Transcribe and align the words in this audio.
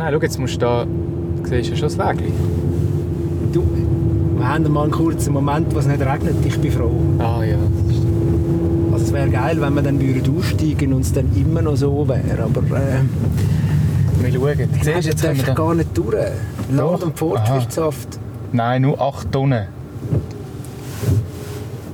Nein, 0.00 0.14
schau, 0.14 0.22
jetzt 0.22 0.38
musst 0.38 0.54
du 0.54 0.58
da... 0.60 0.86
Du 0.86 1.46
siehst 1.46 1.68
ja 1.68 1.76
schon 1.76 1.88
das 1.88 1.98
Weg. 1.98 2.32
Du, 3.52 3.62
wir 4.38 4.48
haben 4.48 4.72
mal 4.72 4.84
einen 4.84 4.92
kurzen 4.92 5.34
Moment, 5.34 5.74
wo 5.74 5.78
es 5.78 5.86
nicht 5.86 6.00
regnet. 6.00 6.36
Ich 6.42 6.58
bin 6.58 6.72
froh. 6.72 6.90
Ah 7.18 7.44
ja, 7.44 7.58
das. 7.86 7.96
Also 8.94 9.04
es 9.04 9.12
wäre 9.12 9.28
geil, 9.28 9.60
wenn 9.60 9.74
wir 9.74 9.82
dann 9.82 10.00
würden 10.00 10.38
aussteigen 10.38 10.94
und 10.94 11.02
es 11.02 11.12
dann 11.12 11.26
immer 11.36 11.60
noch 11.60 11.76
so 11.76 12.08
wäre. 12.08 12.44
Aber 12.44 12.60
äh, 12.78 13.02
Wir 14.22 14.32
schauen. 14.32 14.58
wir 14.58 14.68
Siehst 14.72 14.86
du, 14.86 14.90
jetzt 15.10 15.22
dürfen 15.22 15.44
da... 15.44 15.52
gar 15.52 15.74
nicht 15.74 15.90
durch. 15.98 16.16
Land- 16.72 17.02
und 17.02 17.18
Forstwirtschaft. 17.18 18.18
Nein, 18.52 18.80
nur 18.80 18.98
8 18.98 19.30
Tonnen. 19.30 19.66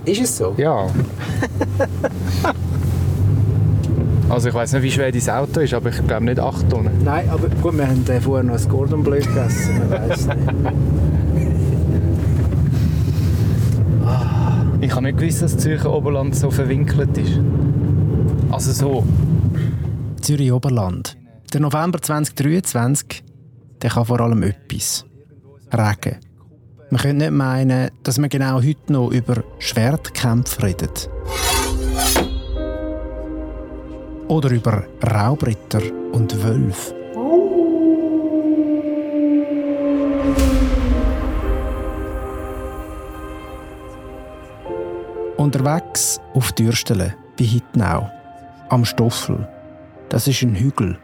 Ist 0.05 0.21
es 0.21 0.37
so? 0.37 0.55
Ja. 0.57 0.87
also 4.29 4.49
ich 4.49 4.55
weiß 4.55 4.73
nicht, 4.75 4.83
wie 4.83 4.91
schwer 4.91 5.13
dein 5.13 5.31
Auto 5.31 5.61
ist, 5.61 5.75
aber 5.75 5.91
ich 5.91 6.07
glaube 6.07 6.25
nicht 6.25 6.41
8 6.41 6.69
Tonnen. 6.69 6.93
Nein, 7.05 7.29
aber 7.31 7.49
gut, 7.49 7.77
wir 7.77 7.87
haben 7.87 8.05
äh, 8.09 8.21
vorher 8.21 8.45
noch 8.45 8.59
ein 8.59 8.69
Gordon 8.69 9.03
Bleu 9.03 9.21
gegessen. 9.21 9.79
Man 9.79 9.91
weiß 9.91 10.27
nicht. 10.27 10.39
Ich 14.81 14.93
habe 14.93 15.03
nicht 15.03 15.19
gewusst, 15.19 15.43
dass 15.43 15.55
das 15.55 15.63
Zürcher 15.63 15.93
Oberland 15.93 16.37
so 16.37 16.51
verwinkelt 16.51 17.17
ist. 17.19 17.41
Also 18.51 18.73
so. 18.73 19.05
Zürich 20.21 20.53
Oberland. 20.53 21.17
Der 21.53 21.61
November 21.61 22.01
2023 22.01 23.25
der 23.83 23.91
kann 23.91 24.05
vor 24.05 24.21
allem 24.21 24.43
etwas. 24.43 25.05
Regen. 25.73 26.17
Man 26.91 27.01
könnte 27.01 27.25
nicht 27.25 27.31
meinen, 27.33 27.91
dass 28.03 28.19
man 28.19 28.31
genau 28.31 28.63
heute 28.63 28.93
noch 28.93 29.11
über 29.11 29.43
Schwertkämpfe 29.59 30.63
redet. 30.63 31.11
Oder 34.29 34.51
über 34.51 34.85
Raubritter 35.03 35.83
und 36.13 36.43
Wölfe. 36.43 36.95
Unterwegs 45.37 46.21
auf 46.35 46.51
Dürstele 46.53 47.15
bei 47.39 47.45
Hittenau, 47.45 48.11
am 48.69 48.85
Stoffel. 48.85 49.47
Das 50.09 50.27
ist 50.27 50.43
ein 50.43 50.57
Hügel. 50.57 50.99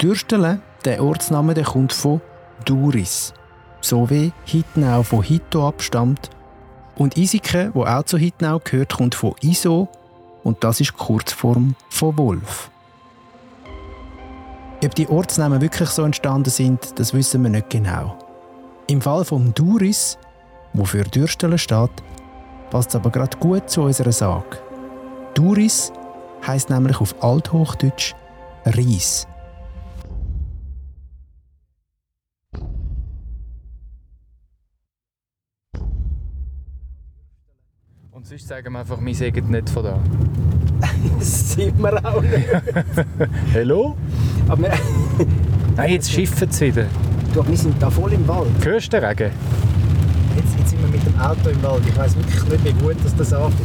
Dürstele, 0.00 0.60
der 0.84 1.02
Ortsname, 1.02 1.54
der 1.54 1.64
kommt 1.64 1.94
von 1.94 2.20
Duris, 2.66 3.32
so 3.80 4.10
wie 4.10 4.32
Hittenau 4.44 5.02
von 5.02 5.22
Hito 5.22 5.66
abstammt. 5.66 6.28
Und 6.96 7.16
Isike, 7.16 7.70
wo 7.72 7.84
auch 7.84 8.02
zu 8.02 8.18
Hittenau 8.18 8.60
gehört, 8.62 8.94
kommt 8.94 9.14
von 9.14 9.34
Iso 9.40 9.88
und 10.44 10.62
das 10.62 10.80
ist 10.80 10.92
die 10.92 11.04
Kurzform 11.04 11.74
von 11.88 12.16
Wolf. 12.16 12.70
Ob 14.84 14.94
die 14.94 15.08
Ortsnamen 15.08 15.60
wirklich 15.60 15.88
so 15.88 16.04
entstanden 16.04 16.50
sind, 16.50 16.98
das 16.98 17.14
wissen 17.14 17.42
wir 17.42 17.50
nicht 17.50 17.70
genau. 17.70 18.18
Im 18.86 19.00
Fall 19.00 19.24
von 19.24 19.54
Duris, 19.54 20.18
wo 20.74 20.84
für 20.84 21.04
Dürstele 21.04 21.56
steht, 21.56 21.90
passt 22.70 22.90
es 22.90 22.96
aber 22.96 23.10
gerade 23.10 23.36
gut 23.38 23.70
zu 23.70 23.82
unserer 23.82 24.12
Sage. 24.12 24.58
Duris 25.32 25.90
heißt 26.46 26.68
nämlich 26.68 27.00
auf 27.00 27.14
Althochdeutsch 27.22 28.14
Reis. 28.66 29.26
Und 38.24 38.28
sonst 38.30 38.48
sagen 38.48 38.72
wir 38.72 38.78
einfach, 38.78 38.96
wir 39.04 39.14
sagen 39.14 39.50
nicht 39.50 39.68
von 39.68 39.84
da. 39.84 39.98
Das 41.18 41.52
sieht 41.52 41.78
man 41.78 42.02
auch 42.06 42.22
nicht. 42.22 42.48
Hallo? 43.54 43.94
Aber 44.48 44.68
Nein, 45.76 45.92
jetzt 45.92 46.10
schiffen 46.10 46.50
sie 46.50 46.68
wieder. 46.68 46.86
du, 47.34 47.46
wir 47.46 47.56
sind 47.58 47.74
da 47.82 47.90
voll 47.90 48.14
im 48.14 48.26
Wald. 48.26 48.48
Hörst 48.62 48.90
du 48.94 48.98
den 48.98 49.04
Regen? 49.04 49.30
Jetzt, 50.36 50.58
jetzt 50.58 50.70
sind 50.70 50.80
wir 50.80 50.88
mit 50.88 51.06
dem 51.06 51.20
Auto 51.20 51.50
im 51.50 51.62
Wald. 51.62 51.82
Ich 51.86 51.94
weiß 51.98 52.16
wirklich 52.16 52.44
nicht, 52.48 52.64
wie 52.64 52.82
gut 52.82 52.96
dass 53.04 53.14
das 53.14 53.30
ankommt. 53.34 53.56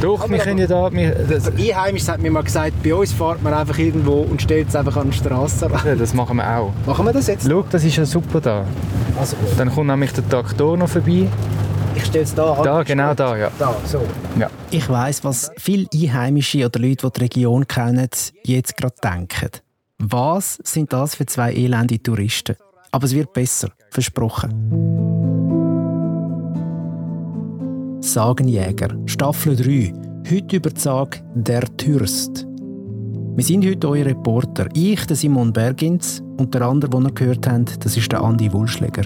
Doch, 0.00 0.22
Aber 0.22 0.30
wir 0.30 0.38
können 0.38 0.60
ja 0.60 0.66
da... 0.66 0.90
Wir, 0.90 1.10
das, 1.10 1.48
Also 1.48 1.62
Einheimisch 1.62 2.08
hat 2.08 2.22
mir 2.22 2.30
mal 2.30 2.42
gesagt, 2.42 2.82
bei 2.82 2.94
uns 2.94 3.12
fährt 3.12 3.42
man 3.42 3.52
einfach 3.52 3.76
irgendwo 3.78 4.22
und 4.22 4.40
stellt 4.40 4.70
es 4.70 4.76
einfach 4.76 4.96
an 4.96 5.10
die 5.10 5.16
Straße. 5.18 5.68
ja, 5.84 5.94
das 5.94 6.14
machen 6.14 6.38
wir 6.38 6.56
auch. 6.56 6.72
Machen 6.86 7.04
wir 7.04 7.12
das 7.12 7.26
jetzt? 7.26 7.46
Schau, 7.46 7.66
das 7.70 7.84
ist 7.84 7.96
ja 7.96 8.06
super 8.06 8.40
da. 8.40 8.64
Also. 9.20 9.36
Dann 9.58 9.70
kommt 9.70 9.88
nämlich 9.88 10.12
der 10.14 10.26
Traktor 10.26 10.78
noch 10.78 10.88
vorbei. 10.88 11.28
Ich 11.96 12.04
stelle 12.04 12.24
es 12.24 12.34
da 12.34 12.52
an. 12.52 12.62
Da, 12.62 12.82
genau 12.82 13.14
da, 13.14 13.36
ja. 13.36 13.50
Da, 13.58 13.74
so. 13.86 14.02
ja. 14.38 14.50
Ich 14.70 14.88
weiss, 14.88 15.24
was 15.24 15.50
viele 15.56 15.86
Einheimische 15.92 16.66
oder 16.66 16.78
Leute, 16.78 17.06
die 17.06 17.12
die 17.12 17.20
Region 17.20 17.66
kennen, 17.66 18.08
jetzt 18.44 18.76
gerade 18.76 18.94
denken. 19.02 19.50
Was 19.98 20.58
sind 20.62 20.92
das 20.92 21.14
für 21.14 21.24
zwei 21.24 21.54
elende 21.54 22.02
Touristen? 22.02 22.56
Aber 22.92 23.06
es 23.06 23.14
wird 23.14 23.32
besser, 23.32 23.70
versprochen. 23.90 24.52
Sagenjäger, 28.00 28.94
Staffel 29.06 29.56
3. 29.56 29.92
Heute 30.30 30.56
über 30.56 30.70
die 30.70 30.80
Sage 30.80 31.20
«Der 31.34 31.62
Türst». 31.76 32.46
Wir 33.36 33.44
sind 33.44 33.66
heute 33.66 33.88
eure 33.88 34.06
Reporter. 34.06 34.68
Ich, 34.74 35.04
der 35.06 35.16
Simon 35.16 35.52
Bergins, 35.52 36.22
und 36.38 36.54
der 36.54 36.62
andere, 36.62 36.90
den 36.90 37.04
ihr 37.06 37.12
gehört 37.12 37.46
habt, 37.46 37.84
das 37.84 37.96
ist 37.96 38.12
der 38.12 38.22
Andi 38.22 38.52
Wulschläger. 38.52 39.02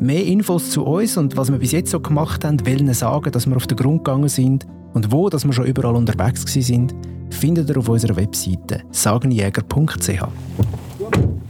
Mehr 0.00 0.24
Infos 0.24 0.70
zu 0.70 0.84
uns 0.84 1.18
und 1.18 1.36
was 1.36 1.52
wir 1.52 1.58
bis 1.58 1.72
jetzt 1.72 1.90
so 1.90 2.00
gemacht 2.00 2.42
haben, 2.44 2.64
welchen 2.64 2.92
sagen, 2.94 3.30
dass 3.32 3.46
wir 3.46 3.54
auf 3.56 3.66
den 3.66 3.76
Grund 3.76 4.02
gegangen 4.02 4.28
sind 4.30 4.66
und 4.94 5.12
wo 5.12 5.28
dass 5.28 5.44
wir 5.44 5.52
schon 5.52 5.66
überall 5.66 5.94
unterwegs 5.94 6.42
sind, 6.50 6.94
findet 7.28 7.68
ihr 7.68 7.76
auf 7.76 7.86
unserer 7.88 8.16
Webseite 8.16 8.82
sagenjäger.ch. 8.90 10.08
ja 10.08 10.28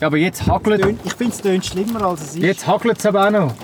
aber 0.00 0.16
jetzt 0.16 0.44
hagelt 0.46 0.96
Ich 1.04 1.14
finde 1.14 1.32
es 1.32 1.40
tönt 1.40 1.64
schlimmer 1.64 2.02
als 2.02 2.22
es 2.22 2.28
ist. 2.36 2.42
Jetzt 2.42 2.66
hagelt 2.66 2.98
es 2.98 3.06
aber 3.06 3.26
auch 3.26 3.30
noch. 3.30 3.54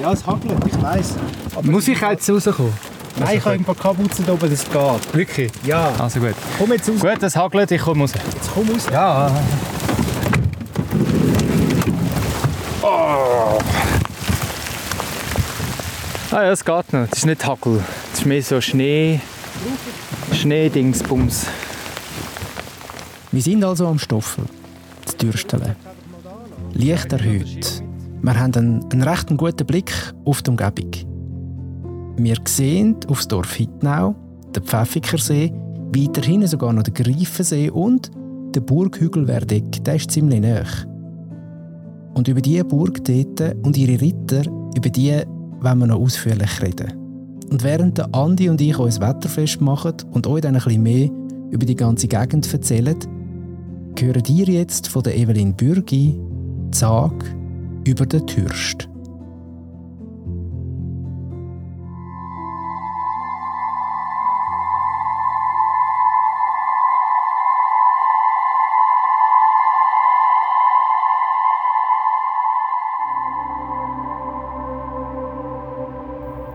Ja, 0.00 0.12
es 0.12 0.24
hagelt, 0.24 0.54
ich 0.64 0.80
weiß. 0.82 1.14
Muss 1.62 1.88
ich 1.88 2.00
jetzt 2.00 2.30
rauskommen? 2.30 2.72
Nein, 3.18 3.38
ich 3.38 3.44
habe 3.44 3.54
ein 3.56 3.64
paar 3.64 3.74
Kapuzen 3.76 4.24
da 4.26 4.32
oben, 4.32 4.50
das 4.50 4.64
geht. 4.64 5.14
Wirklich? 5.14 5.52
Ja, 5.64 5.92
Also 5.98 6.20
gut. 6.20 6.34
komm 6.58 6.72
jetzt 6.72 6.88
raus. 6.88 7.00
Gut, 7.00 7.16
das 7.22 7.34
hagelt, 7.36 7.70
ich 7.72 7.80
komme 7.82 8.02
raus. 8.02 8.12
Jetzt 8.14 8.50
komm 8.54 8.68
raus. 8.70 8.86
Ja. 8.92 9.30
Ah 16.34 16.42
ja, 16.42 16.50
es 16.50 16.64
geht 16.64 16.92
noch. 16.92 17.06
Das 17.06 17.18
ist 17.18 17.26
nicht 17.26 17.46
Hagel. 17.46 17.78
Das 18.10 18.18
ist 18.18 18.26
mehr 18.26 18.42
so 18.42 18.60
Schnee. 18.60 19.20
Schneedingsbums. 20.32 21.46
Wir 23.30 23.40
sind 23.40 23.62
also 23.62 23.86
am 23.86 24.00
Stoffel, 24.00 24.42
zu 25.04 25.16
Dürstele. 25.16 25.76
Licht 26.72 27.12
erhöht. 27.12 27.84
Wir 28.20 28.40
haben 28.40 28.52
einen, 28.52 28.84
einen 28.90 29.02
recht 29.02 29.28
guten 29.36 29.64
Blick 29.64 29.92
auf 30.24 30.42
die 30.42 30.50
Umgebung. 30.50 30.90
Wir 32.16 32.36
sehen 32.48 32.96
aufs 33.06 33.28
Dorf 33.28 33.54
Hittnau, 33.54 34.16
den 34.56 34.64
Pfäffikersee, 34.64 35.52
weiter 35.94 36.22
hinten 36.22 36.48
sogar 36.48 36.72
noch 36.72 36.82
den 36.82 36.94
Greifensee 36.94 37.70
und 37.70 38.10
der 38.56 38.60
Burghügel 38.60 39.26
Verdeck, 39.26 39.84
der 39.84 39.94
ist 39.94 40.10
ziemlich 40.10 40.40
nah. 40.40 40.64
Und 42.14 42.26
über 42.26 42.40
diese 42.40 42.64
Burg 42.64 43.04
dort 43.04 43.54
und 43.64 43.76
ihre 43.76 44.00
Ritter, 44.00 44.42
über 44.74 44.88
die 44.88 45.22
wollen 45.64 45.78
wir 45.78 45.86
noch 45.86 46.00
ausführlich 46.00 46.62
reden. 46.62 46.92
Und 47.50 47.62
während 47.62 48.14
Andi 48.14 48.48
und 48.48 48.60
ich 48.60 48.78
uns 48.78 49.00
Wetterfest 49.00 49.60
machen 49.60 49.94
und 50.12 50.26
euch 50.26 50.42
dann 50.42 50.56
ein 50.56 50.62
bisschen 50.62 50.82
mehr 50.82 51.10
über 51.50 51.66
die 51.66 51.76
ganze 51.76 52.08
Gegend 52.08 52.52
erzählen, 52.52 52.96
hören 53.98 54.22
ihr 54.28 54.46
jetzt 54.46 54.88
von 54.88 55.02
der 55.02 55.16
Evelyn 55.16 55.54
Bürgi 55.54 56.18
Sage 56.72 57.26
über 57.86 58.06
den 58.06 58.26
Türst. 58.26 58.88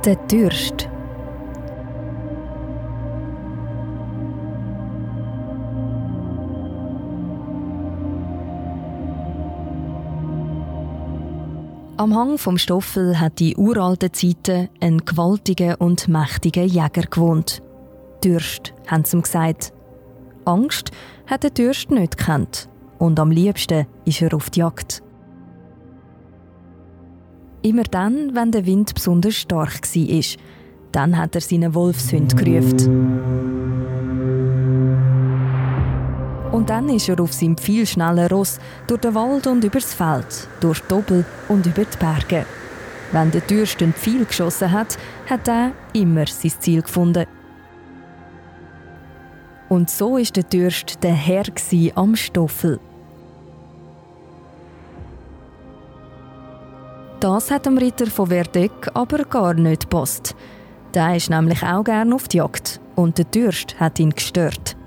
Der 0.10 0.16
Dürst. 0.16 0.90
Am 11.98 12.16
Hang 12.16 12.40
vom 12.40 12.58
Stoffel 12.58 13.20
hat 13.20 13.40
in 13.40 13.56
uralten 13.56 14.12
Zeiten 14.12 14.70
ein 14.82 14.98
gewaltiger 14.98 15.80
und 15.80 16.08
mächtiger 16.08 16.64
Jäger 16.64 17.04
gewohnt. 17.04 17.62
Dürst, 18.24 18.74
haben 18.88 19.06
sie 19.06 19.16
ihm 19.16 19.22
gesagt. 19.22 19.74
Angst 20.44 20.90
hat 21.28 21.44
der 21.44 21.52
Dürst 21.52 21.92
nicht 21.92 22.18
gekannt. 22.18 22.68
Und 22.98 23.20
am 23.20 23.30
liebsten 23.30 23.86
ist 24.06 24.24
er 24.24 24.34
auf 24.34 24.50
die 24.50 24.62
Jagd. 24.62 25.04
Immer 27.62 27.84
dann, 27.84 28.36
wenn 28.36 28.52
der 28.52 28.66
Wind 28.66 28.94
besonders 28.94 29.36
stark 29.36 29.82
war, 29.84 30.24
dann 30.94 31.18
hat 31.18 31.36
er 31.36 31.42
seinen 31.42 31.74
Wolfshund 31.74 32.38
gerufen. 32.38 33.20
Und 36.52 36.70
dann 36.70 36.90
ist 36.90 37.10
er 37.10 37.20
auf 37.20 37.34
seinem 37.34 37.58
viel 37.58 37.86
schnellen 37.86 38.28
Ross 38.28 38.60
durch 38.88 39.02
den 39.02 39.14
Wald 39.14 39.46
und 39.46 39.64
übers 39.64 39.94
Feld, 39.94 40.48
durch 40.62 40.80
die 40.80 40.88
Doppel 40.88 41.26
und 41.48 41.66
über 41.66 41.84
die 41.84 41.98
Berge. 41.98 42.46
Wenn 43.12 43.32
der 43.32 43.42
Dürsten 43.42 43.94
viel 43.94 44.26
geschossen 44.26 44.72
hat, 44.72 44.98
hat 45.30 45.48
er 45.48 45.74
immer 45.94 46.28
sein 46.28 46.54
Ziel 46.60 46.82
gefunden. 46.82 47.26
Und 49.68 49.90
so 49.90 50.18
ist 50.18 50.36
der 50.36 50.44
Dürst 50.44 51.04
der 51.04 51.14
Herr 51.14 51.44
am 51.96 52.16
Stoffel. 52.16 52.80
Das 57.20 57.52
hat 57.52 57.66
dem 57.66 57.78
Ritter 57.78 58.08
von 58.08 58.28
Verdeck 58.28 58.90
aber 58.94 59.26
gar 59.26 59.54
nicht 59.54 59.90
gepasst. 59.90 60.36
Der 60.94 61.16
ist 61.18 61.30
nämlich 61.30 61.62
auch 61.64 61.84
gern 61.84 62.14
auf 62.14 62.30
die 62.30 62.38
Jagd 62.38 62.80
und 62.96 63.18
der 63.18 63.26
Dürst 63.26 63.78
hat 63.78 64.00
ihn 64.00 64.12
gestört. 64.12 64.78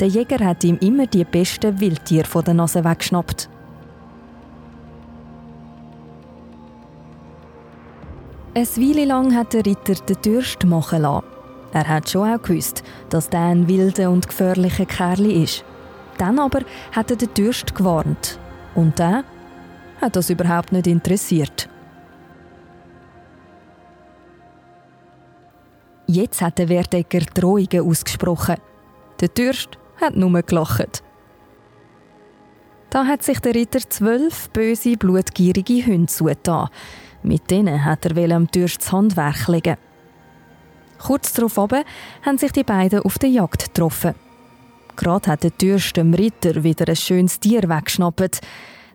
Der 0.00 0.08
Jäger 0.08 0.42
hat 0.44 0.64
ihm 0.64 0.78
immer 0.78 1.06
die 1.06 1.24
besten 1.24 1.78
Wildtiere 1.78 2.26
von 2.26 2.42
der 2.44 2.54
Nase 2.54 2.84
weggeschnappt. 2.84 3.50
Ein 8.54 8.66
Weile 8.66 9.04
lang 9.04 9.34
hat 9.34 9.52
der 9.52 9.66
Ritter 9.66 9.94
den 9.94 10.22
Dürst 10.22 10.64
machen 10.64 11.02
lassen. 11.02 11.26
Er 11.72 11.86
hat 11.86 12.08
schon 12.08 12.32
auch 12.32 12.40
gewusst, 12.40 12.82
dass 13.10 13.28
der 13.28 13.40
ein 13.40 13.68
wilder 13.68 14.10
und 14.10 14.26
gefährlicher 14.26 14.86
Kerl 14.86 15.30
ist. 15.30 15.64
Dann 16.16 16.38
aber 16.38 16.60
hat 16.92 17.10
er 17.10 17.16
den 17.16 17.34
Dürst 17.34 17.74
gewarnt. 17.74 18.38
Und 18.74 18.98
der 18.98 19.24
hat 20.04 20.16
das 20.16 20.30
überhaupt 20.30 20.70
nicht 20.70 20.86
interessiert. 20.86 21.68
Jetzt 26.06 26.42
hat 26.42 26.58
der 26.58 26.68
Werdecker 26.68 27.20
Drohungen 27.20 27.88
ausgesprochen. 27.88 28.56
Der 29.20 29.28
Dürst 29.28 29.78
hat 30.00 30.14
nur 30.14 30.42
gelacht. 30.42 31.02
Da 32.90 33.06
hat 33.06 33.22
sich 33.22 33.40
der 33.40 33.54
Ritter 33.54 33.80
zwölf 33.80 34.50
böse, 34.50 34.96
blutgierige 34.96 35.86
Hunde 35.86 36.12
zugetan. 36.12 36.68
Mit 37.22 37.50
denen 37.50 37.84
hat 37.84 38.04
er 38.04 38.36
am 38.36 38.46
Dürst 38.48 38.82
das 38.82 38.92
Handwerk 38.92 39.48
legen. 39.48 39.76
Kurz 40.98 41.32
darauf 41.32 41.56
haben 41.56 42.38
sich 42.38 42.52
die 42.52 42.62
beiden 42.62 43.00
auf 43.00 43.18
der 43.18 43.30
Jagd 43.30 43.74
getroffen. 43.74 44.14
Gerade 44.96 45.32
hat 45.32 45.42
der 45.42 45.50
Dürst 45.50 45.96
dem 45.96 46.12
Ritter 46.12 46.62
wieder 46.62 46.86
ein 46.86 46.96
schönes 46.96 47.40
Tier 47.40 47.62
weggeschnappt. 47.62 48.40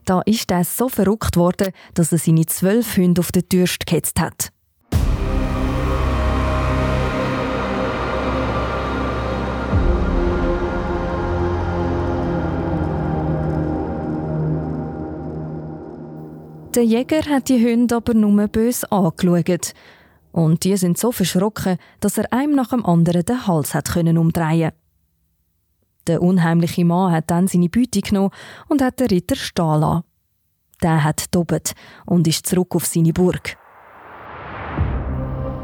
Da 0.09 0.21
ist 0.21 0.49
er 0.49 0.63
so 0.63 0.89
verrückt 0.89 1.37
worden, 1.37 1.71
dass 1.93 2.11
er 2.11 2.17
seine 2.17 2.47
zwölf 2.47 2.97
Hunde 2.97 3.19
auf 3.21 3.31
den 3.31 3.47
Dürst 3.47 3.85
gehetzt 3.85 4.19
hat. 4.19 4.51
Der 16.73 16.83
Jäger 16.83 17.21
hat 17.29 17.49
die 17.49 17.63
Hunde 17.63 17.97
aber 17.97 18.15
nur 18.15 18.47
bös 18.47 18.85
angeschaut. 18.85 19.75
Und 20.31 20.63
die 20.63 20.75
sind 20.75 20.97
so 20.97 21.11
verschrocken, 21.11 21.77
dass 21.99 22.17
er 22.17 22.33
einem 22.33 22.55
nach 22.55 22.69
dem 22.69 22.83
anderen 22.83 23.25
den 23.25 23.45
Hals 23.45 23.75
hat 23.75 23.91
können. 23.91 24.17
Der 26.09 26.23
unheimliche 26.23 26.83
Mann 26.83 27.11
hat 27.11 27.29
dann 27.29 27.47
seine 27.47 27.69
Beute 27.69 28.01
genommen 28.01 28.31
und 28.67 28.81
hat 28.81 28.99
den 28.99 29.09
Ritter 29.09 29.35
stehen 29.35 29.81
lassen. 29.81 30.03
Der 30.81 31.03
hat 31.03 31.25
dobet 31.35 31.73
und 32.07 32.27
ist 32.27 32.47
zurück 32.47 32.75
auf 32.75 32.87
seine 32.87 33.13
Burg. 33.13 33.55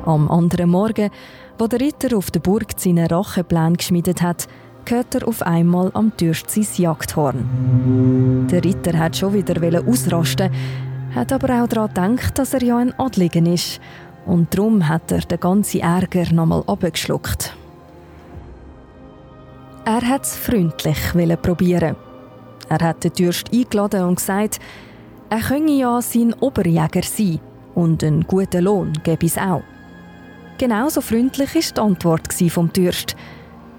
Am 0.05 0.29
anderen 0.29 0.69
Morgen, 0.69 1.09
wo 1.57 1.65
der 1.65 1.79
Ritter 1.79 2.15
auf 2.15 2.29
der 2.29 2.41
Burg 2.41 2.73
seinen 2.77 3.07
Racheplan 3.07 3.73
geschmiedet 3.73 4.21
hat, 4.21 4.47
hört 4.87 5.15
er 5.15 5.27
auf 5.27 5.41
einmal 5.41 5.89
am 5.95 6.15
Türst 6.15 6.51
sein 6.51 6.67
Jagdhorn. 6.77 8.47
Der 8.51 8.63
Ritter 8.63 8.99
hat 8.99 9.17
schon 9.17 9.33
wieder 9.33 9.81
ausrasten, 9.83 10.51
hat 11.15 11.33
aber 11.33 11.63
auch 11.63 11.67
daran 11.67 12.17
gedacht, 12.17 12.37
dass 12.37 12.53
er 12.53 12.61
ja 12.61 12.77
ein 12.77 12.93
Adligen 12.99 13.47
ist. 13.47 13.81
Und 14.27 14.53
darum 14.53 14.87
hat 14.87 15.11
er 15.11 15.21
den 15.21 15.39
ganzen 15.39 15.81
Ärger 15.81 16.31
nochmal 16.31 16.63
abgeschluckt. 16.67 17.57
Er 19.87 20.01
hat 20.01 20.23
es 20.23 20.35
freundlich 20.35 20.97
probieren. 21.43 21.95
Er 22.69 22.79
hat 22.79 23.03
den 23.03 23.13
Dürst 23.13 23.53
eingeladen 23.53 24.05
und 24.05 24.15
gesagt, 24.15 24.59
er 25.29 25.39
könne 25.39 25.77
ja 25.77 26.01
sein 26.01 26.33
Oberjäger 26.33 27.03
sein 27.03 27.39
und 27.75 28.03
einen 28.03 28.25
guten 28.25 28.63
Lohn 28.63 28.93
gebe 29.03 29.27
es 29.27 29.37
auch. 29.37 29.61
Genauso 30.57 31.01
freundlich 31.01 31.53
war 31.53 31.61
die 31.61 31.81
Antwort 31.81 32.33
vom 32.49 32.73
Dürst. 32.73 33.15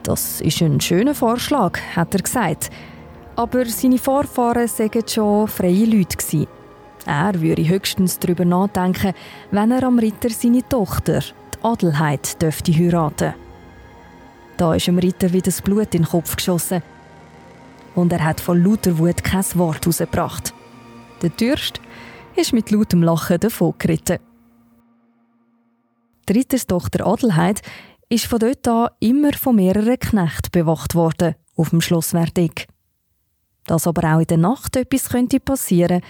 Das 0.04 0.40
ist 0.40 0.62
ein 0.62 0.80
schöner 0.80 1.14
Vorschlag, 1.14 1.80
hat 1.96 2.14
er 2.14 2.22
gesagt. 2.22 2.70
Aber 3.34 3.64
seine 3.66 3.98
Vorfahren 3.98 4.68
seien 4.68 5.08
schon 5.08 5.48
freie 5.48 5.86
Leute 5.86 6.18
gewesen. 6.18 6.46
Er 7.04 7.40
würde 7.40 7.66
höchstens 7.66 8.20
darüber 8.20 8.44
nachdenken, 8.44 9.12
wenn 9.50 9.72
er 9.72 9.82
am 9.82 9.98
Ritter 9.98 10.30
seine 10.30 10.62
Tochter, 10.68 11.18
die 11.18 11.64
Adelheid, 11.64 12.40
dürfte 12.40 12.72
heiraten. 12.72 13.34
Da 14.56 14.74
ist 14.74 14.86
dem 14.86 14.98
Ritter 14.98 15.32
wieder 15.32 15.44
das 15.44 15.60
Blut 15.60 15.94
in 15.94 16.02
den 16.02 16.08
Kopf 16.08 16.36
geschossen. 16.36 16.82
Und 17.94 18.12
er 18.12 18.24
hat 18.24 18.40
von 18.40 18.62
lauter 18.62 18.98
Wut 18.98 19.22
kein 19.22 19.44
Wort 19.54 19.84
herausgebracht. 19.84 20.54
Der 21.22 21.30
Dürst 21.30 21.80
ist 22.36 22.52
mit 22.52 22.70
lautem 22.70 23.02
Lachen 23.02 23.40
davongeritten. 23.40 24.18
Die 26.28 26.32
Ritterstochter 26.32 27.06
Adelheid 27.06 27.62
ist 28.08 28.26
von 28.26 28.38
dort 28.38 28.66
an 28.68 28.90
immer 29.00 29.32
von 29.32 29.56
mehreren 29.56 29.98
Knechten 29.98 30.50
bewacht 30.52 30.94
worden 30.94 31.34
auf 31.56 31.70
dem 31.70 31.80
Schloss 31.80 32.10
Verdeck. 32.10 32.66
Dass 33.64 33.86
aber 33.86 34.14
auch 34.14 34.20
in 34.20 34.26
der 34.26 34.38
Nacht 34.38 34.76
etwas 34.76 35.08
könnte 35.08 35.40
passieren 35.40 36.02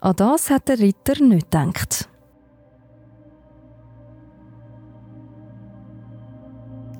an 0.00 0.16
das 0.16 0.50
hat 0.50 0.68
der 0.68 0.78
Ritter 0.78 1.22
nicht 1.22 1.50
gedacht. 1.50 2.08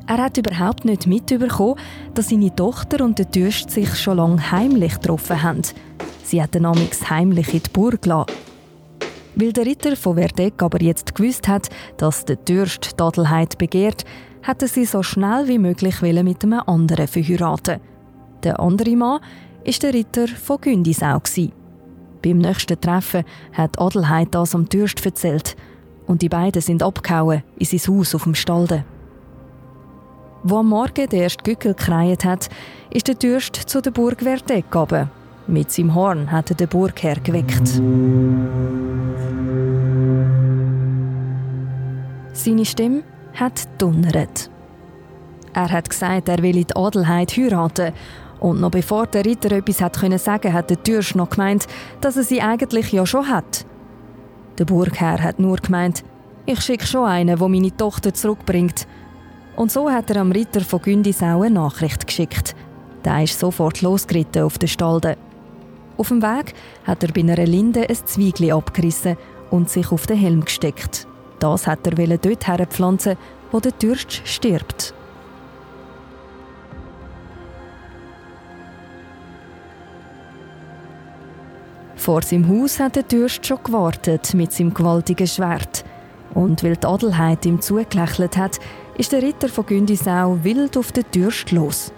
Er 0.08 0.18
hat 0.18 0.36
überhaupt 0.38 0.84
nicht 0.84 1.08
mitbekommen, 1.08 1.80
dass 2.14 2.28
seine 2.28 2.54
Tochter 2.54 3.04
und 3.04 3.18
der 3.18 3.26
Dürst 3.26 3.70
sich 3.70 3.92
schon 3.96 4.18
lange 4.18 4.52
heimlich 4.52 4.94
getroffen 4.94 5.42
haben. 5.42 5.62
Sie 6.22 6.40
hat 6.40 6.54
den 6.54 6.66
heimlich 6.66 7.52
in 7.52 7.62
die 7.62 7.70
Burg 7.70 8.02
gelassen. 8.02 8.32
Weil 9.34 9.52
der 9.52 9.66
Ritter 9.66 9.96
von 9.96 10.16
Verdeck 10.16 10.62
aber 10.62 10.80
jetzt 10.80 11.14
gewusst 11.14 11.48
hat, 11.48 11.68
dass 11.96 12.24
der 12.24 12.36
Dürst 12.36 12.98
die 12.98 13.02
Adelheid 13.02 13.58
begehrt, 13.58 14.04
hat 14.42 14.62
er 14.62 14.68
sie 14.68 14.84
so 14.84 15.02
schnell 15.02 15.48
wie 15.48 15.58
möglich 15.58 16.00
mit 16.00 16.44
einem 16.44 16.60
anderen 16.66 17.08
verheiraten. 17.08 17.80
Der 18.44 18.60
andere 18.60 18.96
Mann 18.96 19.20
war 19.64 19.74
der 19.82 19.92
Ritter 19.92 20.28
von 20.28 20.60
Gündisau. 20.60 21.20
Beim 22.22 22.38
nächsten 22.38 22.80
Treffen 22.80 23.24
hat 23.52 23.80
Adelheid 23.80 24.28
das 24.30 24.54
am 24.54 24.68
Dürst 24.68 25.04
erzählt 25.04 25.56
und 26.06 26.22
die 26.22 26.28
beiden 26.28 26.62
sind 26.62 26.82
abgehauen 26.82 27.42
in 27.58 27.66
sein 27.66 27.94
Haus 27.94 28.14
auf 28.14 28.22
dem 28.22 28.36
Stalde. 28.36 28.84
Wo 30.42 30.58
am 30.58 30.68
Morgen 30.68 31.08
der 31.08 31.22
erste 31.22 31.42
Gückel 31.42 31.74
gekreiert 31.74 32.24
hat, 32.24 32.48
ist 32.90 33.08
der 33.08 33.14
Dürst 33.14 33.56
zu 33.56 33.80
der 33.80 33.90
Burg 33.90 34.20
Verdeck 34.20 34.70
gegangen. 34.70 35.10
Mit 35.46 35.70
seinem 35.70 35.94
Horn 35.94 36.30
hat 36.32 36.50
er 36.50 36.56
den 36.56 36.68
Burgherr 36.68 37.20
geweckt. 37.20 37.68
Seine 42.32 42.64
Stimme 42.64 43.02
hat 43.34 43.68
donnert. 43.78 44.50
Er 45.52 45.70
hat 45.70 45.88
gesagt, 45.88 46.28
er 46.28 46.42
will 46.42 46.64
die 46.64 46.76
Adelheid 46.76 47.36
heiraten 47.36 47.92
und 48.40 48.60
noch 48.60 48.70
bevor 48.70 49.06
der 49.06 49.24
Ritter 49.24 49.52
etwas 49.52 49.80
hat 49.80 49.98
können 49.98 50.18
sagen, 50.18 50.52
hat 50.52 50.68
der 50.68 50.82
Türsch 50.82 51.14
noch 51.14 51.30
gemeint, 51.30 51.66
dass 52.00 52.16
er 52.16 52.24
sie 52.24 52.42
eigentlich 52.42 52.92
ja 52.92 53.06
schon 53.06 53.28
hat. 53.28 53.64
Der 54.58 54.64
Burgherr 54.64 55.22
hat 55.22 55.38
nur 55.38 55.56
gemeint, 55.56 56.04
ich 56.44 56.60
schicke 56.60 56.86
schon 56.86 57.06
einen, 57.08 57.38
der 57.38 57.48
meine 57.48 57.76
Tochter 57.76 58.12
zurückbringt. 58.12 58.86
Und 59.56 59.72
so 59.72 59.90
hat 59.90 60.10
er 60.10 60.20
am 60.20 60.32
Ritter 60.32 60.60
von 60.60 60.82
Gündisau 60.82 61.40
eine 61.40 61.54
Nachricht 61.54 62.06
geschickt. 62.06 62.54
Der 63.04 63.22
ist 63.22 63.38
sofort 63.38 63.80
losgeritten 63.80 64.42
auf 64.42 64.58
den 64.58 64.68
Stalde. 64.68 65.16
Auf 65.96 66.08
dem 66.08 66.20
Weg 66.20 66.52
hat 66.84 67.02
er 67.02 67.10
bei 67.10 67.22
einer 67.22 67.46
Linde 67.46 67.88
ein 67.88 67.96
Zwiegli 67.96 68.52
abgerissen 68.52 69.16
und 69.50 69.70
sich 69.70 69.90
auf 69.90 70.06
den 70.06 70.18
Helm 70.18 70.44
gesteckt. 70.44 71.06
Das 71.38 71.66
hat 71.66 71.86
er 71.86 72.18
dort 72.18 72.46
herpflanzen, 72.46 73.16
wo 73.50 73.60
der 73.60 73.76
Türst 73.78 74.20
stirbt. 74.24 74.92
Vor 81.94 82.22
seinem 82.22 82.48
Haus 82.48 82.78
hat 82.78 82.96
der 82.96 83.02
Dürst 83.04 83.46
schon 83.46 83.62
gewartet 83.64 84.34
mit 84.34 84.52
seinem 84.52 84.74
gewaltigen 84.74 85.26
Schwert. 85.26 85.84
Und 86.34 86.62
weil 86.62 86.76
die 86.76 86.86
Adelheid 86.86 87.46
ihm 87.46 87.60
zugelächelt 87.62 88.36
hat, 88.36 88.60
ist 88.98 89.12
der 89.12 89.22
Ritter 89.22 89.48
von 89.48 89.66
Gündisau 89.66 90.38
wild 90.42 90.76
auf 90.76 90.92
den 90.92 91.04
Dürst 91.14 91.52
los. 91.52 91.92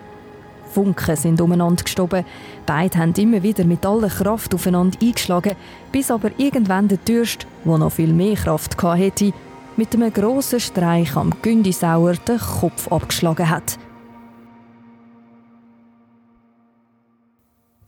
Funken 0.73 1.17
sind 1.17 1.41
umeinander 1.41 1.83
gestoben. 1.83 2.25
Beide 2.67 2.99
haben 2.99 3.15
immer 3.15 3.43
wieder 3.43 3.65
mit 3.65 3.87
aller 3.87 4.09
Kraft 4.09 4.55
aufeinander 4.55 4.99
eingeschlagen, 5.01 5.57
bis 5.93 6.11
aber 6.11 6.31
irgendwann 6.37 6.89
der 6.89 6.99
Dürst, 6.99 7.47
der 7.65 7.79
noch 7.79 7.93
viel 7.93 8.13
mehr 8.13 8.37
Kraft 8.37 8.81
hatte, 8.83 9.33
mit 9.77 9.95
einem 9.95 10.13
grossen 10.13 10.61
Streich 10.61 11.17
am 11.17 11.33
Gündisauer 11.41 12.15
den 12.15 12.39
Kopf 12.39 12.89
abgeschlagen 12.93 13.49
hat. 13.49 13.79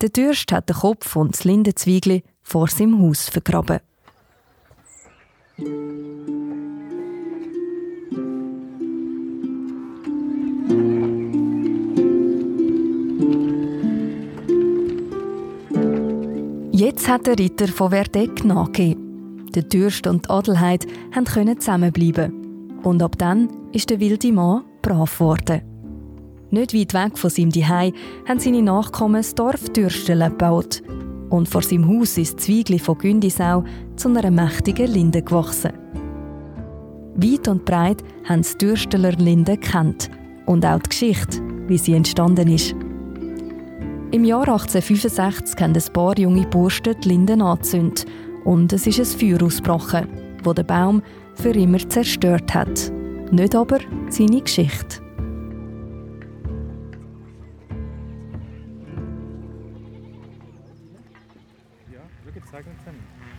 Der 0.00 0.09
Dürst 0.09 0.50
hat 0.52 0.69
den 0.69 0.76
Kopf 0.76 1.14
und 1.17 1.35
das 1.35 1.45
Lindenzwiegli 1.45 2.23
vor 2.43 2.69
seinem 2.69 3.02
Haus 3.02 3.29
vergraben. 3.29 3.81
Jetzt 16.80 17.10
hat 17.10 17.26
der 17.26 17.38
Ritter 17.38 17.68
von 17.68 17.90
Verdeck 17.90 18.42
nachgegeben. 18.42 19.50
Der 19.54 19.64
Dürst 19.64 20.06
und 20.06 20.25
die 20.25 20.30
Adelheid 20.30 20.87
können 21.26 21.60
zusammenbleiben. 21.60 22.78
Und 22.82 23.02
ab 23.02 23.18
dann 23.18 23.50
ist 23.72 23.90
der 23.90 24.00
wilde 24.00 24.32
Mann 24.32 24.64
brav 24.80 25.18
geworden. 25.18 25.60
Nicht 26.49 26.72
weit 26.72 26.94
weg 26.94 27.18
von 27.18 27.28
seinem 27.28 27.52
Zuhause 27.52 27.92
haben 28.26 28.40
seine 28.40 28.62
Nachkommen 28.62 29.20
das 29.20 29.34
Dorf 29.34 29.68
Dürstele 29.68 30.30
gebaut. 30.30 30.82
Und 31.28 31.50
vor 31.50 31.60
seinem 31.60 31.87
Haus 31.87 32.16
ist 32.16 32.40
Zwiegli 32.40 32.78
von 32.78 32.96
Gündisau 32.96 33.62
zu 33.96 34.08
einer 34.08 34.30
mächtigen 34.30 34.90
Linde 34.90 35.20
gewachsen. 35.20 35.72
Weit 37.14 37.46
und 37.46 37.66
breit 37.66 38.02
haben 38.26 38.40
die 38.40 38.56
Dürsteler 38.56 39.12
Linde 39.12 39.58
kennt 39.58 40.08
und 40.46 40.64
auch 40.64 40.80
die 40.80 40.88
Geschichte, 40.88 41.42
wie 41.66 41.76
sie 41.76 41.92
entstanden 41.92 42.49
ist. 42.49 42.75
Im 44.12 44.25
Jahr 44.25 44.40
1865 44.40 45.61
haben 45.61 45.73
ein 45.73 45.93
paar 45.93 46.19
junge 46.19 46.45
Burschen 46.45 47.00
die 47.00 47.09
Linden 47.11 47.40
angezündet 47.40 48.07
und 48.45 48.73
es 48.73 48.85
ist 48.88 48.99
ein 48.99 49.05
Feuer 49.05 49.40
ausgebrochen, 49.40 50.09
das 50.43 50.55
den 50.55 50.67
Baum 50.67 51.02
für 51.37 51.50
immer 51.50 51.79
zerstört 51.88 52.52
hat. 52.52 52.90
Nicht 53.31 53.55
aber 53.55 53.79
seine 54.09 54.40
Geschichte. 54.40 55.00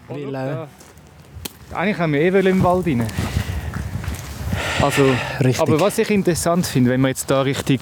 Weil, 0.08 0.36
äh, 0.36 0.68
Eigentlich 1.75 1.98
haben 1.98 2.13
wir 2.13 2.22
eh 2.22 2.50
im 2.50 2.63
Wald 2.63 2.88
rein. 2.88 3.06
Also, 4.82 5.04
Richtig. 5.44 5.60
aber 5.60 5.82
was 5.82 5.98
ich 5.98 6.10
interessant 6.10 6.66
finde, 6.66 6.92
wenn 6.92 7.01
man 7.01 7.10
jetzt 7.10 7.30
da 7.30 7.42
Richtung 7.42 7.80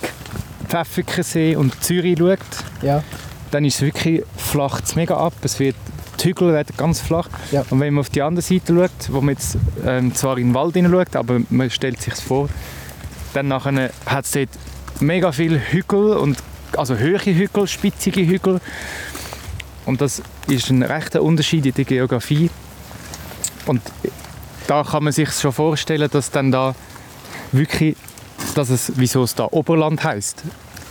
Pfäffikensee 0.69 1.55
und 1.55 1.83
Zürich 1.83 2.17
schaut, 2.17 2.39
ja, 2.81 3.03
dann 3.51 3.65
ist 3.65 3.75
es 3.75 3.81
wirklich 3.81 4.23
flach 4.37 4.81
mega 4.95 5.17
ab. 5.17 5.33
Es 5.41 5.59
wird, 5.59 5.75
die 6.19 6.29
Hügel 6.29 6.53
werden 6.53 6.73
ganz 6.77 7.01
flach. 7.01 7.27
Ja. 7.51 7.65
Und 7.69 7.79
wenn 7.79 7.93
man 7.93 8.01
auf 8.01 8.09
die 8.09 8.21
andere 8.21 8.41
Seite 8.41 8.75
schaut, 8.75 9.11
wo 9.11 9.21
man 9.21 9.35
jetzt 9.35 9.57
ähm, 9.85 10.13
zwar 10.13 10.37
in 10.37 10.49
den 10.49 10.53
Wald 10.53 10.75
schaut, 10.75 11.15
aber 11.15 11.39
man 11.49 11.69
stellt 11.69 12.01
sich 12.01 12.13
vor, 12.15 12.49
dann 13.33 13.47
nachher 13.47 13.91
hat 14.05 14.25
es 14.25 14.31
dort 14.31 14.49
mega 14.99 15.31
viele 15.31 15.59
Hügel, 15.59 16.13
und, 16.17 16.37
also 16.75 16.97
hohe 16.97 17.19
Hügel, 17.19 17.67
spitzige 17.67 18.25
Hügel. 18.25 18.61
Und 19.85 20.01
das 20.01 20.21
ist 20.47 20.69
ein 20.69 20.83
rechter 20.83 21.23
Unterschied 21.23 21.65
in 21.65 21.73
der 21.73 21.85
Geografie. 21.85 22.49
Und 23.65 23.81
da 24.67 24.83
kann 24.83 25.03
man 25.03 25.13
sich 25.13 25.31
schon 25.31 25.51
vorstellen, 25.51 26.09
dass 26.11 26.29
dann 26.31 26.51
da 26.51 26.75
wirklich, 27.51 27.95
dass 28.55 28.69
es, 28.69 28.91
wieso 28.95 29.23
es 29.23 29.35
da 29.35 29.47
Oberland 29.51 30.03
heißt. 30.03 30.43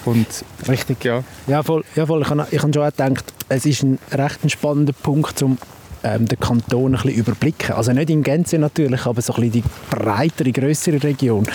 Und 0.05 0.26
richtig. 0.69 1.05
ja, 1.05 1.23
Ja, 1.47 1.62
voll. 1.62 1.85
Ja, 1.97 2.07
voll. 2.07 2.23
Ich 2.23 2.31
habe 2.31 2.47
ich 2.50 2.62
hab 2.62 2.75
schon 2.75 2.83
auch 2.83 2.90
gedacht, 2.90 3.25
es 3.49 3.67
ist 3.67 3.83
ein 3.83 3.99
recht 4.12 4.50
spannender 4.50 4.93
Punkt, 4.93 5.43
um 5.43 5.59
ähm, 6.02 6.26
den 6.26 6.38
Kanton 6.38 6.95
ein 6.95 7.02
bisschen 7.02 7.19
überblicken. 7.19 7.75
Also 7.75 7.93
nicht 7.93 8.11
in 8.11 8.23
Gänze 8.23 8.59
natürlich, 8.59 9.05
aber 9.07 9.21
so 9.21 9.35
ein 9.35 9.50
bisschen 9.50 9.62
die 9.62 9.64
breitere, 9.90 10.52
größere 10.52 11.02
Region. 11.02 11.47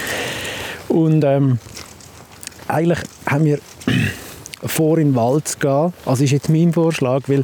Und 0.88 1.24
ähm, 1.24 1.60
eigentlich 2.68 3.00
haben 3.26 3.46
wir 3.46 3.60
vor, 4.66 4.98
in 4.98 5.10
den 5.10 5.16
Wald 5.16 5.48
zu 5.48 5.58
gehen. 5.60 5.94
Also 6.06 6.24
ist 6.24 6.32
jetzt 6.32 6.50
mein 6.50 6.74
Vorschlag, 6.74 7.22
weil 7.28 7.44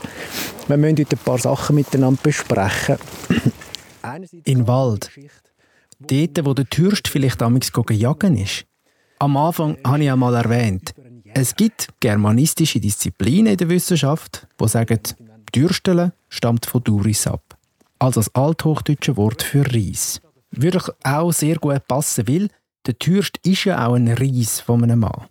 wir 0.68 0.78
müssen 0.78 0.98
heute 1.00 1.16
ein 1.16 1.20
paar 1.24 1.38
Sachen 1.38 1.76
miteinander 1.76 2.20
besprechen. 2.22 2.98
Einerseits 4.02 4.46
In 4.46 4.60
den 4.60 4.68
Wald. 4.68 5.10
Dort, 6.00 6.46
wo 6.46 6.54
der 6.54 6.70
Türst 6.70 7.08
vielleicht 7.08 7.42
damals 7.42 7.72
jagen 7.92 8.38
ist. 8.38 8.66
Am 9.20 9.36
Anfang 9.36 9.78
habe 9.86 10.00
ich 10.00 10.06
ja 10.06 10.16
mal 10.16 10.34
erwähnt, 10.34 10.94
es 11.34 11.56
gibt 11.56 11.90
germanistische 12.00 12.80
Disziplinen 12.80 13.52
in 13.52 13.58
der 13.58 13.70
Wissenschaft, 13.70 14.48
die 14.60 14.68
sagen, 14.68 15.00
Dürstele 15.54 16.14
stammt 16.30 16.66
von 16.66 16.84
Duris 16.84 17.28
ab. 17.28 17.58
Also 18.00 18.22
das 18.22 18.34
althochdeutsche 18.34 19.18
Wort 19.18 19.44
für 19.44 19.66
Reis. 19.66 20.22
Würde 20.52 20.82
auch 21.04 21.32
sehr 21.32 21.58
gut 21.58 21.86
passen, 21.88 22.28
weil 22.28 22.48
der 22.86 22.98
Türst 22.98 23.38
ist 23.46 23.66
ja 23.66 23.86
auch 23.86 23.96
ein 23.96 24.08
Reis 24.08 24.62
von 24.62 24.84
einem 24.84 25.00
Mann. 25.00 25.28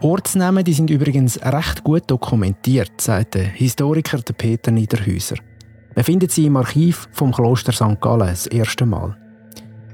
Die 0.00 0.06
Ortsnamen 0.06 0.62
die 0.62 0.74
sind 0.74 0.90
übrigens 0.90 1.40
recht 1.42 1.82
gut 1.82 2.02
dokumentiert, 2.06 3.00
sagt 3.00 3.34
der 3.34 3.44
Historiker 3.44 4.18
Peter 4.36 4.70
Niederhäuser. 4.70 5.36
Man 5.94 6.04
findet 6.04 6.30
sie 6.30 6.46
im 6.46 6.56
Archiv 6.56 7.08
vom 7.12 7.32
Kloster 7.32 7.72
St. 7.72 7.98
Gallen 8.00 8.28
das 8.28 8.46
erste 8.46 8.84
Mal. 8.84 9.16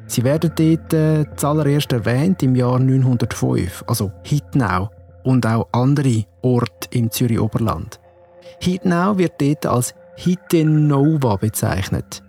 Sie 0.07 0.25
werden 0.25 0.51
dort 0.57 0.93
äh, 0.93 1.25
zuallererst 1.37 1.93
erwähnt 1.93 2.43
im 2.43 2.57
Jahr 2.57 2.81
905, 2.81 3.85
also 3.87 4.11
Hitnau 4.25 4.91
und 5.23 5.47
auch 5.47 5.69
andere 5.71 6.25
Orte 6.43 6.89
im 6.91 7.11
Zürich 7.11 7.39
Oberland. 7.39 8.01
Hitnau 8.61 9.17
wird 9.17 9.41
dort 9.41 9.67
als 9.67 9.95
Hitenova 10.17 11.37
bezeichnet. 11.37 12.23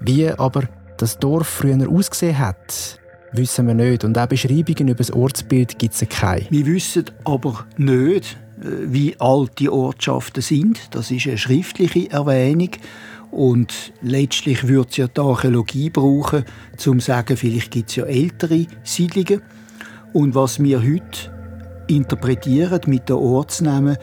Wie 0.00 0.30
aber 0.30 0.62
das 0.96 1.18
Dorf 1.18 1.48
früher 1.48 1.90
ausgesehen 1.90 2.38
hat, 2.38 2.99
wissen 3.32 3.66
wir 3.66 3.74
nicht 3.74 4.04
und 4.04 4.18
auch 4.18 4.26
Beschreibungen 4.26 4.88
über 4.88 4.98
das 4.98 5.12
Ortsbild 5.12 5.78
gibt 5.78 5.94
es 5.94 6.08
keine. 6.08 6.46
Wir 6.50 6.66
wissen 6.66 7.04
aber 7.24 7.66
nicht, 7.76 8.36
äh, 8.60 8.66
wie 8.86 9.14
alt 9.18 9.58
die 9.58 9.68
Ortschaften 9.68 10.42
sind. 10.42 10.94
Das 10.94 11.10
ist 11.10 11.26
eine 11.26 11.38
schriftliche 11.38 12.10
Erwähnung. 12.10 12.70
Und 13.30 13.92
letztlich 14.02 14.66
würde 14.66 14.88
es 14.90 14.96
ja 14.96 15.06
die 15.06 15.20
Archäologie 15.20 15.90
brauchen, 15.90 16.44
um 16.72 16.78
zu 16.78 16.98
sagen, 16.98 17.36
vielleicht 17.36 17.70
gibt 17.70 17.90
es 17.90 17.96
ja 17.96 18.04
ältere 18.04 18.66
Siedlungen. 18.82 19.42
Und 20.12 20.34
was 20.34 20.60
wir 20.60 20.82
heute 20.82 21.30
interpretieren 21.86 22.80
mit 22.86 23.08
den 23.08 23.16
Ortsnamen, 23.16 23.96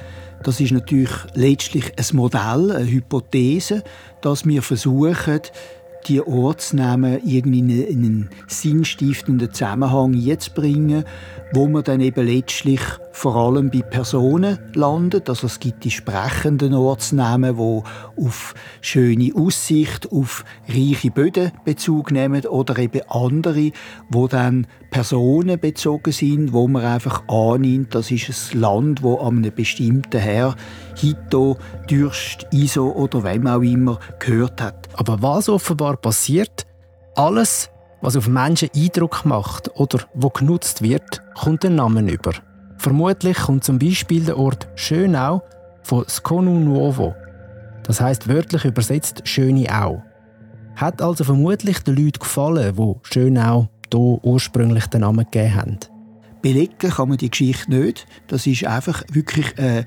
das 0.44 0.62
ist 0.62 0.72
natürlich 0.72 1.12
letztlich 1.34 1.92
ein 1.98 2.16
Modell, 2.16 2.72
eine 2.72 2.90
Hypothese, 2.90 3.84
dass 4.22 4.46
wir 4.46 4.62
versuchen, 4.62 5.42
die 6.08 6.22
Ortsnamen 6.22 7.20
irgendwie 7.26 7.60
in 7.60 7.70
einen- 7.72 7.84
in 7.88 8.06
einen 8.06 8.30
sinnstiftenden 8.48 9.52
Zusammenhang 9.54 10.16
einzubringen, 10.16 11.04
wo 11.54 11.68
man 11.68 11.84
dann 11.84 12.02
eben 12.02 12.26
letztlich 12.26 12.82
vor 13.18 13.36
allem 13.36 13.72
bei 13.72 13.82
Personen 13.82 14.60
landet. 14.76 15.28
Also 15.28 15.48
es 15.48 15.60
gibt 15.60 15.84
die 15.84 15.90
sprechenden 15.90 16.76
Ortsnamen, 16.76 17.58
wo 17.58 17.84
auf 18.16 18.54
schöne 18.80 19.32
Aussicht, 19.34 20.12
auf 20.12 20.46
reiche 20.70 21.10
Böden 21.10 21.52
Bezug 21.66 22.12
nehmen 22.12 22.46
oder 22.46 22.78
eben 22.78 23.02
andere, 23.10 23.72
wo 24.12 24.28
dann 24.28 24.68
Personen 24.92 25.60
bezogen 25.60 26.12
sind, 26.12 26.54
wo 26.54 26.68
man 26.68 26.86
einfach 26.86 27.28
annimmt, 27.28 27.96
das 27.96 28.12
ist 28.12 28.54
ein 28.54 28.62
Land, 28.62 29.02
wo 29.02 29.16
an 29.18 29.38
einem 29.38 29.54
bestimmten 29.54 30.20
Herr 30.20 30.56
Hito, 30.96 31.58
Dürst, 31.90 32.46
Iso 32.52 32.92
oder 32.92 33.24
wem 33.24 33.48
auch 33.48 33.62
immer 33.62 34.00
gehört 34.20 34.62
hat. 34.62 34.90
Aber 34.94 35.24
was 35.24 35.50
offenbar 35.50 35.98
passiert, 35.98 36.68
alles, 37.16 37.72
was 38.00 38.16
auf 38.16 38.28
Menschen 38.28 38.70
Eindruck 38.76 39.26
macht 39.26 39.72
oder 39.76 40.02
wo 40.14 40.30
genutzt 40.30 40.84
wird, 40.84 41.24
kommt 41.34 41.66
einen 41.66 41.78
Namen 41.78 42.08
über. 42.08 42.34
Vermutlich 42.78 43.38
kommt 43.38 43.64
zum 43.64 43.80
Beispiel 43.80 44.24
der 44.24 44.38
Ort 44.38 44.68
Schönau 44.76 45.42
von 45.84 46.06
Skonu 46.08 46.60
Nuovo. 46.60 47.16
Das 47.84 48.02
heißt 48.02 48.28
wörtlich 48.28 48.66
übersetzt 48.66 49.22
Schöne 49.28 49.68
Au. 49.74 50.04
Hat 50.76 51.02
also 51.02 51.24
vermutlich 51.24 51.80
den 51.80 51.96
Leuten 51.96 52.20
gefallen, 52.20 52.78
wo 52.78 53.00
Schönau 53.04 53.70
hier 53.92 54.20
ursprünglich 54.24 54.86
den 54.88 55.02
Namen 55.02 55.26
gegeben 55.26 55.56
haben. 55.56 55.78
Belegen 56.42 56.92
kann 56.92 57.10
man 57.10 57.18
die 57.18 57.32
Geschichte 57.32 57.74
nicht. 57.74 58.06
Das 58.28 58.46
ist 58.46 58.66
einfach 58.66 59.04
wirklich 59.12 59.58
eine 59.58 59.86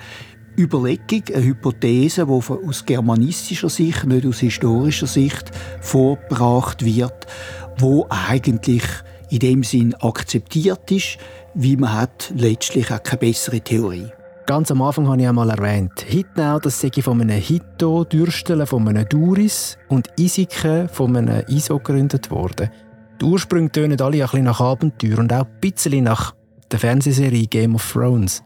Überlegung, 0.59 1.23
eine 1.33 1.45
Hypothese, 1.45 2.27
die 2.27 2.33
aus 2.33 2.85
germanistischer 2.85 3.69
Sicht, 3.69 4.05
nicht 4.05 4.27
aus 4.27 4.41
historischer 4.41 5.07
Sicht 5.07 5.53
vorgebracht 5.81 6.85
wird, 6.85 7.27
wo 7.79 8.07
eigentlich 8.09 8.83
in 9.31 9.39
dem 9.39 9.63
Sinn 9.63 9.95
akzeptiert 9.95 10.91
ist, 10.91 11.19
wie 11.55 11.77
man 11.77 11.93
hat 11.93 12.33
letztlich 12.35 12.93
auch 12.93 13.03
keine 13.03 13.19
bessere 13.19 13.61
Theorie. 13.61 14.11
Ganz 14.47 14.71
am 14.71 14.83
Anfang 14.83 15.07
habe 15.09 15.21
ich 15.21 15.29
einmal 15.29 15.51
erwähnt, 15.51 16.01
Hitnau, 16.01 16.59
das 16.59 16.81
sei 16.81 16.91
von 17.03 17.21
einem 17.21 17.39
Hito, 17.39 18.05
Dürstele 18.05 18.67
von 18.67 18.89
einem 18.89 19.09
Duris 19.09 19.79
und 19.89 20.09
Isike 20.19 20.89
von 20.91 21.17
einem 21.17 21.45
Iso 21.49 21.79
gegründet 21.79 22.31
worden. 22.31 22.71
Die 23.21 23.25
Ursprünge 23.25 23.71
tönen 23.71 24.01
alle 24.01 24.17
ein 24.17 24.23
bisschen 24.23 24.45
nach 24.45 24.61
Abenteuer 24.61 25.19
und 25.19 25.33
auch 25.33 25.45
ein 25.45 25.61
bisschen 25.61 26.05
nach 26.05 26.35
der 26.73 26.79
Fernsehserie 26.79 27.47
Game 27.47 27.75
of 27.75 27.93
Thrones. 27.93 28.43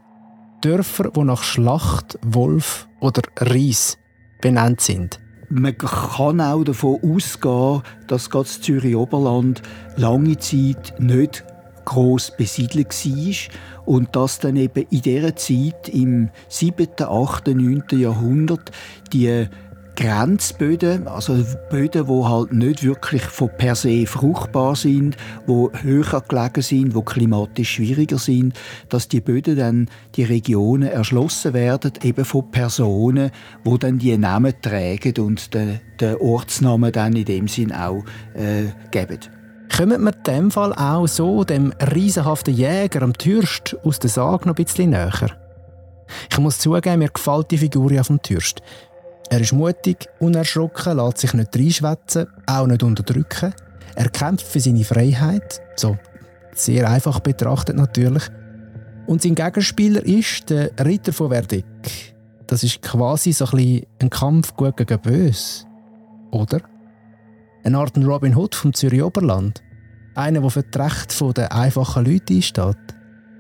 Dörfer, 0.60 1.10
die 1.10 1.24
nach 1.24 1.42
Schlacht, 1.42 2.18
Wolf 2.22 2.88
oder 3.00 3.22
Reis 3.38 3.96
benannt 4.40 4.80
sind. 4.80 5.20
man 5.48 5.76
kann 5.78 6.40
auch 6.40 6.64
davon 6.64 6.98
ausgehen, 7.02 7.82
dass 8.08 8.28
das 8.28 8.60
Zürich 8.60 8.96
Oberland 8.96 9.62
lange 9.96 10.36
Zeit 10.38 10.94
nicht 10.98 11.44
groß 11.84 12.32
besiedelt 12.36 12.88
war 12.88 13.84
und 13.86 14.16
dass 14.16 14.38
dann 14.38 14.56
eben 14.56 14.86
in 14.90 15.02
dieser 15.02 15.36
Zeit 15.36 15.88
im 15.88 16.30
7., 16.48 16.88
8., 16.98 17.48
9. 17.48 17.84
Jahrhundert 17.92 18.70
die 19.12 19.48
Grenzböden, 19.96 21.06
also 21.06 21.44
Böden, 21.70 22.06
die 22.06 22.24
halt 22.24 22.52
nicht 22.52 22.82
wirklich 22.82 23.22
von 23.22 23.50
per 23.56 23.76
se 23.76 24.06
fruchtbar 24.06 24.74
sind, 24.74 25.16
wo 25.46 25.70
höher 25.72 26.20
gelegen 26.26 26.62
sind, 26.62 26.94
wo 26.94 27.02
klimatisch 27.02 27.74
schwieriger 27.74 28.18
sind, 28.18 28.58
dass 28.88 29.06
die 29.06 29.20
Böden 29.20 29.56
dann 29.56 29.88
die 30.16 30.24
Regionen 30.24 30.88
erschlossen 30.88 31.54
werden, 31.54 31.92
eben 32.02 32.24
von 32.24 32.50
Personen, 32.50 33.30
wo 33.62 33.76
dann 33.76 33.98
die 33.98 34.18
Namen 34.18 34.54
tragen 34.60 35.14
und 35.18 35.54
den, 35.54 35.80
den 36.00 36.16
Ortsnamen 36.16 36.90
dann 36.90 37.14
in 37.14 37.24
dem 37.24 37.46
Sinn 37.46 37.72
auch 37.72 38.04
äh, 38.34 38.64
geben. 38.90 39.20
Kommen 39.76 40.04
wir 40.04 40.14
in 40.14 40.22
dem 40.22 40.50
Fall 40.50 40.72
auch 40.72 41.06
so 41.06 41.44
dem 41.44 41.72
riesenhaften 41.92 42.54
Jäger 42.54 43.02
am 43.02 43.12
Türst 43.12 43.76
aus 43.84 43.98
der 43.98 44.10
Sage 44.10 44.48
noch 44.48 44.56
ein 44.56 44.64
bisschen 44.64 44.90
näher? 44.90 45.30
Ich 46.30 46.38
muss 46.38 46.58
zugeben, 46.58 46.98
mir 46.98 47.08
gefällt 47.08 47.50
die 47.50 47.58
Figur 47.58 47.90
ja 47.92 48.04
vom 48.04 48.20
Türst. 48.22 48.60
Er 49.30 49.40
ist 49.40 49.52
mutig, 49.52 50.08
unerschrocken, 50.20 50.96
lässt 50.96 51.18
sich 51.18 51.34
nicht 51.34 51.56
reinschwätzen, 51.56 52.26
auch 52.46 52.66
nicht 52.66 52.82
unterdrücken. 52.82 53.54
Er 53.96 54.08
kämpft 54.10 54.46
für 54.46 54.60
seine 54.60 54.84
Freiheit, 54.84 55.60
so 55.76 55.96
sehr 56.54 56.88
einfach 56.88 57.20
betrachtet 57.20 57.76
natürlich. 57.76 58.24
Und 59.06 59.22
sein 59.22 59.34
Gegenspieler 59.34 60.04
ist 60.04 60.50
der 60.50 60.70
Ritter 60.84 61.12
von 61.12 61.30
Verdeck. 61.30 61.64
Das 62.46 62.62
ist 62.62 62.82
quasi 62.82 63.32
so 63.32 63.46
ein, 63.46 63.82
ein 64.00 64.10
Kampf 64.10 64.54
gut 64.54 64.76
gegen 64.76 65.00
böse. 65.00 65.64
Oder? 66.30 66.60
Eine 67.66 67.78
Art 67.78 67.96
Robin 67.96 68.36
Hood 68.36 68.54
vom 68.54 68.74
Zürich 68.74 69.02
Oberland. 69.02 69.62
Einer, 70.14 70.42
der 70.42 70.50
für 70.50 70.62
die 70.62 70.78
Rechte 70.78 71.32
der 71.32 71.50
einfachen 71.50 72.04
Leute 72.04 72.34
einsteht. 72.34 72.76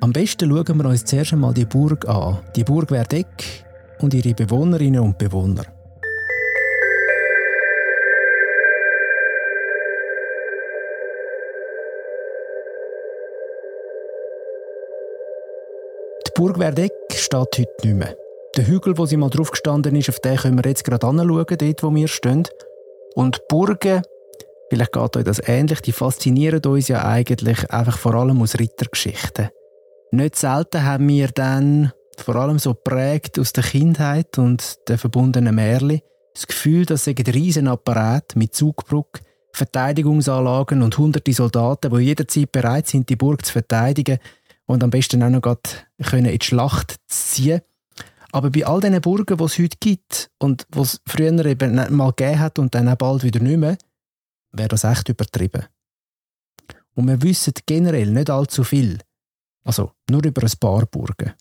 Am 0.00 0.14
besten 0.14 0.48
schauen 0.48 0.78
wir 0.78 0.88
uns 0.88 1.04
zuerst 1.04 1.34
einmal 1.34 1.52
die 1.52 1.66
Burg 1.66 2.08
an. 2.08 2.38
Die 2.56 2.64
Burg 2.64 2.88
Verdeck 2.88 3.66
und 4.00 4.14
ihre 4.14 4.32
Bewohnerinnen 4.32 5.00
und 5.02 5.18
Bewohner. 5.18 5.64
Die 16.26 16.30
Burg 16.34 16.56
Verdeck 16.56 16.92
steht 17.12 17.34
heute 17.38 17.66
nicht 17.82 17.94
mehr. 17.94 18.16
Der 18.56 18.66
Hügel, 18.66 18.96
wo 18.96 19.04
sie 19.04 19.18
mal 19.18 19.28
drauf 19.28 19.50
gestanden 19.50 19.94
ist, 19.96 20.08
auf 20.08 20.18
den 20.20 20.38
können 20.38 20.56
wir 20.56 20.70
jetzt 20.70 20.84
gerade 20.84 21.06
anschauen, 21.06 21.44
dort 21.46 21.82
wo 21.82 21.94
wir 21.94 22.08
stehen. 22.08 22.44
Und 23.14 23.46
Burgen, 23.46 24.02
vielleicht 24.70 24.92
geht 24.92 25.16
euch 25.16 25.24
das 25.24 25.40
ähnlich, 25.46 25.80
die 25.80 25.92
faszinieren 25.92 26.64
uns 26.64 26.88
ja 26.88 27.04
eigentlich 27.04 27.70
einfach 27.70 27.98
vor 27.98 28.14
allem 28.14 28.40
aus 28.42 28.58
Rittergeschichten. 28.58 29.48
Nicht 30.10 30.36
selten 30.36 30.84
haben 30.84 31.08
wir 31.08 31.28
dann 31.28 31.92
vor 32.16 32.36
allem 32.36 32.58
so 32.58 32.74
prägt 32.74 33.38
aus 33.38 33.52
der 33.52 33.64
Kindheit 33.64 34.38
und 34.38 34.88
der 34.88 34.98
verbundenen 34.98 35.54
Märchen, 35.54 36.00
das 36.34 36.46
Gefühl, 36.46 36.86
dass 36.86 37.08
ein 37.08 37.16
Riesenapparat 37.16 38.36
mit 38.36 38.54
Zugbrück, 38.54 39.20
Verteidigungsanlagen 39.52 40.82
und 40.82 40.98
hunderte 40.98 41.32
Soldaten, 41.32 41.92
die 41.92 42.04
jederzeit 42.04 42.52
bereit 42.52 42.86
sind, 42.86 43.08
die 43.08 43.16
Burg 43.16 43.44
zu 43.44 43.52
verteidigen 43.52 44.18
und 44.66 44.82
am 44.82 44.90
besten 44.90 45.22
auch 45.22 45.30
noch 45.30 45.56
können 46.02 46.26
in 46.26 46.38
die 46.38 46.44
Schlacht 46.44 46.96
ziehen 47.06 47.60
aber 48.34 48.50
bei 48.50 48.66
all 48.66 48.80
diesen 48.80 49.00
Burgen, 49.00 49.36
die 49.36 49.44
es 49.44 49.58
heute 49.60 49.76
gibt 49.78 50.28
und 50.40 50.66
die 50.74 50.80
es 50.80 51.00
früher 51.06 51.46
eben 51.46 51.96
mal 51.96 52.10
gegeben 52.10 52.40
hat 52.40 52.58
und 52.58 52.74
dann 52.74 52.88
auch 52.88 52.96
bald 52.96 53.22
wieder 53.22 53.38
nicht 53.38 53.58
mehr, 53.58 53.78
wäre 54.54 54.68
das 54.68 54.84
echt 54.84 55.08
übertrieben. 55.08 55.64
Und 56.94 57.08
wir 57.08 57.22
wissen 57.22 57.54
generell 57.66 58.10
nicht 58.10 58.30
allzu 58.30 58.64
viel. 58.64 58.98
Also 59.64 59.92
nur 60.10 60.24
über 60.24 60.42
ein 60.42 60.52
paar 60.60 60.86
Burgen. 60.86 61.32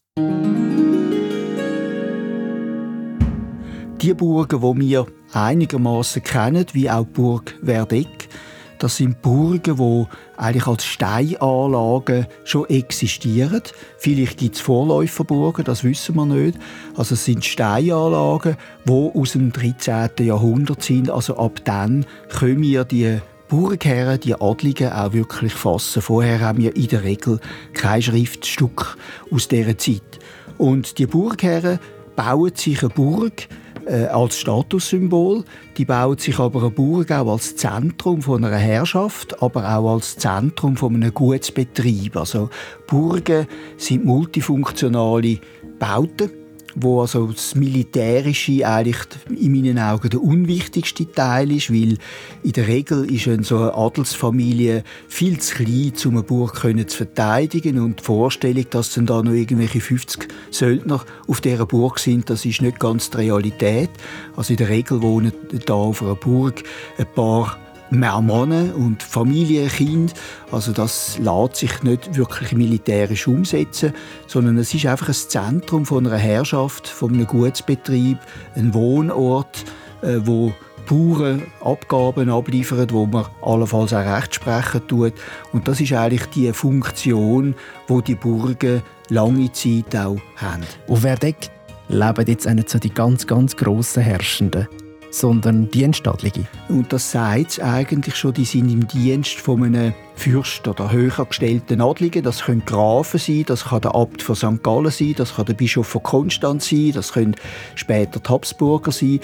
Die 4.02 4.14
Burgen, 4.14 4.60
die 4.60 4.90
wir 4.90 5.08
einigermaßen 5.32 6.24
kennen, 6.24 6.66
wie 6.74 6.90
auch 6.90 7.06
die 7.06 7.12
Burg 7.12 7.56
Verdeck, 7.64 8.30
das 8.80 8.98
sind 8.98 9.22
Burgen, 9.22 9.78
die 9.78 10.06
eigentlich 10.38 10.68
als 10.68 10.86
Steinanlagen 10.86 12.28
schon 12.44 12.70
existieren. 12.70 13.62
Vielleicht 13.98 14.38
gibt 14.38 14.56
es 14.56 14.62
Vorläuferburgen, 14.62 15.66
das 15.66 15.84
wissen 15.84 16.16
wir 16.16 16.26
nicht. 16.26 16.58
Also 16.96 17.14
es 17.14 17.26
sind 17.26 17.46
Steinanlagen, 17.46 18.58
die 18.86 18.92
aus 18.92 19.34
dem 19.34 19.52
13. 19.52 20.10
Jahrhundert 20.20 20.84
sind. 20.84 21.10
Also 21.10 21.38
ab 21.38 21.62
dann 21.66 22.06
können 22.30 22.62
wir 22.62 22.84
die 22.84 23.20
Burgherren, 23.48 24.20
die 24.20 24.34
Adligen, 24.34 24.92
auch 24.92 25.14
wirklich 25.14 25.54
fassen. 25.54 26.02
Vorher 26.02 26.40
haben 26.40 26.58
wir 26.58 26.76
in 26.76 26.88
der 26.88 27.04
Regel 27.04 27.40
kein 27.74 28.02
Schriftstück 28.02 28.98
aus 29.32 29.48
dieser 29.48 29.78
Zeit. 29.78 30.20
Und 30.58 30.98
die 30.98 31.06
Burgherren 31.06 31.80
bauen 32.16 32.56
sich 32.56 32.82
eine 32.82 32.90
Burg, 32.90 33.48
äh, 33.86 34.06
als 34.06 34.38
Statussymbol. 34.38 35.44
Die 35.78 35.86
baut 35.86 36.22
sich 36.22 36.40
aber 36.40 36.62
eine 36.62 36.70
Burg 36.70 37.12
auch 37.12 37.32
als 37.34 37.56
Zentrum 37.56 38.22
von 38.22 38.44
einer 38.44 38.58
Herrschaft, 38.58 39.42
aber 39.42 39.78
auch 39.78 39.96
als 39.96 40.18
Zentrum 40.18 40.76
von 40.76 40.96
einem 40.96 41.14
Gutsbetrieb. 41.14 42.18
Also 42.18 42.50
Burgen 42.88 43.48
sind 43.78 44.06
multifunktionale 44.06 45.40
Bauten 45.80 46.43
wo 46.76 47.02
also 47.02 47.28
das 47.28 47.56
Militärische 47.56 48.68
eigentlich 48.68 48.98
in 49.30 49.52
meinen 49.52 49.80
Augen 49.80 50.10
der 50.10 50.22
unwichtigste 50.22 51.12
Teil 51.12 51.52
ist, 51.52 51.72
weil 51.72 51.98
in 52.44 52.52
der 52.52 52.68
Regel 52.68 53.12
ist 53.12 53.28
eine 53.28 53.44
so 53.44 53.58
eine 53.58 53.74
Adelsfamilie 53.74 54.84
viel 55.08 55.40
zu 55.40 55.56
klein, 55.56 55.94
um 56.06 56.12
eine 56.12 56.24
Burg 56.24 56.62
zu 56.62 56.98
verteidigen 56.98 57.80
und 57.80 58.00
die 58.00 58.04
Vorstellung, 58.04 58.66
dass 58.70 58.94
dann 58.94 59.06
da 59.06 59.22
noch 59.22 59.34
irgendwelche 59.34 59.82
50 59.82 60.28
Söldner 60.52 61.04
auf 61.28 61.42
dieser 61.42 61.66
Burg 61.66 62.00
sind, 62.00 62.30
das 62.30 62.46
ist 62.46 62.62
nicht 62.62 62.80
ganz 62.80 63.10
die 63.10 63.18
Realität. 63.18 63.90
Also 64.36 64.54
in 64.54 64.58
der 64.58 64.70
Regel 64.70 65.02
wohnen 65.02 65.34
da 65.66 65.74
auf 65.74 66.02
einer 66.02 66.16
Burg 66.16 66.64
ein 66.98 67.08
paar 67.14 67.58
mehr 67.90 68.22
Männer 68.22 68.76
und 68.76 69.04
Familienkind. 69.04 70.14
Also 70.52 70.72
das 70.72 71.18
lässt 71.20 71.56
sich 71.58 71.84
nicht 71.84 72.16
wirklich 72.16 72.54
militärisch 72.54 73.28
umsetzen, 73.28 73.94
sondern 74.28 74.58
es 74.58 74.74
ist 74.74 74.86
einfach 74.86 75.10
ein 75.10 75.14
Zentrum 75.14 75.86
von 75.86 76.08
einer 76.08 76.18
Herrschaft, 76.18 76.88
von 76.88 77.14
einem 77.14 77.28
Gutsbetrieb, 77.28 78.18
ein 78.56 78.74
Wohnort, 78.74 79.64
äh, 80.02 80.20
wo 80.24 80.54
Bauern 80.88 81.44
Abgaben 81.62 82.30
abliefern, 82.30 82.88
wo 82.92 83.06
man 83.06 83.26
allenfalls 83.42 83.94
auch 83.94 84.06
Recht 84.06 84.36
sprechen 84.36 84.86
tut. 84.88 85.14
Und 85.54 85.68
das 85.68 85.80
ist 85.80 85.94
eigentlich 85.94 86.26
die 86.28 86.52
Funktion, 86.52 87.56
wo 87.88 88.02
die 88.02 88.16
Burgen 88.16 88.82
lange 89.10 89.52
Zeit 89.54 89.96
auch 89.96 90.18
haben. 90.36 90.64
Auf 90.88 91.02
Verdeck 91.02 91.50
leben 91.88 92.28
jetzt 92.28 92.50
nicht 92.50 92.70
so 92.70 92.80
die 92.80 92.94
ganz, 92.94 93.28
ganz 93.28 93.56
grossen 93.56 94.04
Herrschenden 94.04 94.68
sondern 95.14 95.70
Dienstadlige. 95.70 96.46
Und 96.70 96.92
das 96.92 97.12
sagt 97.12 97.52
es 97.52 97.60
eigentlich 97.60 98.16
schon, 98.16 98.34
die 98.34 98.46
sind 98.46 98.68
im 98.70 98.88
Dienst 98.88 99.40
von 99.40 99.64
einem 99.64 99.94
Fürst 100.16 100.68
oder 100.68 100.92
höher 100.92 101.26
gestellten 101.26 101.82
Adligen. 101.82 102.24
Das 102.24 102.44
können 102.44 102.66
Grafen 102.66 103.20
sein, 103.20 103.44
das 103.46 103.66
kann 103.66 103.82
der 103.82 103.94
Abt 103.94 104.24
von 104.24 104.36
St. 104.36 104.64
Gallen 104.64 104.90
sein, 104.90 105.14
das 105.16 105.36
kann 105.36 105.46
der 105.46 105.54
Bischof 105.54 105.88
von 105.88 106.02
Konstanz 106.02 106.70
sein, 106.70 106.92
das 106.96 107.14
können 107.14 107.36
später 107.76 108.20
die 108.20 108.30
Habsburger 108.30 108.92
sein. 108.92 109.20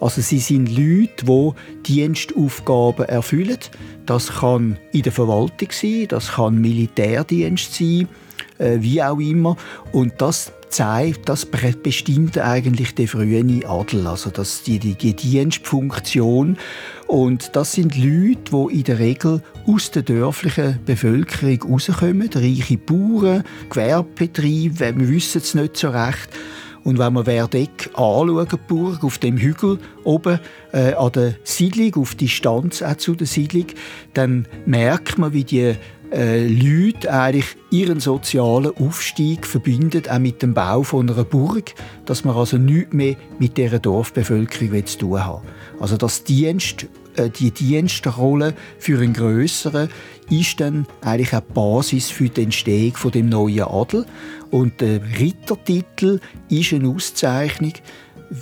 Also 0.00 0.20
sie 0.20 0.38
sind 0.38 0.68
Leute, 0.68 1.24
die 1.24 1.52
Dienstaufgaben 1.86 3.06
erfüllen. 3.06 3.58
Das 4.06 4.32
kann 4.32 4.78
in 4.92 5.02
der 5.02 5.12
Verwaltung 5.12 5.68
sein, 5.72 6.06
das 6.08 6.32
kann 6.32 6.60
Militärdienst 6.60 7.74
sein, 7.74 8.08
äh, 8.58 8.76
wie 8.78 9.02
auch 9.02 9.18
immer. 9.18 9.56
Und 9.90 10.14
das 10.18 10.52
zeigt, 10.72 11.28
das 11.28 11.46
bestimmt 11.46 12.38
eigentlich 12.38 12.94
der 12.94 13.06
frühe 13.06 13.44
Adel, 13.68 14.06
also 14.06 14.30
das, 14.30 14.62
die, 14.62 14.78
die, 14.78 14.94
die 14.94 15.14
Dienstfunktion. 15.14 16.56
Und 17.06 17.54
das 17.54 17.72
sind 17.72 17.96
Leute, 17.96 18.50
die 18.50 18.78
in 18.78 18.84
der 18.84 18.98
Regel 18.98 19.42
aus 19.66 19.90
der 19.90 20.02
dörflichen 20.02 20.78
Bevölkerung 20.84 21.72
rauskommen, 21.72 22.30
reiche 22.34 22.78
Bauern, 22.78 23.44
Gewerbebetriebe, 23.68 24.96
wir 24.96 25.08
wissen 25.08 25.38
es 25.38 25.54
nicht 25.54 25.76
so 25.76 25.90
recht. 25.90 26.30
Und 26.84 26.98
wenn 26.98 27.12
wir 27.12 27.24
Verdeck 27.24 27.90
anschauen, 27.94 28.48
die 28.50 28.56
Burg, 28.66 29.04
auf 29.04 29.18
dem 29.18 29.36
Hügel 29.36 29.78
oben 30.02 30.40
äh, 30.72 30.94
an 30.94 31.12
der 31.12 31.34
Siedlung, 31.44 32.02
auf 32.02 32.16
Distanz 32.16 32.82
auch 32.82 32.96
zu 32.96 33.14
der 33.14 33.28
Siedlung, 33.28 33.66
dann 34.14 34.48
merkt 34.66 35.16
man, 35.18 35.32
wie 35.32 35.44
die 35.44 35.76
äh, 36.12 36.46
Leute 36.46 37.12
eigentlich 37.12 37.56
ihren 37.70 38.00
sozialen 38.00 38.76
Aufstieg 38.76 39.46
verbinden, 39.46 40.02
auch 40.10 40.18
mit 40.18 40.42
dem 40.42 40.54
Bau 40.54 40.82
von 40.82 41.08
einer 41.08 41.24
Burg, 41.24 41.74
dass 42.04 42.24
man 42.24 42.36
also 42.36 42.58
nichts 42.58 42.92
mehr 42.92 43.16
mit 43.38 43.56
dieser 43.56 43.78
Dorfbevölkerung 43.78 44.86
zu 44.86 44.98
tun 44.98 45.24
hat. 45.24 45.42
Also 45.80 45.96
das 45.96 46.24
Dienst, 46.24 46.86
äh, 47.16 47.30
die 47.30 47.50
Dienstrolle 47.50 48.54
für 48.78 49.00
einen 49.00 49.14
grösseren 49.14 49.88
ist 50.30 50.60
dann 50.60 50.86
eigentlich 51.00 51.30
die 51.30 51.52
Basis 51.52 52.10
für 52.10 52.28
die 52.28 52.44
Entstehung 52.44 52.94
von 52.96 53.10
dem 53.10 53.28
neuen 53.28 53.64
Adel. 53.64 54.06
Und 54.50 54.80
der 54.80 55.00
Rittertitel 55.18 56.20
ist 56.48 56.72
eine 56.72 56.88
Auszeichnung, 56.88 57.72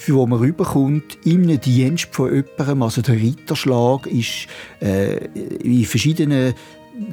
wo 0.06 0.26
man 0.26 0.38
rüberkommt, 0.38 1.18
im 1.24 1.60
Dienst 1.60 2.08
von 2.12 2.32
jemandem. 2.32 2.82
Also 2.82 3.02
der 3.02 3.16
Ritterschlag 3.16 4.06
ist 4.06 4.46
äh, 4.80 5.26
in 5.62 5.84
verschiedenen 5.84 6.54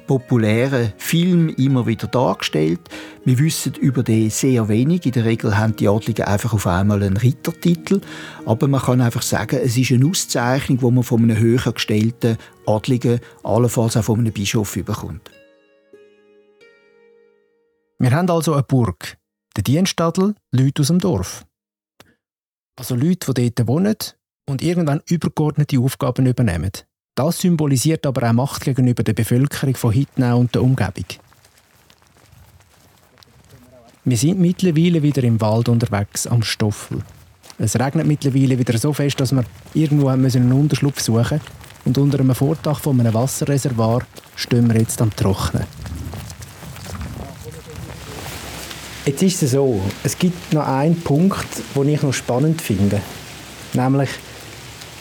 populären 0.06 0.93
Filmen 0.97 1.50
immer 1.50 1.86
wieder 1.86 2.08
dargestellt. 2.08 2.82
Wir 3.26 3.39
wissen 3.39 3.73
über 3.76 4.04
den 4.04 4.30
sehr 4.30 4.67
wenig. 4.67 5.06
In 5.06 5.12
der 5.13 5.26
Regel 5.26 5.58
haben 5.58 5.76
die 5.76 5.88
Adligen 5.88 6.26
einfach 6.26 6.54
auf 6.54 6.67
einmal 6.67 7.04
einen 7.04 7.17
Rittertitel. 7.17 8.02
Aber 8.45 8.67
man 8.67 8.82
kann 8.82 9.02
einfach 9.02 9.21
sagen, 9.21 9.60
es 9.63 9.78
ist 9.78 9.91
eine 9.91 10.06
Auszeichnung, 10.06 10.80
die 10.80 10.91
man 10.91 11.04
von 11.04 11.23
einem 11.23 11.38
höher 11.38 11.71
gestellten 11.71 12.38
Adligen, 12.65 13.19
allenfalls 13.43 13.97
auch 13.97 14.04
von 14.04 14.19
einem 14.19 14.34
Bischof 14.34 14.73
bekommt. 14.73 15.32
Wir 18.00 18.12
haben 18.12 18.30
also 18.30 18.54
eine 18.54 18.63
Burg. 18.63 19.17
Der 19.56 19.63
Dienstadel, 19.63 20.36
Leute 20.52 20.82
aus 20.82 20.88
dem 20.88 21.00
Dorf. 21.00 21.45
Also 22.76 22.95
Leute, 22.95 23.34
die 23.34 23.54
dort 23.54 23.67
wohnen 23.67 23.95
und 24.47 24.62
irgendwann 24.62 25.02
übergeordnete 25.10 25.80
Aufgaben 25.80 26.28
übernehmen. 26.28 26.71
Das 27.17 27.39
symbolisiert 27.39 28.06
aber 28.06 28.30
auch 28.30 28.34
Macht 28.34 28.63
gegenüber 28.63 29.01
der 29.01 29.13
Bevölkerung 29.13 29.75
von 29.75 29.91
Hittnau 29.91 30.38
und 30.38 30.53
der 30.53 30.62
Umgebung. 30.62 31.06
Wir 34.06 34.17
sind 34.17 34.39
mittlerweile 34.39 35.01
wieder 35.01 35.23
im 35.23 35.41
Wald 35.41 35.67
unterwegs, 35.67 36.27
am 36.27 36.43
Stoffel. 36.43 37.01
Es 37.58 37.75
regnet 37.75 38.06
mittlerweile 38.06 38.60
wieder 38.60 38.77
so 38.77 38.93
fest, 38.93 39.19
dass 39.19 39.32
wir 39.32 39.43
irgendwo 39.73 40.10
einen 40.10 40.51
Unterschlupf 40.51 41.01
suchen. 41.01 41.41
Und 41.86 41.97
unter 41.97 42.19
einem 42.19 42.36
Vordach 42.36 42.82
von 42.82 42.99
einem 42.99 43.15
Wasserreservoir 43.15 44.03
stehen 44.36 44.71
wir 44.71 44.80
jetzt 44.80 45.01
am 45.01 45.10
Trocknen. 45.10 45.63
Jetzt 49.08 49.23
ist 49.23 49.41
es 49.41 49.51
so, 49.51 49.82
es 50.03 50.19
gibt 50.19 50.53
noch 50.53 50.67
einen 50.67 51.01
Punkt, 51.01 51.47
den 51.75 51.89
ich 51.89 52.03
noch 52.03 52.13
spannend 52.13 52.62
finde. 52.62 53.01
Nämlich, 53.73 54.10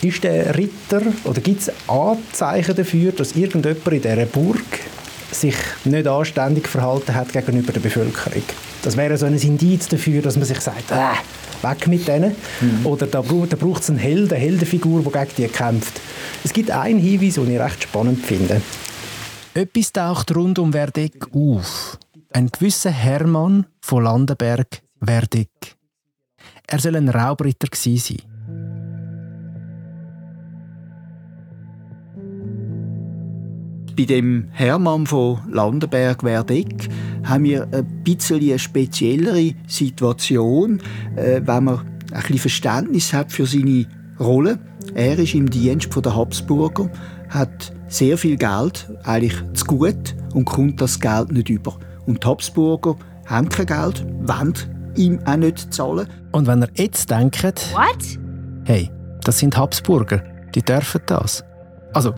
ist 0.09 0.25
der 0.25 0.57
Ritter 0.57 1.03
oder 1.25 1.41
gibt 1.41 1.63
es 1.63 1.73
Anzeichen 1.89 2.77
dafür, 2.77 3.13
dass 3.13 3.37
irgendjemand 3.37 3.87
in 3.87 4.03
dieser 4.03 4.27
Burg 4.27 4.65
sich 5.31 5.57
nicht 5.85 6.07
anständig 6.07 6.69
verhalten 6.69 7.15
hat 7.15 7.33
gegenüber 7.33 7.73
der 7.73 7.81
Bevölkerung? 7.81 8.43
Das 8.83 8.97
wäre 8.97 9.17
so 9.17 9.27
ein 9.27 9.37
Indiz 9.37 9.89
dafür, 9.89 10.23
dass 10.23 10.37
man 10.37 10.45
sich 10.45 10.61
sagt, 10.61 10.91
äh, 10.91 11.67
weg 11.69 11.87
mit 11.89 12.07
denen. 12.07 12.37
Mhm. 12.61 12.87
Oder 12.87 13.07
da, 13.07 13.23
da 13.23 13.57
braucht 13.57 13.83
es 13.83 13.91
einen 13.91 13.99
Held, 13.99 14.33
eine 14.33 14.41
Heldenfigur, 14.41 15.03
die 15.03 15.11
gegen 15.11 15.31
die 15.37 15.49
kämpft. 15.49 16.01
Es 16.45 16.53
gibt 16.53 16.71
einen 16.71 16.99
Hinweis, 16.99 17.35
den 17.35 17.51
ich 17.51 17.61
recht 17.61 17.83
spannend 17.83 18.25
finde. 18.25 18.61
Etwas 19.55 19.93
taucht 19.93 20.35
rund 20.37 20.59
um 20.59 20.73
Verdeck 20.73 21.27
auf. 21.35 21.99
Ein 22.33 22.49
gewisser 22.49 22.91
Hermann 22.91 23.67
von 23.81 24.05
Landenberg 24.05 24.83
Verdeck. 25.03 25.77
Er 26.67 26.79
soll 26.79 26.97
ein 26.97 27.09
Raubritter 27.09 27.69
gewesen 27.69 28.19
sein. 28.19 28.36
Bei 33.97 34.05
dem 34.05 34.49
Hermann 34.53 35.07
von 35.07 35.41
Landenberg 35.51 36.21
Verdeck 36.21 36.89
haben 37.25 37.45
wir 37.45 37.67
ein 37.73 38.03
bisschen 38.05 38.43
eine 38.43 38.59
speziellere 38.59 39.55
Situation, 39.67 40.83
äh, 41.17 41.41
wenn 41.43 41.65
man 41.65 41.79
ein 42.13 42.21
bisschen 42.21 42.39
Verständnis 42.39 43.15
hat 43.15 43.33
für 43.33 43.47
seine 43.47 43.87
Rolle. 44.21 44.59
Er 44.95 45.19
ist 45.19 45.35
im 45.35 45.49
Dienst 45.49 45.89
der 45.97 46.15
Habsburger, 46.15 46.91
hat 47.31 47.73
sehr 47.89 48.19
viel 48.19 48.37
Geld, 48.37 48.87
eigentlich 49.05 49.35
zu 49.55 49.65
gut, 49.65 50.15
und 50.35 50.45
kommt 50.45 50.79
das 50.83 51.01
Geld 51.01 51.33
nicht 51.33 51.49
über. 51.49 51.79
Und 52.05 52.23
die 52.23 52.27
Habsburger 52.27 52.97
haben 53.25 53.49
kein 53.49 53.65
Geld, 53.65 54.07
wollen 54.25 54.55
ihm 54.95 55.21
auch 55.25 55.37
nicht 55.37 55.73
zahlen. 55.73 56.07
Und 56.33 56.47
wenn 56.47 56.63
ihr 56.63 56.69
jetzt 56.75 57.11
denkt, 57.11 57.43
What? 57.43 58.19
hey, 58.65 58.91
das 59.25 59.39
sind 59.39 59.57
Habsburger, 59.57 60.23
die 60.55 60.63
dürfen 60.63 61.01
das. 61.07 61.43
Also, 61.95 62.13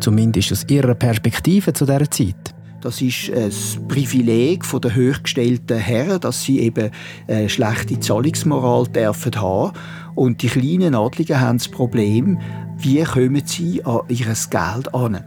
zumindest 0.00 0.52
aus 0.52 0.66
ihrer 0.68 0.94
Perspektive 0.94 1.72
zu 1.72 1.86
dieser 1.86 2.10
Zeit. 2.10 2.54
Das 2.84 3.00
ist 3.00 3.30
ein 3.30 3.88
Privileg 3.88 4.62
der 4.82 4.94
hochgestellten 4.94 5.78
Herren, 5.78 6.20
dass 6.20 6.42
sie 6.42 6.60
eben 6.60 6.90
eine 7.26 7.48
schlechte 7.48 7.98
Zahlungsmoral 7.98 8.86
dürfen 8.88 9.40
haben. 9.40 9.72
Und 10.14 10.42
die 10.42 10.48
kleinen 10.48 10.94
Adligen 10.94 11.40
haben 11.40 11.56
das 11.56 11.68
Problem, 11.68 12.38
wie 12.76 13.02
kommen 13.02 13.42
sie 13.46 13.82
an 13.86 14.00
ihr 14.08 14.26
Geld 14.26 14.94
an. 14.94 15.24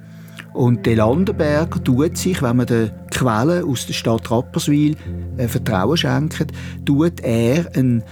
Und 0.53 0.85
der 0.85 0.97
Landenberg 0.97 1.83
tut 1.83 2.17
sich, 2.17 2.41
wenn 2.41 2.57
man 2.57 2.67
den 2.67 2.91
Quellen 3.11 3.63
aus 3.63 3.87
der 3.87 3.93
Stadt 3.93 4.29
Rapperswil 4.29 4.95
äh, 5.37 5.47
Vertrauen 5.47 5.97
schenkt, 5.97 6.51
tut 6.85 7.19
er 7.21 7.75
einen 7.75 8.03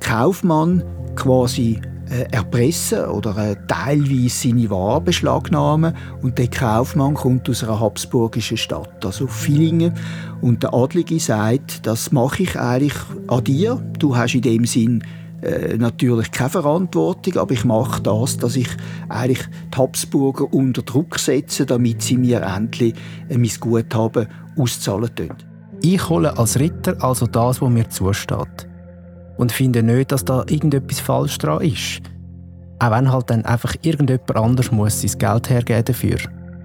Kaufmann 0.00 0.82
quasi 1.14 1.80
äh, 1.80 1.91
erpressen 2.12 3.06
oder 3.06 3.36
äh, 3.38 3.56
teilweise 3.66 4.48
seine 4.48 4.70
Ware 4.70 5.00
beschlagnahmen. 5.00 5.94
Und 6.20 6.38
der 6.38 6.48
Kaufmann 6.48 7.14
kommt 7.14 7.48
aus 7.48 7.64
einer 7.64 7.80
habsburgischen 7.80 8.56
Stadt, 8.56 9.04
also 9.04 9.26
Villingen. 9.26 9.94
Und 10.40 10.62
der 10.62 10.74
Adlige 10.74 11.18
sagt, 11.18 11.86
das 11.86 12.12
mache 12.12 12.42
ich 12.42 12.58
eigentlich 12.58 12.94
an 13.28 13.44
dir. 13.44 13.82
Du 13.98 14.16
hast 14.16 14.34
in 14.34 14.42
dem 14.42 14.66
Sinn 14.66 15.02
äh, 15.42 15.76
natürlich 15.76 16.30
keine 16.30 16.50
Verantwortung, 16.50 17.36
aber 17.38 17.52
ich 17.52 17.64
mache 17.64 18.02
das, 18.02 18.36
dass 18.36 18.56
ich 18.56 18.68
eigentlich 19.08 19.46
die 19.72 19.78
Habsburger 19.78 20.52
unter 20.52 20.82
Druck 20.82 21.18
setze, 21.18 21.66
damit 21.66 22.02
sie 22.02 22.18
mir 22.18 22.42
endlich 22.42 22.94
äh, 23.28 23.38
mein 23.38 23.50
Guthaben 23.58 24.28
auszahlen 24.56 25.14
können. 25.14 25.36
Ich 25.80 26.08
hole 26.08 26.38
als 26.38 26.60
Ritter 26.60 27.02
also 27.02 27.26
das, 27.26 27.60
was 27.60 27.70
mir 27.70 27.88
zusteht 27.88 28.71
und 29.42 29.50
finde 29.50 29.82
nicht, 29.82 30.12
dass 30.12 30.24
da 30.24 30.44
irgendetwas 30.48 31.00
falsch 31.00 31.36
dran 31.38 31.62
ist. 31.62 32.00
Auch 32.78 32.92
wenn 32.92 33.12
halt 33.12 33.28
dann 33.28 33.44
einfach 33.44 33.74
irgendjemand 33.82 34.36
anders 34.36 34.70
muss 34.70 35.02
sein 35.02 35.18
Geld 35.18 35.50
hergeben 35.50 35.84
dafür. 35.84 36.18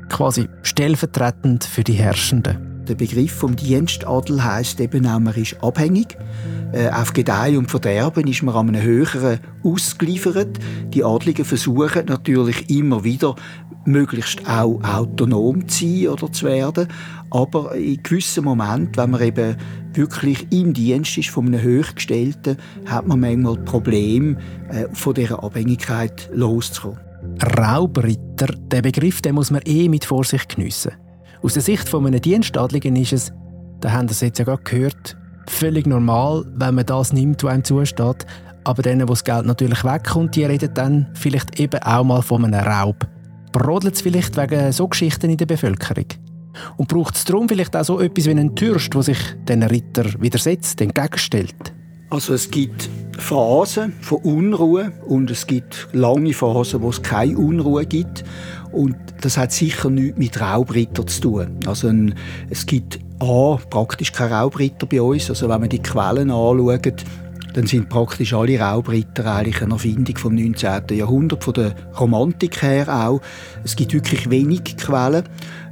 Quasi 0.10 0.48
stellvertretend 0.62 1.64
für 1.64 1.84
die 1.84 1.94
Herrschenden. 1.94 2.67
Der 2.88 2.96
Begriff 2.96 3.34
vom 3.34 3.56
Dienstadel 3.56 4.42
heißt 4.42 4.80
eben 4.80 5.06
auch, 5.08 5.20
man 5.20 5.36
ist 5.36 5.62
abhängig. 5.62 6.18
Äh, 6.72 6.90
auf 6.90 7.12
Gedeih 7.12 7.58
und 7.58 7.70
Verderben 7.70 8.28
ist 8.28 8.44
man 8.44 8.56
an 8.56 8.70
einem 8.70 8.82
höheren 8.82 9.40
ausgeliefert. 9.64 10.58
Die 10.94 11.04
Adligen 11.04 11.44
versuchen 11.44 12.06
natürlich 12.06 12.70
immer 12.70 13.04
wieder, 13.04 13.36
möglichst 13.86 14.48
auch 14.48 14.82
autonom 14.84 15.68
zu 15.68 15.86
sein 15.86 16.08
oder 16.08 16.32
zu 16.32 16.46
werden. 16.46 16.88
Aber 17.30 17.76
in 17.76 18.02
gewissen 18.04 18.46
Momenten, 18.46 18.96
wenn 18.96 19.10
man 19.12 19.22
eben 19.22 19.58
wirklich 19.94 20.48
im 20.52 20.74
Dienst 20.74 21.18
ist 21.18 21.30
von 21.30 21.48
einem 21.48 21.62
Höchstgestellten, 21.62 22.58
hat 22.86 23.06
man 23.06 23.20
manchmal 23.20 23.58
Probleme, 23.58 24.38
äh, 24.70 24.86
von 24.94 25.14
dieser 25.14 25.44
Abhängigkeit 25.44 26.30
loszukommen. 26.34 27.00
Raubritter, 27.58 28.48
der 28.48 28.82
Begriff 28.82 29.22
den 29.22 29.36
muss 29.36 29.52
man 29.52 29.62
eh 29.66 29.90
mit 29.90 30.06
Vorsicht 30.06 30.56
geniessen. 30.56 30.94
Aus 31.42 31.54
der 31.54 31.62
Sicht 31.62 31.88
von 31.88 32.06
einem 32.06 32.22
Dienstadligen 32.22 32.96
ist 32.96 33.14
es, 33.14 33.34
da 33.80 33.92
haben 33.92 34.08
das 34.08 34.22
jetzt 34.22 34.40
ja 34.40 34.46
gerade 34.46 34.64
gehört, 34.64 35.18
völlig 35.48 35.86
normal, 35.86 36.46
wenn 36.56 36.76
man 36.76 36.86
das 36.86 37.14
nimmt, 37.14 37.44
was 37.44 37.54
einem 37.54 37.64
zusteht. 37.64 38.26
Aber 38.64 38.82
denen, 38.82 39.08
wo 39.08 39.14
das 39.14 39.24
Geld 39.24 39.46
natürlich 39.46 39.84
wegkommt, 39.84 40.36
die 40.36 40.44
reden 40.44 40.74
dann 40.74 41.08
vielleicht 41.14 41.60
eben 41.60 41.82
auch 41.82 42.04
mal 42.04 42.22
von 42.22 42.44
einem 42.44 42.60
Raub. 42.60 43.08
Brodelt 43.54 43.96
es 43.96 44.02
vielleicht 44.02 44.36
wegen 44.36 44.72
so 44.72 44.88
Geschichten 44.88 45.30
in 45.30 45.38
der 45.38 45.46
Bevölkerung? 45.46 46.06
Und 46.76 46.90
braucht 46.90 47.16
es 47.16 47.24
darum 47.24 47.48
vielleicht 47.48 47.76
auch 47.76 47.86
so 47.86 48.00
etwas 48.00 48.26
wie 48.26 48.32
einen 48.32 48.56
Türst, 48.56 48.94
der 48.94 49.04
sich 49.04 49.20
den 49.48 49.64
Ritter 49.64 50.06
widersetzt, 50.20 50.82
entgegenstellt? 50.82 51.74
Also 52.10 52.34
es 52.34 52.50
gibt 52.50 52.90
Phasen 53.18 53.94
von 54.02 54.20
Unruhe 54.20 54.94
und 55.08 55.30
es 55.30 55.46
gibt 55.46 55.90
lange 55.92 56.34
Phasen, 56.34 56.82
wo 56.82 56.90
es 56.90 57.02
keine 57.02 57.38
Unruhe 57.38 57.86
gibt. 57.86 58.24
Und 58.72 58.96
das 59.22 59.38
hat 59.38 59.52
sicher 59.52 59.90
nichts 59.90 60.18
mit 60.18 60.40
Raubritter 60.40 61.06
zu 61.06 61.22
tun. 61.22 61.60
Also 61.66 61.88
ein, 61.88 62.16
es 62.50 62.66
gibt 62.66 63.00
A, 63.20 63.58
praktisch 63.70 64.12
keine 64.12 64.36
Raubritter 64.36 64.86
bei 64.86 65.02
uns. 65.02 65.30
Also 65.30 65.50
wenn 65.50 65.60
man 65.60 65.70
die 65.70 65.82
Quellen 65.82 66.30
anschaut, 66.30 67.04
dann 67.54 67.66
sind 67.66 67.90
praktisch 67.90 68.34
alle 68.34 68.60
Raubritter 68.60 69.26
eigentlich 69.34 69.62
eine 69.64 69.74
Erfindung 69.74 70.18
vom 70.18 70.36
19. 70.36 70.84
Jahrhundert, 70.92 71.44
von 71.44 71.54
der 71.56 71.74
Romantik 72.00 72.62
her 72.62 72.88
auch. 72.88 73.22
Es 73.64 73.76
gibt 73.76 73.94
wirklich 73.94 74.30
wenig 74.30 74.78
Quellen 74.78 75.24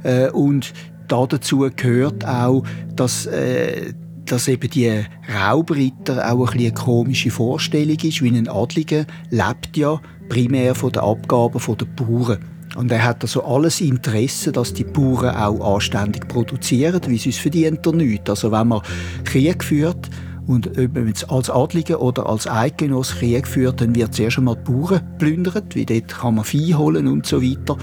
äh, 0.02 0.28
und 0.30 0.72
dazu 1.06 1.70
gehört 1.76 2.26
auch, 2.26 2.64
dass 2.96 3.26
äh, 3.26 3.92
dass 4.24 4.48
eben 4.48 4.68
die 4.68 5.04
Raubritter 5.32 6.32
auch 6.32 6.52
ein 6.52 6.58
eine 6.58 6.72
komische 6.72 7.30
Vorstellung 7.30 7.96
ist, 8.02 8.22
wie 8.22 8.36
ein 8.36 8.48
Adliger 8.48 9.06
lebt 9.30 9.76
ja 9.76 10.00
primär 10.28 10.74
von 10.74 10.90
den 10.90 11.02
Abgaben 11.02 11.60
der 11.76 11.84
Bauern. 11.84 12.55
Und 12.76 12.92
er 12.92 13.04
hat 13.04 13.22
also 13.22 13.42
alles 13.44 13.80
Interesse, 13.80 14.52
dass 14.52 14.74
die 14.74 14.84
Bauern 14.84 15.34
auch 15.34 15.74
anständig 15.74 16.28
produzieren, 16.28 17.00
sie 17.18 17.30
es 17.30 17.38
verdient 17.38 17.86
er 17.86 17.92
nicht. 17.92 18.28
Also 18.28 18.52
wenn 18.52 18.68
man 18.68 18.82
Krieg 19.24 19.64
führt, 19.64 20.10
und 20.46 20.78
ob 20.78 20.94
man 20.94 21.08
jetzt 21.08 21.28
als 21.28 21.50
Adlige 21.50 21.98
oder 21.98 22.26
als 22.26 22.46
Eidgenoss 22.46 23.16
Krieg 23.16 23.48
führt, 23.48 23.80
dann 23.80 23.96
wird 23.96 24.14
zuerst 24.14 24.38
einmal 24.38 24.56
die 24.56 24.70
Bauern 24.70 25.00
plündert, 25.18 25.74
wie 25.74 25.84
dort 25.84 26.08
kann 26.08 26.36
man 26.36 26.44
Vieh 26.44 26.74
holen 26.74 27.08
und 27.08 27.26
so 27.26 27.42
weiter. 27.42 27.76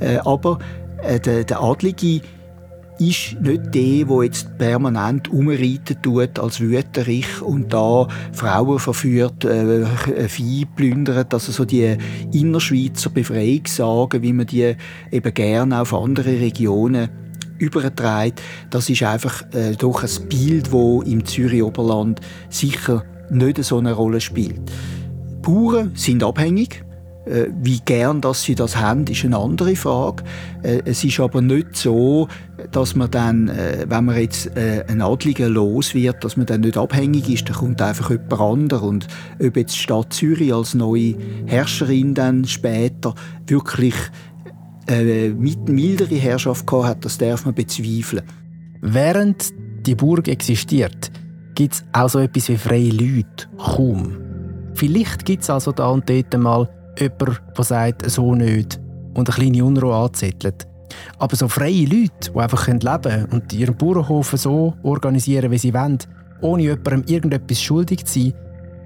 Äh, 0.00 0.18
aber 0.18 0.58
äh, 1.02 1.18
der 1.18 1.62
Adlige 1.62 2.20
ist 3.00 3.40
nicht 3.40 3.74
der, 3.74 4.04
der 4.04 4.22
jetzt 4.24 4.58
permanent 4.58 5.28
umreiten 5.28 5.96
tut 6.02 6.38
als 6.38 6.60
Wüterich 6.60 7.40
und 7.40 7.72
da 7.72 8.06
Frauen 8.32 8.78
verführt, 8.78 9.44
äh, 9.44 9.86
Vieh 10.28 10.66
plündert, 10.66 11.32
also 11.32 11.50
so 11.50 11.64
die 11.64 11.96
Innerschweizer 12.32 13.10
Befreiungssagen, 13.10 14.22
wie 14.22 14.32
man 14.32 14.46
die 14.46 14.74
eben 15.10 15.34
gerne 15.34 15.80
auf 15.80 15.94
andere 15.94 16.40
Regionen 16.40 17.08
überträgt, 17.58 18.42
das 18.70 18.88
ist 18.90 19.02
einfach 19.02 19.44
äh, 19.52 19.74
doch 19.76 20.02
ein 20.02 20.28
Bild, 20.28 20.72
wo 20.72 21.02
im 21.02 21.24
Zürich 21.24 21.62
Oberland 21.62 22.20
sicher 22.48 23.04
nicht 23.30 23.62
so 23.64 23.78
eine 23.78 23.92
Rolle 23.92 24.20
spielt. 24.20 24.60
Bauern 25.42 25.92
sind 25.94 26.22
abhängig 26.22 26.82
wie 27.60 27.80
gern 27.84 28.20
dass 28.20 28.42
sie 28.42 28.54
das 28.54 28.76
haben, 28.76 29.06
ist 29.06 29.24
eine 29.24 29.38
andere 29.38 29.76
Frage. 29.76 30.24
Äh, 30.62 30.82
es 30.84 31.04
ist 31.04 31.20
aber 31.20 31.40
nicht 31.40 31.76
so, 31.76 32.28
dass 32.72 32.94
man 32.94 33.10
dann, 33.10 33.48
äh, 33.48 33.86
wenn 33.88 34.04
man 34.04 34.18
jetzt 34.18 34.50
ein 34.56 35.00
Adliger 35.00 35.48
los 35.48 35.94
wird, 35.94 36.24
dass 36.24 36.36
man 36.36 36.46
dann 36.46 36.62
nicht 36.62 36.76
abhängig 36.76 37.28
ist, 37.28 37.48
da 37.48 37.54
kommt 37.54 37.80
einfach 37.80 38.10
jemand 38.10 38.40
anderes. 38.40 38.82
Und 38.82 39.06
ob 39.42 39.56
jetzt 39.56 39.74
die 39.74 39.78
Stadt 39.78 40.12
Zürich 40.12 40.52
als 40.52 40.74
neue 40.74 41.14
Herrscherin 41.46 42.14
dann 42.14 42.44
später 42.44 43.14
wirklich 43.46 43.94
mit 45.36 45.68
mildere 45.68 46.16
Herrschaft 46.16 46.66
gehabt 46.66 46.86
hat, 46.86 47.04
das 47.04 47.16
darf 47.16 47.44
man 47.44 47.54
bezweifeln. 47.54 48.24
Während 48.80 49.52
die 49.86 49.94
Burg 49.94 50.26
existiert, 50.26 51.12
gibt 51.54 51.74
es 51.74 51.84
auch 51.92 52.08
so 52.08 52.18
etwas 52.18 52.48
wie 52.48 52.56
freie 52.56 52.90
Leute. 52.90 53.46
Kaum. 53.56 54.16
Vielleicht 54.74 55.24
gibt 55.24 55.42
es 55.42 55.50
also 55.50 55.70
da 55.72 55.88
und 55.90 56.08
dort 56.08 56.36
mal 56.38 56.68
jemand, 57.00 57.42
der 57.56 57.64
sagt, 57.64 58.10
so 58.10 58.34
nicht 58.34 58.80
und 59.14 59.28
eine 59.28 59.36
kleine 59.36 59.64
Unruhe 59.64 59.94
anzettelt. 59.94 60.66
Aber 61.18 61.36
so 61.36 61.48
freie 61.48 61.86
Leute, 61.86 62.32
die 62.34 62.38
einfach 62.38 62.66
leben 62.66 62.82
können 62.82 63.24
und 63.26 63.52
ihren 63.52 63.76
Bauernhof 63.76 64.32
so 64.36 64.74
organisieren, 64.82 65.50
wie 65.50 65.58
sie 65.58 65.74
wollen, 65.74 65.98
ohne 66.40 66.62
jemandem 66.62 67.04
irgendetwas 67.06 67.60
schuldig 67.60 68.04
zu 68.04 68.20
sein, 68.20 68.34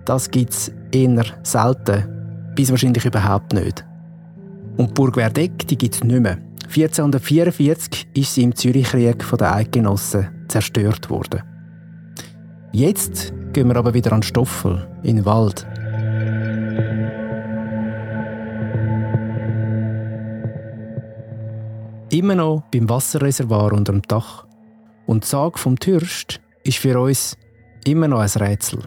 das 0.04 0.30
gibt 0.30 0.52
es 0.52 0.72
eher 0.92 1.24
selten, 1.42 2.52
bis 2.54 2.70
wahrscheinlich 2.70 3.04
überhaupt 3.04 3.52
nicht. 3.54 3.84
Und 4.76 4.90
die 4.90 4.94
Burg 4.94 5.16
Werdeck 5.16 5.58
gibt 5.66 5.94
es 5.94 6.04
nicht 6.04 6.20
mehr. 6.20 6.38
1444 6.64 8.08
ist 8.14 8.34
sie 8.34 8.42
im 8.42 8.54
Zürichkrieg 8.54 9.22
von 9.22 9.38
den 9.38 9.48
Eidgenossen 9.48 10.28
zerstört 10.48 11.08
worden. 11.08 11.42
Jetzt 12.72 13.32
gehen 13.52 13.68
wir 13.68 13.76
aber 13.76 13.94
wieder 13.94 14.12
an 14.12 14.22
Stoffel, 14.22 14.86
in 15.04 15.16
den 15.16 15.24
Wald. 15.24 15.66
Immer 22.14 22.36
noch 22.36 22.62
beim 22.70 22.88
Wasserreservoir 22.88 23.72
unter 23.72 23.90
dem 23.90 24.02
Dach. 24.02 24.44
Und 25.04 25.24
die 25.24 25.28
Sage 25.28 25.58
vom 25.58 25.80
Türst 25.80 26.40
ist 26.62 26.78
für 26.78 27.00
uns 27.00 27.36
immer 27.84 28.06
noch 28.06 28.20
ein 28.20 28.28
Rätsel. 28.28 28.78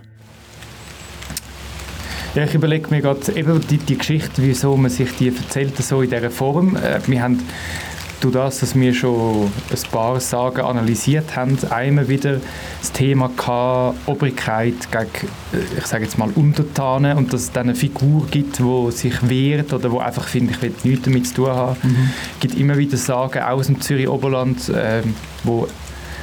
Ja, 2.35 2.45
ich 2.45 2.53
überlege 2.53 2.89
mir 2.89 3.01
gerade 3.01 3.33
eben 3.33 3.59
die, 3.67 3.79
die 3.79 3.97
Geschichte, 3.97 4.41
wieso 4.41 4.77
man 4.77 4.89
sich 4.89 5.11
die 5.17 5.27
erzählt, 5.27 5.75
so 5.75 6.01
in 6.01 6.09
dieser 6.09 6.31
Form. 6.31 6.77
Äh, 6.77 7.01
wir 7.05 7.21
haben 7.21 7.43
durch 8.19 8.33
das, 8.33 8.59
dass 8.59 8.75
wir 8.75 8.93
schon 8.93 9.45
ein 9.45 9.91
paar 9.91 10.19
Sagen 10.19 10.61
analysiert 10.61 11.35
haben, 11.35 11.57
einmal 11.69 12.07
wieder 12.07 12.39
das 12.81 12.91
Thema 12.91 13.29
gehabt, 13.35 13.97
Obrigkeit 14.07 14.75
gegen, 14.91 15.31
ich 15.77 15.85
sage 15.85 16.03
jetzt 16.05 16.17
mal, 16.17 16.29
Untertanen 16.35 17.17
und 17.17 17.31
dass 17.31 17.41
es 17.41 17.51
dann 17.51 17.67
eine 17.67 17.75
Figur 17.75 18.25
gibt, 18.29 18.59
die 18.59 18.91
sich 18.91 19.29
wehrt 19.29 19.73
oder 19.73 19.91
wo 19.91 19.99
einfach, 19.99 20.27
finde 20.27 20.53
ich, 20.53 20.61
will 20.61 20.73
nichts 20.83 21.03
damit 21.03 21.27
zu 21.27 21.33
tun 21.35 21.47
haben. 21.47 21.77
Mhm. 21.83 22.09
Es 22.33 22.39
gibt 22.39 22.55
immer 22.55 22.77
wieder 22.77 22.97
Sagen 22.97 23.43
aus 23.43 23.67
dem 23.67 23.79
Zürich-Oberland, 23.79 24.69
äh, 24.69 25.01
wo 25.43 25.67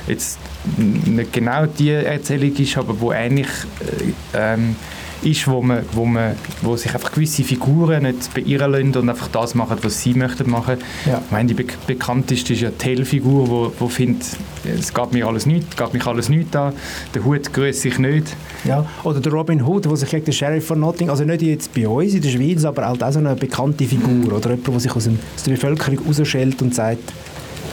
jetzt 0.06 0.38
nicht 0.76 1.32
genau 1.32 1.66
die 1.66 1.90
Erzählung 1.90 2.54
ist, 2.56 2.76
aber 2.76 3.00
wo 3.00 3.10
eigentlich 3.10 3.48
äh, 3.80 4.54
ähm, 4.54 4.76
ist, 5.24 5.48
wo, 5.48 5.62
man, 5.62 5.84
wo, 5.92 6.04
man, 6.04 6.34
wo 6.62 6.76
sich 6.76 6.92
einfach 6.94 7.12
gewisse 7.12 7.42
Figuren 7.42 8.02
nicht 8.02 8.32
beirren 8.34 8.72
lassen 8.72 8.96
und 8.96 9.08
einfach 9.08 9.28
das 9.28 9.54
machen, 9.54 9.78
was 9.82 10.02
sie 10.02 10.14
möchten 10.14 10.50
machen. 10.50 10.78
Ja. 11.06 11.22
Ich 11.24 11.30
meine, 11.30 11.48
die 11.48 11.54
be 11.54 11.64
bekannteste 11.86 12.52
ist 12.52 12.60
ja 12.60 12.70
die 12.70 12.76
Tell-Figur, 12.76 13.48
wo, 13.48 13.72
wo 13.78 13.88
findet, 13.88 14.26
es 14.64 14.92
geht 14.92 15.12
mir 15.12 15.26
alles 15.26 15.46
nicht, 15.46 15.76
geht 15.76 15.92
mich 15.94 16.06
alles 16.06 16.28
nicht 16.28 16.54
an, 16.56 16.72
der 17.14 17.24
Hut 17.24 17.52
grüße 17.52 17.88
ich 17.88 17.98
nicht. 17.98 18.36
Ja, 18.64 18.86
oder 19.02 19.20
der 19.20 19.32
Robin 19.32 19.62
Hood, 19.64 19.84
der 19.84 19.96
sich 19.96 20.10
gegen 20.10 20.24
den 20.24 20.34
Sheriff 20.34 20.66
von 20.66 20.80
Notting, 20.80 21.10
also 21.10 21.24
nicht 21.24 21.42
jetzt 21.42 21.74
bei 21.74 21.88
uns 21.88 22.14
in 22.14 22.22
der 22.22 22.30
Schweiz, 22.30 22.64
aber 22.64 22.86
halt 22.86 23.02
auch 23.02 23.12
so 23.12 23.18
eine 23.18 23.34
bekannte 23.34 23.84
Figur 23.84 24.32
oder 24.32 24.50
jemand, 24.50 24.68
der 24.68 24.80
sich 24.80 24.94
aus, 24.94 25.04
dem, 25.04 25.18
aus 25.36 25.42
der 25.42 25.52
Bevölkerung 25.52 25.98
rausschält 26.06 26.60
und 26.62 26.74
sagt, 26.74 27.12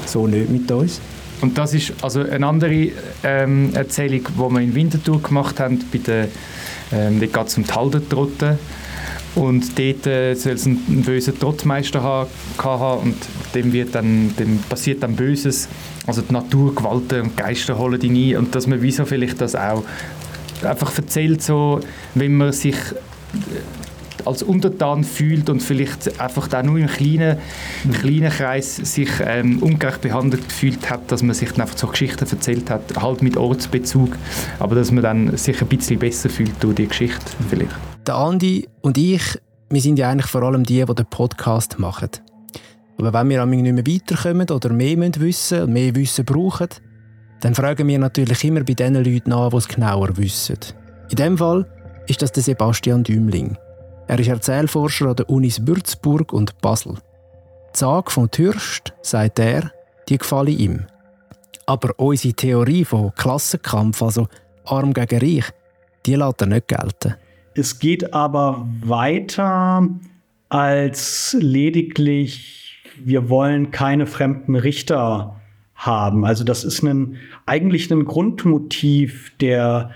so 0.05 0.27
nicht 0.27 0.49
mit 0.49 0.71
uns. 0.71 0.99
Und 1.41 1.57
das 1.57 1.73
ist 1.73 1.93
also 2.01 2.21
eine 2.21 2.45
andere 2.45 2.89
ähm, 3.23 3.73
Erzählung, 3.73 4.21
die 4.27 4.53
wir 4.53 4.61
in 4.61 4.75
Winterthur 4.75 5.21
gemacht 5.21 5.59
haben, 5.59 5.79
bei 5.91 5.97
der 5.97 6.27
ähm, 6.91 7.19
dort 7.19 7.33
geht 7.33 7.47
es 7.47 7.57
um 7.57 7.63
die 7.63 7.73
Haldentrotten. 7.73 8.59
Und 9.33 9.79
dort 9.79 10.07
äh, 10.07 10.33
soll 10.33 10.53
es 10.53 10.65
einen, 10.65 11.03
bösen 11.03 11.39
Trottmeister 11.39 12.03
haben, 12.03 12.29
haben 12.57 13.01
und 13.01 13.15
dem, 13.55 13.71
wird 13.71 13.95
dann, 13.95 14.35
dem 14.37 14.57
passiert 14.69 15.03
dann 15.03 15.15
Böses. 15.15 15.69
Also 16.05 16.21
die 16.21 16.33
Natur, 16.33 16.75
Gewalten 16.75 17.21
und 17.21 17.37
Geister 17.37 17.77
holen 17.77 18.01
ihn 18.01 18.35
ein. 18.35 18.37
Und 18.39 18.55
dass 18.55 18.67
man 18.67 18.81
wieso 18.81 19.05
vielleicht 19.05 19.39
das 19.39 19.55
auch 19.55 19.83
einfach 20.63 20.95
erzählt, 20.97 21.41
so, 21.41 21.79
wenn 22.13 22.35
man 22.35 22.51
sich 22.51 22.75
als 24.25 24.43
Untertan 24.43 25.03
fühlt 25.03 25.49
und 25.49 25.61
vielleicht 25.61 26.19
einfach 26.19 26.47
da 26.47 26.63
nur 26.63 26.77
im 26.77 26.87
kleinen, 26.87 27.37
im 27.83 27.91
kleinen 27.91 28.29
Kreis 28.29 28.75
sich 28.75 29.09
ähm, 29.23 29.61
ungerecht 29.61 30.01
behandelt 30.01 30.47
gefühlt 30.47 30.89
hat, 30.89 31.11
dass 31.11 31.23
man 31.23 31.35
sich 31.35 31.51
dann 31.51 31.61
einfach 31.61 31.77
so 31.77 31.87
Geschichten 31.87 32.25
erzählt 32.29 32.69
hat, 32.69 32.81
halt 33.01 33.21
mit 33.21 33.37
Ortsbezug, 33.37 34.15
aber 34.59 34.75
dass 34.75 34.91
man 34.91 35.03
dann 35.03 35.37
sich 35.37 35.61
ein 35.61 35.67
bisschen 35.67 35.99
besser 35.99 36.29
fühlt 36.29 36.51
durch 36.61 36.75
die 36.75 36.87
Geschichte 36.87 37.31
vielleicht. 37.49 37.71
Der 38.07 38.15
Andi 38.15 38.67
und 38.81 38.97
ich, 38.97 39.39
wir 39.69 39.81
sind 39.81 39.99
ja 39.99 40.09
eigentlich 40.09 40.31
vor 40.31 40.43
allem 40.43 40.63
die, 40.63 40.83
die 40.83 40.95
den 40.95 41.05
Podcast 41.05 41.79
machen. 41.79 42.09
Aber 42.97 43.13
wenn 43.13 43.29
wir 43.29 43.45
nicht 43.45 43.63
mehr 43.63 43.87
weiterkommen 43.87 44.49
oder 44.49 44.71
mehr 44.71 44.97
wissen 44.97 45.63
und 45.63 45.73
mehr 45.73 45.95
Wissen 45.95 46.25
brauchen, 46.25 46.67
dann 47.41 47.55
fragen 47.55 47.87
wir 47.87 47.97
natürlich 47.97 48.43
immer 48.43 48.63
bei 48.63 48.73
den 48.73 48.93
Leuten 48.95 49.29
nach, 49.31 49.49
die 49.49 49.57
es 49.57 49.67
genauer 49.67 50.15
wissen. 50.17 50.57
In 51.09 51.15
dem 51.15 51.37
Fall 51.37 51.65
ist 52.07 52.21
das 52.21 52.31
der 52.31 52.43
Sebastian 52.43 53.03
Dümling. 53.03 53.57
Er 54.11 54.19
ist 54.19 54.27
Erzählforscher 54.27 55.05
an 55.05 55.15
den 55.15 55.25
Unis 55.27 55.65
Würzburg 55.65 56.33
und 56.33 56.59
Basel. 56.59 56.95
Die 57.73 57.79
Sage 57.79 58.11
von 58.11 58.29
Türst, 58.29 58.91
sagt 59.01 59.39
er, 59.39 59.71
die 60.09 60.17
gefalle 60.17 60.51
ihm. 60.51 60.85
Aber 61.65 61.97
unsere 61.97 62.33
Theorie 62.33 62.83
von 62.83 63.15
Klassenkampf, 63.15 64.03
also 64.03 64.27
arm 64.65 64.91
gegen 64.91 65.17
reich, 65.17 65.45
die 66.05 66.15
lässt 66.15 66.41
er 66.41 66.47
nicht 66.47 66.67
gelten. 66.67 67.15
Es 67.53 67.79
geht 67.79 68.13
aber 68.13 68.67
weiter 68.83 69.87
als 70.49 71.37
lediglich, 71.39 72.83
wir 73.01 73.29
wollen 73.29 73.71
keine 73.71 74.07
fremden 74.07 74.57
Richter 74.57 75.39
haben. 75.73 76.25
Also 76.25 76.43
das 76.43 76.65
ist 76.65 76.83
ein, 76.83 77.15
eigentlich 77.45 77.89
ein 77.89 78.03
Grundmotiv 78.03 79.31
der 79.39 79.91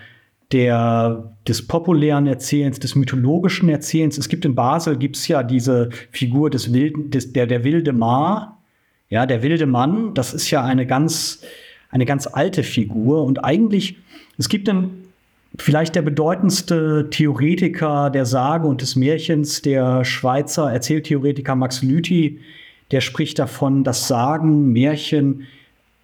der, 0.51 1.34
des 1.47 1.67
populären 1.67 2.25
Erzählens, 2.25 2.79
des 2.79 2.95
mythologischen 2.95 3.69
Erzählens. 3.69 4.17
Es 4.17 4.29
gibt 4.29 4.45
in 4.45 4.55
Basel 4.55 4.97
gibt's 4.97 5.27
ja 5.27 5.43
diese 5.43 5.89
Figur 6.11 6.49
des 6.49 6.73
wilden, 6.73 7.11
des, 7.11 7.33
der, 7.33 7.45
der 7.45 7.63
wilde 7.63 7.93
Mar, 7.93 8.61
ja, 9.09 9.25
der 9.25 9.43
wilde 9.43 9.67
Mann. 9.67 10.13
Das 10.15 10.33
ist 10.33 10.49
ja 10.49 10.63
eine 10.63 10.87
ganz, 10.87 11.43
eine 11.91 12.05
ganz 12.05 12.25
alte 12.27 12.63
Figur. 12.63 13.23
Und 13.23 13.43
eigentlich, 13.43 13.97
es 14.37 14.49
gibt 14.49 14.67
dann 14.67 14.89
vielleicht 15.57 15.95
der 15.95 16.01
bedeutendste 16.01 17.09
Theoretiker 17.11 18.09
der 18.09 18.25
Sage 18.25 18.67
und 18.67 18.81
des 18.81 18.95
Märchens, 18.95 19.61
der 19.61 20.03
Schweizer 20.03 20.71
Erzähltheoretiker 20.71 21.55
Max 21.55 21.83
Lüthi, 21.83 22.39
der 22.91 23.01
spricht 23.01 23.39
davon, 23.39 23.83
dass 23.83 24.07
Sagen, 24.07 24.71
Märchen, 24.73 25.43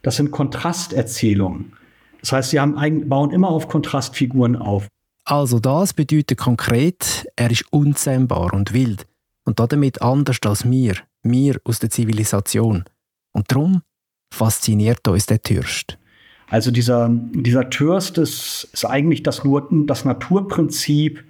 das 0.04 0.16
sind 0.16 0.32
Kontrasterzählungen. 0.32 1.74
Das 2.22 2.32
heißt, 2.32 2.50
sie 2.52 2.60
haben, 2.60 3.10
bauen 3.10 3.32
immer 3.32 3.50
auf 3.50 3.68
Kontrastfiguren 3.68 4.56
auf. 4.56 4.88
Also 5.24 5.60
das 5.60 5.94
bedeutet 5.94 6.38
konkret, 6.38 7.28
er 7.36 7.52
ist 7.52 7.66
unzähmbar 7.72 8.54
und 8.54 8.74
wild 8.74 9.06
und 9.46 9.60
damit 9.60 10.02
anders 10.02 10.40
als 10.44 10.70
wir, 10.70 10.96
wir 11.24 11.60
aus 11.64 11.80
der 11.80 11.90
Zivilisation. 11.90 12.86
Und 13.32 13.52
darum 13.52 13.82
fasziniert 14.34 15.08
uns 15.08 15.28
der 15.28 15.42
Türst. 15.42 15.98
Also 16.50 16.72
dieser, 16.72 17.10
dieser 17.10 17.70
Türst 17.70 18.18
ist, 18.18 18.70
ist 18.74 18.86
eigentlich 18.86 19.24
das, 19.24 19.42
das 19.86 20.06
Naturprinzip, 20.06 21.24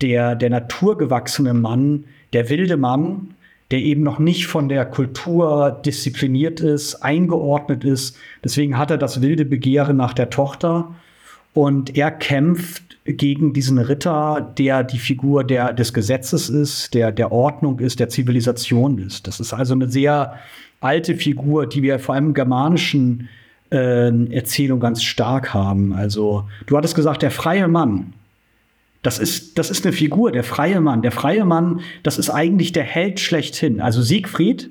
der, 0.00 0.36
der 0.36 0.50
naturgewachsene 0.50 1.54
Mann, 1.54 2.04
der 2.32 2.48
wilde 2.48 2.76
Mann, 2.76 3.34
der 3.70 3.80
eben 3.80 4.02
noch 4.02 4.18
nicht 4.18 4.46
von 4.46 4.68
der 4.68 4.86
Kultur 4.86 5.82
diszipliniert 5.84 6.60
ist, 6.60 6.96
eingeordnet 7.02 7.84
ist. 7.84 8.16
Deswegen 8.42 8.78
hat 8.78 8.90
er 8.90 8.96
das 8.96 9.20
wilde 9.20 9.44
Begehren 9.44 9.96
nach 9.96 10.14
der 10.14 10.30
Tochter 10.30 10.94
und 11.52 11.96
er 11.96 12.10
kämpft 12.10 12.87
gegen 13.16 13.52
diesen 13.52 13.78
Ritter, 13.78 14.54
der 14.58 14.84
die 14.84 14.98
Figur 14.98 15.44
der, 15.44 15.72
des 15.72 15.92
Gesetzes 15.92 16.48
ist, 16.48 16.94
der, 16.94 17.10
der 17.12 17.32
Ordnung 17.32 17.78
ist, 17.78 18.00
der 18.00 18.08
Zivilisation 18.08 18.98
ist. 18.98 19.26
Das 19.26 19.40
ist 19.40 19.52
also 19.52 19.74
eine 19.74 19.88
sehr 19.88 20.34
alte 20.80 21.14
Figur, 21.14 21.66
die 21.66 21.82
wir 21.82 21.98
vor 21.98 22.14
allem 22.14 22.34
germanischen 22.34 23.28
äh, 23.70 24.34
Erzählung 24.34 24.80
ganz 24.80 25.02
stark 25.02 25.54
haben. 25.54 25.92
Also, 25.92 26.48
du 26.66 26.76
hattest 26.76 26.94
gesagt, 26.94 27.22
der 27.22 27.30
freie 27.30 27.68
Mann. 27.68 28.12
Das 29.02 29.18
ist, 29.18 29.58
das 29.58 29.70
ist 29.70 29.86
eine 29.86 29.92
Figur, 29.92 30.32
der 30.32 30.44
freie 30.44 30.80
Mann. 30.80 31.02
Der 31.02 31.12
freie 31.12 31.44
Mann, 31.44 31.80
das 32.02 32.18
ist 32.18 32.30
eigentlich 32.30 32.72
der 32.72 32.84
Held 32.84 33.20
schlechthin. 33.20 33.80
Also 33.80 34.02
Siegfried, 34.02 34.70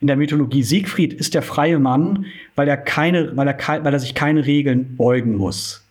in 0.00 0.08
der 0.08 0.16
Mythologie 0.16 0.62
Siegfried 0.62 1.14
ist 1.14 1.34
der 1.34 1.42
freie 1.42 1.78
Mann, 1.78 2.26
weil 2.56 2.68
er, 2.68 2.76
keine, 2.76 3.36
weil 3.36 3.48
er, 3.48 3.84
weil 3.84 3.92
er 3.92 4.00
sich 4.00 4.14
keine 4.14 4.44
Regeln 4.44 4.96
beugen 4.96 5.36
muss. 5.36 5.83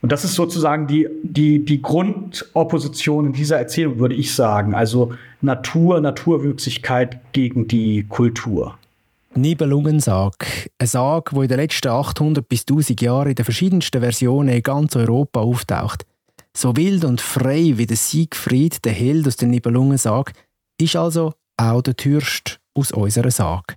Und 0.00 0.12
das 0.12 0.24
ist 0.24 0.34
sozusagen 0.34 0.86
die, 0.86 1.08
die, 1.22 1.64
die 1.64 1.82
Grundopposition 1.82 3.26
in 3.26 3.32
dieser 3.32 3.58
Erzählung, 3.58 3.98
würde 3.98 4.14
ich 4.14 4.34
sagen. 4.34 4.74
Also 4.74 5.12
Natur, 5.40 6.00
Naturwüchsigkeit 6.00 7.20
gegen 7.32 7.66
die 7.66 8.04
Kultur. 8.08 8.78
Nibelungensarg. 9.34 10.70
Ein 10.78 10.86
Sarg, 10.86 11.34
wo 11.34 11.42
in 11.42 11.48
den 11.48 11.58
letzten 11.58 11.88
800 11.88 12.48
bis 12.48 12.62
1000 12.62 13.00
Jahren 13.00 13.30
in 13.30 13.34
den 13.34 13.44
verschiedensten 13.44 14.00
Versionen 14.00 14.48
in 14.50 14.62
ganz 14.62 14.94
Europa 14.94 15.40
auftaucht. 15.40 16.04
So 16.56 16.76
wild 16.76 17.04
und 17.04 17.20
frei 17.20 17.74
wie 17.76 17.86
der 17.86 17.96
Siegfried, 17.96 18.84
der 18.84 18.92
Held 18.92 19.26
aus 19.26 19.36
dem 19.36 19.50
Nibelungensarg, 19.50 20.32
ist 20.80 20.96
also 20.96 21.34
auch 21.56 21.82
der 21.82 21.96
Türst 21.96 22.60
aus 22.74 22.92
unserer 22.92 23.30
Sage. 23.30 23.74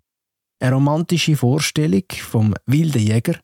Eine 0.60 0.76
romantische 0.76 1.36
Vorstellung 1.36 2.04
vom 2.12 2.54
wilden 2.68 3.02
Jäger, 3.02 3.40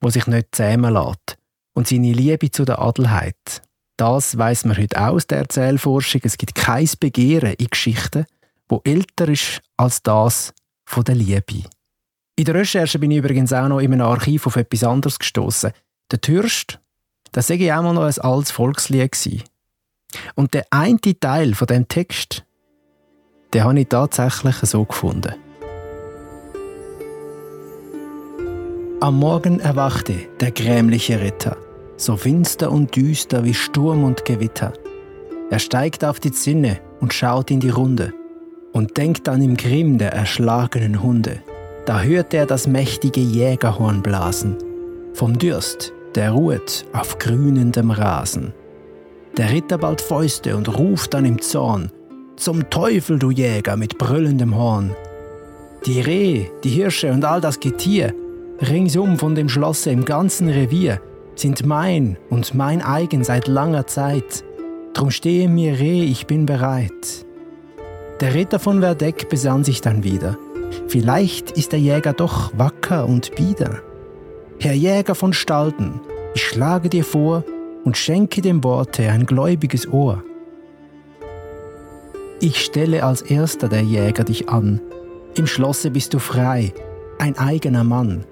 wo 0.00 0.08
sich 0.08 0.26
nicht 0.26 0.54
zähmen 0.54 0.92
lässt 0.92 1.38
und 1.74 1.88
seine 1.88 2.12
Liebe 2.12 2.50
zu 2.50 2.64
der 2.64 2.80
Adelheid. 2.80 3.62
Das 3.96 4.36
weiß 4.36 4.64
man 4.64 4.76
heute 4.76 5.00
auch 5.00 5.14
aus 5.14 5.26
der 5.26 5.38
Erzählforschung. 5.38 6.22
Es 6.24 6.36
gibt 6.36 6.54
kein 6.54 6.88
Begehren 6.98 7.54
in 7.54 7.68
Geschichten, 7.68 8.26
wo 8.68 8.80
älter 8.84 9.28
ist 9.28 9.60
als 9.76 10.02
das 10.02 10.52
von 10.84 11.04
der 11.04 11.14
Liebe. 11.14 11.64
In 12.36 12.44
der 12.44 12.54
Recherche 12.54 12.98
bin 12.98 13.10
ich 13.10 13.18
übrigens 13.18 13.52
auch 13.52 13.68
noch 13.68 13.80
in 13.80 13.92
einem 13.92 14.06
Archiv 14.06 14.46
auf 14.46 14.56
etwas 14.56 14.84
anderes 14.84 15.18
gestoßen. 15.18 15.72
Der 16.10 16.20
Türst, 16.20 16.80
das 17.32 17.46
sage 17.46 17.64
ich 17.64 17.72
auch 17.72 17.82
mal 17.82 17.92
noch 17.92 18.04
ein 18.04 18.18
altes 18.18 18.50
Volkslied 18.50 19.12
gewesen. 19.12 19.42
Und 20.34 20.54
der 20.54 20.66
eine 20.70 20.98
Teil 20.98 21.54
von 21.54 21.66
dem 21.66 21.88
Text, 21.88 22.44
den 23.54 23.64
habe 23.64 23.80
ich 23.80 23.88
tatsächlich 23.88 24.56
so 24.56 24.84
gefunden. 24.84 25.34
Am 29.02 29.18
Morgen 29.18 29.58
erwachte 29.58 30.14
der 30.38 30.52
grämliche 30.52 31.20
Ritter, 31.20 31.56
so 31.96 32.16
finster 32.16 32.70
und 32.70 32.94
düster 32.94 33.42
wie 33.42 33.52
Sturm 33.52 34.04
und 34.04 34.24
Gewitter. 34.24 34.74
Er 35.50 35.58
steigt 35.58 36.04
auf 36.04 36.20
die 36.20 36.30
Zinne 36.30 36.78
und 37.00 37.12
schaut 37.12 37.50
in 37.50 37.58
die 37.58 37.70
Runde 37.70 38.12
und 38.72 38.96
denkt 38.96 39.28
an 39.28 39.42
im 39.42 39.56
Grimm 39.56 39.98
der 39.98 40.12
erschlagenen 40.12 41.02
Hunde. 41.02 41.42
Da 41.84 42.00
hört 42.02 42.32
er 42.32 42.46
das 42.46 42.68
mächtige 42.68 43.18
Jägerhorn 43.20 44.04
blasen. 44.04 44.56
Vom 45.14 45.36
Dürst, 45.36 45.92
der 46.14 46.30
ruht 46.30 46.84
auf 46.92 47.18
grünendem 47.18 47.90
Rasen. 47.90 48.54
Der 49.36 49.50
Ritter 49.50 49.78
bald 49.78 50.00
Fäuste 50.00 50.56
und 50.56 50.78
ruft 50.78 51.12
dann 51.14 51.24
im 51.24 51.42
Zorn: 51.42 51.90
Zum 52.36 52.70
Teufel, 52.70 53.18
du 53.18 53.32
Jäger 53.32 53.76
mit 53.76 53.98
brüllendem 53.98 54.56
Horn! 54.56 54.94
Die 55.86 56.00
Rehe, 56.00 56.52
die 56.62 56.70
Hirsche 56.70 57.10
und 57.10 57.24
all 57.24 57.40
das 57.40 57.58
Getier 57.58 58.14
ringsum 58.68 59.18
von 59.18 59.34
dem 59.34 59.48
Schlosse 59.48 59.90
im 59.90 60.04
ganzen 60.04 60.48
Revier 60.48 61.00
sind 61.34 61.66
mein 61.66 62.18
und 62.30 62.54
mein 62.54 62.82
eigen 62.82 63.24
seit 63.24 63.48
langer 63.48 63.86
Zeit. 63.86 64.44
Drum 64.94 65.10
stehe 65.10 65.48
mir 65.48 65.78
Reh, 65.78 66.04
ich 66.04 66.26
bin 66.26 66.46
bereit. 66.46 67.26
Der 68.20 68.34
Ritter 68.34 68.58
von 68.58 68.80
Verdeck 68.80 69.28
besann 69.28 69.64
sich 69.64 69.80
dann 69.80 70.04
wieder. 70.04 70.38
Vielleicht 70.88 71.52
ist 71.52 71.72
der 71.72 71.80
Jäger 71.80 72.12
doch 72.12 72.52
wacker 72.56 73.06
und 73.06 73.34
bieder. 73.34 73.80
Herr 74.60 74.74
Jäger 74.74 75.14
von 75.14 75.32
Stalden, 75.32 76.00
ich 76.34 76.44
schlage 76.44 76.88
dir 76.88 77.04
vor 77.04 77.44
und 77.84 77.96
schenke 77.96 78.42
dem 78.42 78.62
Worte 78.62 79.08
ein 79.10 79.26
gläubiges 79.26 79.88
Ohr. 79.88 80.22
Ich 82.40 82.60
stelle 82.60 83.04
als 83.04 83.22
erster 83.22 83.68
der 83.68 83.82
Jäger 83.82 84.24
dich 84.24 84.48
an. 84.48 84.80
Im 85.36 85.46
Schlosse 85.46 85.90
bist 85.90 86.14
du 86.14 86.18
frei, 86.18 86.72
ein 87.18 87.36
eigener 87.38 87.84
Mann. 87.84 88.24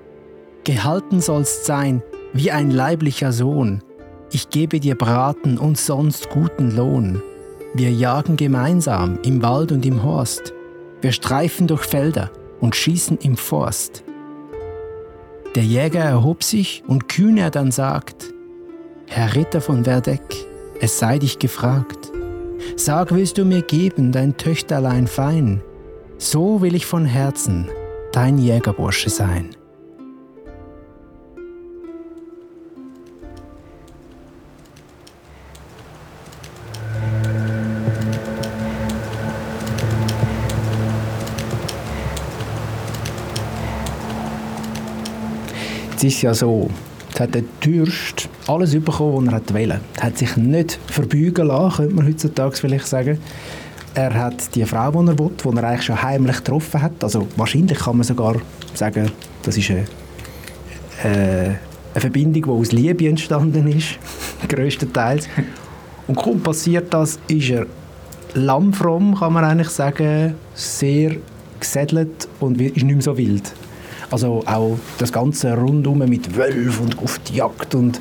Gehalten 0.64 1.20
sollst 1.20 1.64
sein 1.64 2.02
wie 2.32 2.50
ein 2.50 2.70
leiblicher 2.70 3.32
Sohn. 3.32 3.82
Ich 4.30 4.50
gebe 4.50 4.78
dir 4.78 4.94
Braten 4.94 5.58
und 5.58 5.78
sonst 5.78 6.30
guten 6.30 6.76
Lohn. 6.76 7.22
Wir 7.74 7.90
jagen 7.90 8.36
gemeinsam 8.36 9.18
im 9.24 9.42
Wald 9.42 9.72
und 9.72 9.84
im 9.86 10.02
Horst. 10.02 10.52
Wir 11.00 11.12
streifen 11.12 11.66
durch 11.66 11.82
Felder 11.82 12.30
und 12.60 12.76
schießen 12.76 13.18
im 13.18 13.36
Forst. 13.36 14.04
Der 15.54 15.64
Jäger 15.64 16.00
erhob 16.04 16.44
sich 16.44 16.84
und 16.86 17.08
kühn 17.08 17.36
er 17.36 17.50
dann 17.50 17.72
sagt, 17.72 18.32
Herr 19.06 19.34
Ritter 19.34 19.60
von 19.60 19.84
Verdeck, 19.84 20.22
es 20.80 20.98
sei 20.98 21.18
dich 21.18 21.40
gefragt. 21.40 22.12
Sag, 22.76 23.12
willst 23.12 23.38
du 23.38 23.44
mir 23.44 23.62
geben 23.62 24.12
dein 24.12 24.36
Töchterlein 24.36 25.08
fein? 25.08 25.62
So 26.18 26.60
will 26.60 26.74
ich 26.74 26.86
von 26.86 27.04
Herzen 27.04 27.68
dein 28.12 28.38
Jägerbursche 28.38 29.10
sein. 29.10 29.56
Es 46.00 46.04
ist 46.04 46.22
ja 46.22 46.32
so, 46.32 46.70
jetzt 47.10 47.20
hat 47.20 47.34
der 47.34 47.42
Türst 47.60 48.26
alles 48.46 48.72
bekommen, 48.72 49.30
was 49.30 49.42
er 49.48 49.54
wollte. 49.54 49.80
Er 49.98 50.02
hat 50.02 50.16
sich 50.16 50.34
nicht 50.34 50.78
verbeugen 50.86 51.48
lassen, 51.48 51.76
könnte 51.76 51.94
man 51.94 52.06
heutzutage 52.06 52.56
vielleicht 52.56 52.86
sagen. 52.86 53.18
Er 53.92 54.14
hat 54.14 54.54
die 54.54 54.64
Frau, 54.64 54.90
die 54.90 55.10
er 55.10 55.18
will, 55.18 55.30
die 55.44 55.56
er 55.58 55.64
eigentlich 55.64 55.82
schon 55.82 56.02
heimlich 56.02 56.38
getroffen 56.38 56.80
hat. 56.80 57.04
Also 57.04 57.28
wahrscheinlich 57.36 57.80
kann 57.80 57.98
man 57.98 58.04
sogar 58.04 58.36
sagen, 58.72 59.12
das 59.42 59.58
ist 59.58 59.70
eine, 59.72 59.80
äh, 61.04 61.48
eine 61.48 61.58
Verbindung, 62.00 62.44
die 62.44 62.48
aus 62.48 62.72
Liebe 62.72 63.06
entstanden 63.06 63.68
ist, 63.68 63.98
größtenteils. 64.48 65.28
Und 66.06 66.16
kaum 66.16 66.40
passiert 66.40 66.94
das, 66.94 67.18
ist 67.28 67.50
er 67.50 67.66
lammfromm, 68.32 69.16
kann 69.16 69.34
man 69.34 69.44
eigentlich 69.44 69.68
sagen, 69.68 70.32
sehr 70.54 71.16
gesädelt 71.60 72.26
und 72.40 72.58
ist 72.58 72.76
nicht 72.76 72.86
mehr 72.86 73.02
so 73.02 73.18
wild. 73.18 73.52
Also 74.10 74.42
auch 74.46 74.76
das 74.98 75.12
Ganze 75.12 75.56
rundum 75.56 75.98
mit 75.98 76.36
Wölfen 76.36 76.86
und 76.86 76.98
auf 76.98 77.18
die 77.20 77.36
Jagd 77.36 77.74
und 77.74 78.00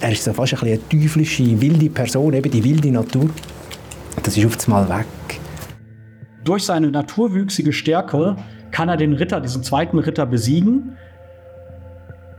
er 0.00 0.12
ist 0.12 0.24
so 0.24 0.32
fast 0.32 0.54
ein 0.54 0.68
eine 0.68 0.88
teuflische, 0.88 1.60
wilde 1.60 1.88
Person, 1.90 2.32
eben 2.32 2.50
die 2.50 2.64
wilde 2.64 2.90
Natur. 2.90 3.28
Das 4.22 4.36
ist 4.36 4.46
auf 4.46 4.56
einmal 4.66 4.88
weg. 4.88 5.06
Durch 6.44 6.64
seine 6.64 6.90
naturwüchsige 6.90 7.72
Stärke 7.72 8.36
kann 8.70 8.88
er 8.88 8.96
den 8.96 9.12
Ritter, 9.14 9.40
diesen 9.40 9.62
zweiten 9.62 9.98
Ritter 9.98 10.26
besiegen. 10.26 10.96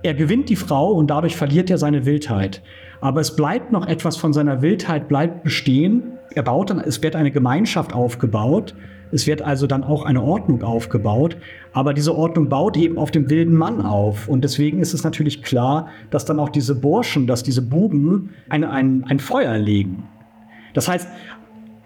Er 0.04 0.14
gewinnt 0.14 0.50
die 0.50 0.56
Frau 0.56 0.92
und 0.92 1.08
dadurch 1.08 1.36
verliert 1.36 1.70
er 1.70 1.78
seine 1.78 2.06
Wildheit. 2.06 2.62
Aber 3.02 3.22
es 3.22 3.36
bleibt 3.36 3.72
noch 3.72 3.88
etwas 3.88 4.18
von 4.18 4.34
seiner 4.34 4.62
Wildheit 4.62 5.08
bleibt 5.08 5.44
bestehen. 5.44 6.04
Er 6.34 6.44
baut 6.44 6.70
dann, 6.70 6.80
es 6.80 7.02
wird 7.02 7.16
eine 7.16 7.32
Gemeinschaft 7.32 7.94
aufgebaut 7.94 8.76
es 9.16 9.28
wird 9.28 9.42
also 9.42 9.66
dann 9.66 9.84
auch 9.84 10.04
eine 10.04 10.22
Ordnung 10.22 10.62
aufgebaut, 10.62 11.38
aber 11.72 11.94
diese 11.94 12.14
Ordnung 12.14 12.50
baut 12.50 12.76
eben 12.76 12.98
auf 12.98 13.12
dem 13.12 13.30
wilden 13.30 13.56
Mann 13.56 13.82
auf. 13.82 14.28
Und 14.28 14.44
deswegen 14.44 14.80
ist 14.80 14.94
es 14.94 15.04
natürlich 15.04 15.42
klar, 15.42 15.88
dass 16.10 16.26
dann 16.26 16.38
auch 16.38 16.50
diese 16.50 16.76
Burschen, 16.76 17.26
dass 17.26 17.42
diese 17.42 17.62
Buben 17.62 18.32
ein, 18.50 18.64
ein, 18.64 19.06
ein 19.06 19.20
Feuer 19.20 19.58
legen. 19.58 20.04
Das 20.74 20.90
heißt, 20.90 21.08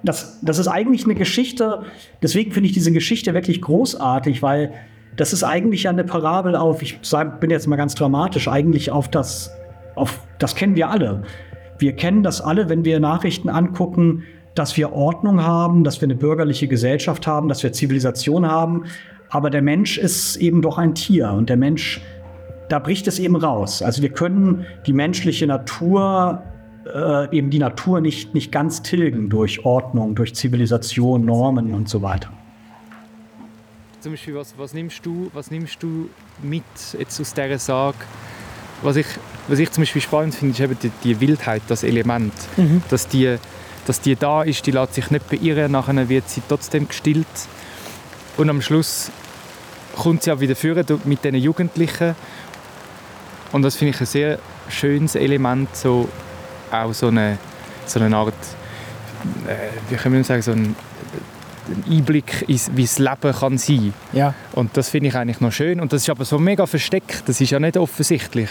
das, 0.04 0.40
das 0.42 0.58
ist 0.58 0.68
eigentlich 0.68 1.06
eine 1.06 1.16
Geschichte, 1.16 1.84
deswegen 2.24 2.52
finde 2.52 2.68
ich 2.68 2.74
diese 2.74 2.92
Geschichte 2.92 3.34
wirklich 3.34 3.62
großartig, 3.62 4.42
weil 4.42 4.74
das 5.16 5.32
ist 5.32 5.44
eigentlich 5.44 5.88
eine 5.88 6.04
Parabel 6.04 6.56
auf, 6.56 6.82
ich 6.82 7.00
bin 7.40 7.50
jetzt 7.52 7.68
mal 7.68 7.76
ganz 7.76 7.94
dramatisch, 7.94 8.48
eigentlich 8.48 8.92
auf 8.92 9.08
das, 9.08 9.52
auf, 9.96 10.26
das 10.40 10.56
kennen 10.56 10.76
wir 10.76 10.90
alle. 10.90 11.24
Wir 11.78 11.96
kennen 11.96 12.24
das 12.24 12.42
alle, 12.42 12.70
wenn 12.70 12.86
wir 12.86 13.00
Nachrichten 13.00 13.50
angucken, 13.50 14.24
dass 14.60 14.76
wir 14.76 14.92
Ordnung 14.92 15.42
haben, 15.42 15.86
dass 15.86 16.02
wir 16.02 16.08
eine 16.08 16.16
bürgerliche 16.16 16.68
Gesellschaft 16.68 17.26
haben, 17.26 17.48
dass 17.48 17.64
wir 17.64 17.72
Zivilisation 17.72 18.46
haben. 18.46 18.84
Aber 19.30 19.50
der 19.50 19.62
Mensch 19.62 19.98
ist 19.98 20.36
eben 20.36 20.62
doch 20.62 20.78
ein 20.78 20.96
Tier 20.96 21.30
und 21.32 21.50
der 21.50 21.56
Mensch, 21.56 22.02
da 22.68 22.80
bricht 22.80 23.08
es 23.08 23.20
eben 23.20 23.38
raus. 23.38 23.82
Also 23.82 24.02
wir 24.02 24.10
können 24.10 24.66
die 24.86 24.92
menschliche 24.92 25.48
Natur, 25.48 26.44
äh, 26.94 27.38
eben 27.38 27.50
die 27.52 27.60
Natur 27.60 28.02
nicht, 28.02 28.34
nicht 28.34 28.52
ganz 28.52 28.82
tilgen 28.82 29.30
durch 29.30 29.64
Ordnung, 29.64 30.14
durch 30.14 30.36
Zivilisation, 30.36 31.24
Normen 31.24 31.74
und 31.74 31.88
so 31.88 32.02
weiter. 32.02 32.30
Zum 34.02 34.12
Beispiel, 34.12 34.36
was, 34.36 34.56
was, 34.58 34.74
nimmst, 34.74 35.06
du, 35.06 35.30
was 35.34 35.52
nimmst 35.52 35.82
du 35.82 36.10
mit 36.44 36.64
jetzt 36.98 37.22
aus 37.22 37.34
dieser 37.34 37.60
Sage, 37.60 37.98
was 38.82 38.98
ich, 38.98 39.08
was 39.48 39.60
ich 39.60 39.72
zum 39.72 39.84
Beispiel 39.84 40.02
spannend 40.02 40.36
finde, 40.36 40.54
ist 40.54 40.60
eben 40.60 40.78
die, 40.82 40.92
die 41.04 41.22
Wildheit, 41.22 41.62
das 41.70 41.84
Element. 41.84 42.34
Mhm. 42.58 42.82
Dass, 42.90 43.08
die, 43.08 43.38
dass 43.90 44.02
die 44.02 44.16
da 44.16 44.44
ist, 44.44 44.68
die 44.68 44.72
lässt 44.72 44.94
sich 44.94 45.10
nicht 45.10 45.28
beirren, 45.30 45.72
nachher 45.72 46.10
wird 46.10 46.30
sie 46.30 46.44
trotzdem 46.48 46.88
gestillt. 46.88 47.26
Und 48.38 48.48
am 48.48 48.62
Schluss 48.62 49.10
kommt 49.96 50.22
sie 50.22 50.32
auch 50.32 50.40
wieder 50.40 50.56
führen 50.56 50.86
mit 51.06 51.24
diesen 51.24 51.40
Jugendlichen. 51.40 52.14
Und 53.52 53.64
das 53.64 53.78
finde 53.78 53.96
ich 53.96 54.00
ein 54.00 54.06
sehr 54.06 54.38
schönes 54.70 55.16
Element, 55.16 55.76
so 55.76 56.08
auch 56.72 56.94
so 56.94 57.08
eine, 57.08 57.40
so 57.88 58.00
eine 58.00 58.16
Art, 58.16 58.36
äh, 59.48 59.56
wie 59.90 59.96
kann 59.96 60.12
man 60.12 60.24
sagen, 60.24 60.44
so 60.44 60.52
ein, 60.52 60.76
ein 61.68 61.84
Einblick 61.90 62.46
in 62.48 62.60
wie 62.76 62.84
das 62.84 63.00
Leben 63.00 63.34
kann 63.34 63.58
sein. 63.58 63.96
Ja. 64.14 64.36
Und 64.52 64.78
das 64.78 64.90
finde 64.90 65.08
ich 65.10 65.16
eigentlich 65.16 65.42
noch 65.42 65.52
schön. 65.52 65.80
Und 65.80 65.94
das 65.94 66.04
ist 66.04 66.12
aber 66.12 66.26
so 66.26 66.38
mega 66.38 66.68
versteckt. 66.68 67.24
Das 67.26 67.42
ist 67.42 67.50
ja 67.50 67.60
nicht 67.60 67.76
offensichtlich. 67.76 68.50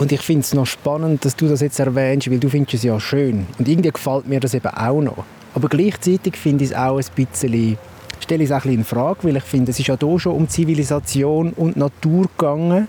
Und 0.00 0.12
ich 0.12 0.22
finde 0.22 0.40
es 0.40 0.54
noch 0.54 0.64
spannend, 0.64 1.26
dass 1.26 1.36
du 1.36 1.46
das 1.46 1.60
jetzt 1.60 1.78
erwähnst, 1.78 2.30
weil 2.30 2.38
du 2.38 2.48
findest 2.48 2.72
es 2.72 2.82
ja 2.84 2.98
schön. 2.98 3.46
Und 3.58 3.68
irgendwie 3.68 3.90
gefällt 3.90 4.26
mir 4.26 4.40
das 4.40 4.54
eben 4.54 4.66
auch 4.68 5.02
noch. 5.02 5.24
Aber 5.54 5.68
gleichzeitig 5.68 6.36
finde 6.36 6.64
ich 6.64 6.70
es 6.70 6.76
auch 6.76 6.96
ein 6.96 7.04
bisschen, 7.14 7.76
stelle 8.18 8.42
ich 8.42 8.48
es 8.48 8.50
auch 8.50 8.56
ein 8.56 8.62
bisschen 8.62 8.78
in 8.78 8.84
Frage, 8.84 9.18
weil 9.24 9.36
ich 9.36 9.44
finde, 9.44 9.72
es 9.72 9.78
ist 9.78 9.88
ja 9.88 9.98
hier 10.00 10.18
schon 10.18 10.36
um 10.36 10.48
Zivilisation 10.48 11.52
und 11.52 11.76
Natur 11.76 12.30
gegangen. 12.38 12.88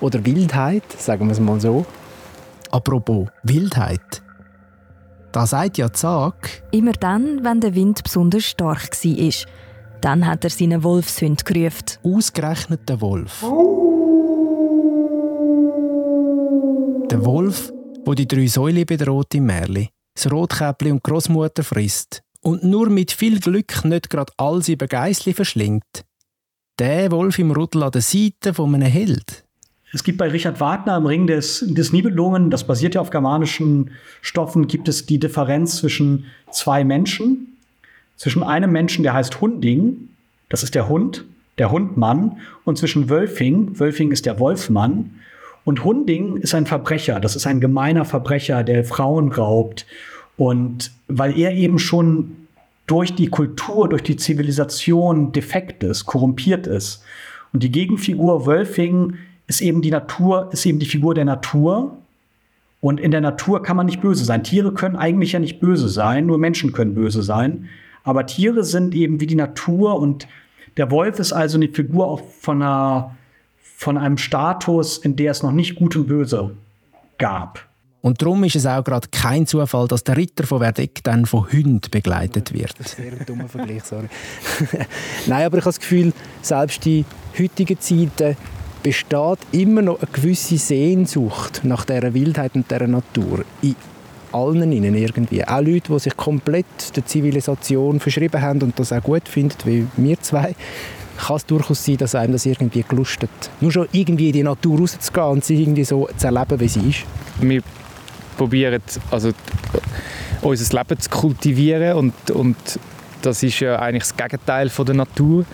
Oder 0.00 0.26
Wildheit, 0.26 0.82
sagen 0.98 1.26
wir 1.26 1.32
es 1.32 1.38
mal 1.38 1.60
so. 1.60 1.86
Apropos 2.72 3.28
Wildheit. 3.44 4.22
Da 5.30 5.46
sagt 5.46 5.78
ja 5.78 5.92
Zag. 5.92 6.64
Immer 6.72 6.92
dann, 6.92 7.44
wenn 7.44 7.60
der 7.60 7.76
Wind 7.76 8.02
besonders 8.02 8.42
stark 8.42 8.90
war. 9.04 9.32
Dann 10.00 10.26
hat 10.26 10.42
er 10.42 10.50
seinen 10.50 10.82
Wolfshund 10.82 11.44
gerufen. 11.44 11.98
Ausgerechnet 12.02 12.88
der 12.88 13.00
Wolf. 13.00 13.44
Der 17.10 17.24
Wolf, 17.24 17.72
wo 18.04 18.12
die 18.12 18.28
drei 18.28 18.46
Säule 18.46 18.84
bedroht 18.84 19.34
im 19.34 19.46
Märli, 19.46 19.88
das 20.14 20.30
Rotkäppli 20.30 20.92
und 20.92 21.02
Großmutter 21.02 21.64
frisst 21.64 22.22
und 22.42 22.64
nur 22.64 22.90
mit 22.90 23.12
viel 23.12 23.40
Glück 23.40 23.82
nicht 23.86 24.10
gerade 24.10 24.30
all 24.36 24.62
sieben 24.62 24.86
Geissli 24.86 25.32
verschlingt. 25.32 26.04
Der 26.78 27.10
Wolf 27.10 27.38
im 27.38 27.50
Rudel 27.50 27.84
an 27.84 27.92
der 27.92 28.02
Seite 28.02 28.52
von 28.52 28.74
einem 28.74 28.88
Held. 28.88 29.44
Es 29.90 30.04
gibt 30.04 30.18
bei 30.18 30.28
Richard 30.28 30.60
Wagner 30.60 30.98
im 30.98 31.06
Ring 31.06 31.26
des, 31.26 31.64
des 31.66 31.94
Nibelungen, 31.94 32.50
das 32.50 32.66
basiert 32.66 32.94
ja 32.94 33.00
auf 33.00 33.08
germanischen 33.08 33.92
Stoffen, 34.20 34.66
gibt 34.66 34.86
es 34.86 35.06
die 35.06 35.18
Differenz 35.18 35.78
zwischen 35.78 36.26
zwei 36.50 36.84
Menschen. 36.84 37.56
Zwischen 38.16 38.42
einem 38.42 38.70
Menschen, 38.70 39.02
der 39.02 39.14
heißt 39.14 39.40
Hunding, 39.40 40.10
das 40.50 40.62
ist 40.62 40.74
der 40.74 40.90
Hund, 40.90 41.24
der 41.56 41.70
Hundmann, 41.70 42.36
und 42.64 42.76
zwischen 42.76 43.08
Wölfing, 43.08 43.80
Wölfing 43.80 44.12
ist 44.12 44.26
der 44.26 44.38
Wolfmann. 44.38 45.20
Und 45.68 45.84
Hunding 45.84 46.38
ist 46.38 46.54
ein 46.54 46.64
Verbrecher, 46.64 47.20
das 47.20 47.36
ist 47.36 47.46
ein 47.46 47.60
gemeiner 47.60 48.06
Verbrecher, 48.06 48.64
der 48.64 48.84
Frauen 48.84 49.30
raubt. 49.30 49.84
Und 50.38 50.92
weil 51.08 51.38
er 51.38 51.52
eben 51.52 51.78
schon 51.78 52.46
durch 52.86 53.14
die 53.14 53.28
Kultur, 53.28 53.86
durch 53.86 54.02
die 54.02 54.16
Zivilisation 54.16 55.30
defekt 55.30 55.82
ist, 55.84 56.06
korrumpiert 56.06 56.66
ist. 56.66 57.02
Und 57.52 57.62
die 57.62 57.70
Gegenfigur 57.70 58.46
Wölfing 58.46 59.16
ist 59.46 59.60
eben 59.60 59.82
die 59.82 59.90
Natur, 59.90 60.48
ist 60.52 60.64
eben 60.64 60.78
die 60.78 60.86
Figur 60.86 61.12
der 61.12 61.26
Natur. 61.26 61.98
Und 62.80 62.98
in 62.98 63.10
der 63.10 63.20
Natur 63.20 63.62
kann 63.62 63.76
man 63.76 63.84
nicht 63.84 64.00
böse 64.00 64.24
sein. 64.24 64.44
Tiere 64.44 64.72
können 64.72 64.96
eigentlich 64.96 65.32
ja 65.32 65.38
nicht 65.38 65.60
böse 65.60 65.90
sein, 65.90 66.24
nur 66.24 66.38
Menschen 66.38 66.72
können 66.72 66.94
böse 66.94 67.22
sein. 67.22 67.68
Aber 68.04 68.24
Tiere 68.24 68.64
sind 68.64 68.94
eben 68.94 69.20
wie 69.20 69.26
die 69.26 69.34
Natur 69.34 70.00
und 70.00 70.28
der 70.78 70.90
Wolf 70.90 71.18
ist 71.18 71.34
also 71.34 71.58
eine 71.58 71.68
Figur 71.68 72.06
auch 72.06 72.22
von, 72.40 72.62
einer, 72.62 73.17
von 73.78 73.96
einem 73.96 74.18
Status, 74.18 74.98
in 74.98 75.14
der 75.14 75.30
es 75.30 75.44
noch 75.44 75.52
nicht 75.52 75.76
gut 75.76 75.94
und 75.94 76.08
böse 76.08 76.50
gab. 77.16 77.64
Und 78.00 78.20
darum 78.20 78.42
ist 78.42 78.56
es 78.56 78.66
auch 78.66 78.82
gerade 78.82 79.06
kein 79.12 79.46
Zufall, 79.46 79.86
dass 79.86 80.02
der 80.02 80.16
Ritter 80.16 80.44
von 80.44 80.58
Verdeck 80.58 81.00
dann 81.04 81.26
von 81.26 81.46
Hunden 81.52 81.80
begleitet 81.88 82.52
wird. 82.52 82.74
Das 82.76 82.88
ist 82.88 82.96
sehr 82.96 83.12
ein 83.12 83.24
dummer 83.24 83.48
Vergleich, 83.48 83.84
sorry. 83.84 84.08
Nein, 85.26 85.46
aber 85.46 85.58
ich 85.58 85.64
habe 85.64 85.70
das 85.70 85.78
Gefühl, 85.78 86.12
selbst 86.42 86.84
die 86.84 87.04
heutigen 87.38 87.78
Zeiten 87.78 88.36
besteht 88.82 89.38
immer 89.52 89.82
noch 89.82 90.02
eine 90.02 90.10
gewisse 90.12 90.58
Sehnsucht 90.58 91.60
nach 91.62 91.84
dieser 91.84 92.12
Wildheit 92.14 92.56
und 92.56 92.68
dieser 92.68 92.88
Natur. 92.88 93.44
In 93.62 93.76
allen 94.32 94.72
innen 94.72 94.96
irgendwie. 94.96 95.44
Auch 95.44 95.60
Leute, 95.60 95.92
die 95.92 95.98
sich 96.00 96.16
komplett 96.16 96.96
der 96.96 97.06
Zivilisation 97.06 98.00
verschrieben 98.00 98.42
haben 98.42 98.60
und 98.62 98.78
das 98.78 98.92
auch 98.92 99.02
gut 99.02 99.28
finden, 99.28 99.56
wie 99.64 99.86
wir 99.96 100.20
zwei, 100.20 100.56
kann 101.18 101.36
es 101.36 101.46
durchaus 101.46 101.84
sein, 101.84 101.96
dass 101.96 102.14
einem 102.14 102.32
das 102.32 102.46
irgendwie 102.46 102.84
gelustet. 102.88 103.30
Nur 103.60 103.72
schon 103.72 103.88
irgendwie 103.92 104.28
in 104.28 104.32
die 104.32 104.42
Natur 104.42 104.78
rauszugehen 104.80 105.26
und 105.26 105.44
sie 105.44 105.62
irgendwie 105.62 105.84
so 105.84 106.08
zu 106.16 106.26
erleben, 106.26 106.60
wie 106.60 106.68
sie 106.68 106.88
ist. 106.88 107.04
Wir 107.40 107.62
probieren 108.36 108.82
also 109.10 109.32
unser 110.42 110.78
Leben 110.78 111.00
zu 111.00 111.10
kultivieren 111.10 111.96
und, 111.96 112.30
und 112.30 112.56
das 113.22 113.42
ist 113.42 113.58
ja 113.60 113.78
eigentlich 113.78 114.04
das 114.04 114.16
Gegenteil 114.16 114.68
von 114.68 114.86
der 114.86 114.94
Natur 114.94 115.44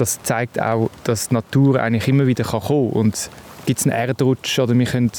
das 0.00 0.22
zeigt 0.22 0.60
auch, 0.60 0.90
dass 1.04 1.28
die 1.28 1.34
Natur 1.34 1.80
eigentlich 1.80 2.08
immer 2.08 2.26
wieder 2.26 2.44
kommen 2.44 2.90
kann. 2.92 3.00
Und 3.00 3.30
gibt 3.66 3.80
es 3.80 3.86
einen 3.86 3.94
Erdrutsch 3.94 4.58
oder 4.58 4.76
wir 4.76 4.86
können 4.86 5.10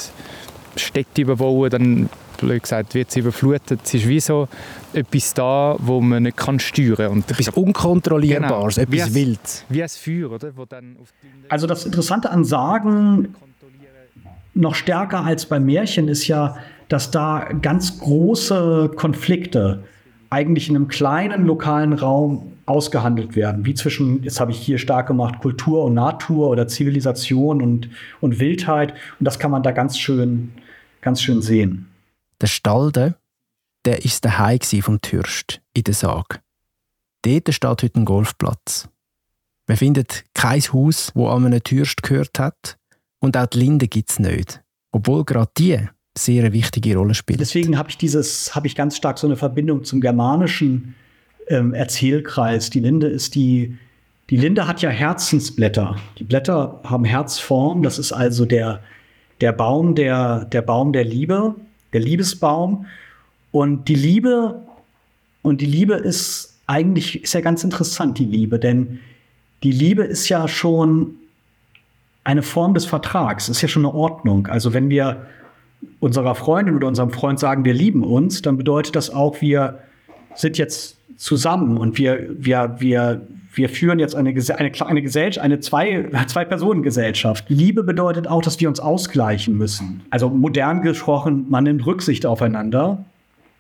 Städte 0.76 1.22
überbauen, 1.22 1.70
dann 1.70 2.10
blöd 2.42 2.64
gesagt, 2.64 2.94
wird 2.94 3.12
sie 3.12 3.22
überflutet. 3.22 3.80
Es 3.84 3.94
ist 3.94 4.08
wie 4.08 4.20
so 4.20 4.48
etwas 4.94 5.34
da, 5.34 5.76
wo 5.80 6.02
man 6.02 6.24
nicht 6.24 6.38
kann 6.38 6.60
steuern 6.60 6.96
kann. 6.96 7.24
Etwas 7.28 7.50
Unkontrollierbares, 7.50 8.76
genau. 8.76 8.92
etwas 8.92 9.14
Wildes. 9.14 9.66
Wie 9.70 9.82
ein 9.82 9.89
Feuer, 9.89 10.32
oder? 10.32 10.52
Wo 10.56 10.66
dann 10.66 10.98
also 11.48 11.68
das 11.68 11.86
Interessante 11.86 12.30
an 12.30 12.44
Sagen, 12.44 13.36
noch 14.54 14.76
stärker 14.76 15.24
als 15.24 15.46
bei 15.46 15.60
Märchen, 15.60 16.08
ist 16.08 16.28
ja, 16.28 16.58
dass 16.89 17.12
da 17.12 17.48
ganz 17.62 18.00
große 18.00 18.92
Konflikte 18.96 19.84
eigentlich 20.30 20.70
in 20.70 20.76
einem 20.76 20.88
kleinen 20.88 21.46
lokalen 21.46 21.94
Raum 21.94 22.54
ausgehandelt 22.66 23.36
werden, 23.36 23.66
wie 23.66 23.74
zwischen, 23.74 24.24
jetzt 24.24 24.39
habe 24.39 24.52
ich 24.52 24.58
hier 24.58 24.78
stark 24.78 25.08
gemacht, 25.08 25.39
Kultur 25.42 25.84
und 25.84 25.94
Natur 25.94 26.50
oder 26.50 26.68
Zivilisation 26.68 27.62
und, 27.62 27.89
und 28.22 28.39
Wildheit. 28.39 28.94
Und 29.20 29.26
das 29.26 29.39
kann 29.39 29.52
man 29.52 29.62
da 29.62 29.72
ganz 29.72 29.98
schön, 29.98 30.52
ganz 31.02 31.22
schön 31.22 31.42
sehen. 31.42 31.91
Der 32.42 32.48
Stalde, 32.48 33.16
der 33.86 34.04
ist 34.04 34.24
der 34.24 34.39
Hai 34.39 34.58
vom 34.82 35.00
Türst 35.00 35.62
in 35.74 35.84
der 35.84 35.94
Sage. 35.94 36.39
Dort 37.24 37.54
steht 37.54 37.84
heute 37.84 38.00
ein 38.00 38.06
Golfplatz. 38.06 38.89
Man 39.68 39.78
findet 39.78 40.26
kein 40.34 40.60
Haus, 40.74 41.12
wo 41.14 41.28
an 41.28 41.46
einem 41.46 41.64
Türst 41.64 42.02
gehört 42.02 42.39
hat. 42.39 42.78
Und 43.20 43.38
auch 43.38 43.46
die 43.46 43.60
Linde 43.60 43.88
gibt 43.88 44.10
es 44.10 44.20
nicht. 44.20 44.64
Obwohl 44.92 45.24
gerade 45.24 45.52
die 45.56 45.78
sehr 46.18 46.44
eine 46.44 46.52
wichtige 46.52 46.98
Rolle 46.98 47.14
spielt. 47.14 47.39
Deswegen 47.39 47.78
habe 47.78 47.89
ich 47.89 47.98
dieses, 47.98 48.52
ich 48.64 48.76
ganz 48.76 48.98
stark 48.98 49.20
so 49.20 49.28
eine 49.28 49.38
Verbindung 49.38 49.84
zum 49.84 50.02
Germanischen 50.02 50.96
ähm, 51.48 51.76
Erzählkreis. 51.76 52.72
Die 52.72 52.80
Linde 52.80 53.08
ist 53.08 53.36
die, 53.36 53.78
die 54.32 54.38
Linde 54.38 54.68
hat 54.68 54.82
ja 54.82 54.89
Herzensblätter. 54.89 55.96
Die 56.18 56.24
Blätter 56.24 56.82
haben 56.84 57.06
Herzform. 57.06 57.84
Das 57.84 58.00
ist 58.00 58.12
also 58.12 58.46
der, 58.46 58.82
der 59.42 59.52
Baum 59.52 59.94
der, 59.94 60.46
der 60.46 60.64
Baum 60.64 60.92
der 60.92 61.06
Liebe, 61.06 61.56
der 61.94 62.02
Liebesbaum. 62.02 62.86
Und 63.52 63.88
die 63.88 63.96
Liebe, 63.96 64.62
und 65.42 65.62
die 65.62 65.66
Liebe 65.66 65.96
ist 65.96 66.60
eigentlich, 66.68 67.24
ist 67.24 67.34
ja 67.34 67.42
ganz 67.42 67.64
interessant, 67.64 68.18
die 68.18 68.26
Liebe, 68.26 68.60
denn 68.60 69.00
die 69.64 69.72
Liebe 69.72 70.04
ist 70.04 70.30
ja 70.30 70.48
schon 70.48 71.16
eine 72.24 72.44
Form 72.44 72.74
des 72.74 72.86
Vertrags, 72.86 73.50
ist 73.50 73.62
ja 73.62 73.68
schon 73.68 73.86
eine 73.86 73.94
Ordnung. 73.94 74.48
Also 74.48 74.74
wenn 74.74 74.89
wir 74.89 75.26
unserer 76.00 76.36
Freundin 76.36 76.76
oder 76.76 76.88
unserem 76.88 77.12
Freund 77.12 77.39
sagen, 77.39 77.66
wir 77.66 77.74
lieben 77.74 78.04
uns, 78.04 78.42
dann 78.42 78.58
bedeutet 78.58 78.96
das 78.96 79.10
auch, 79.10 79.42
wir 79.42 79.80
sind 80.36 80.58
jetzt 80.58 80.98
zusammen 81.22 81.78
und 81.78 81.99
wir, 81.99 82.28
wir, 82.32 82.78
wir, 82.80 83.22
wir 83.53 83.69
führen 83.69 83.99
jetzt 83.99 84.15
eine, 84.15 84.30
eine, 84.32 84.72
eine 84.88 85.01
Gesellschaft, 85.03 85.43
eine 85.45 85.59
zwei, 85.59 86.09
zwei 86.28 86.45
Personen 86.45 86.82
Gesellschaft. 86.82 87.45
Liebe 87.47 87.84
bedeutet 87.84 88.28
auch, 88.28 88.41
dass 88.41 88.59
wir 88.59 88.67
uns 88.67 88.80
ausgleichen 88.80 89.55
müssen. 89.55 90.01
Also 90.09 90.30
modern 90.30 90.82
gesprochen, 90.82 91.45
man 91.47 91.65
nimmt 91.65 91.86
Rücksicht 91.86 92.26
aufeinander. 92.26 93.05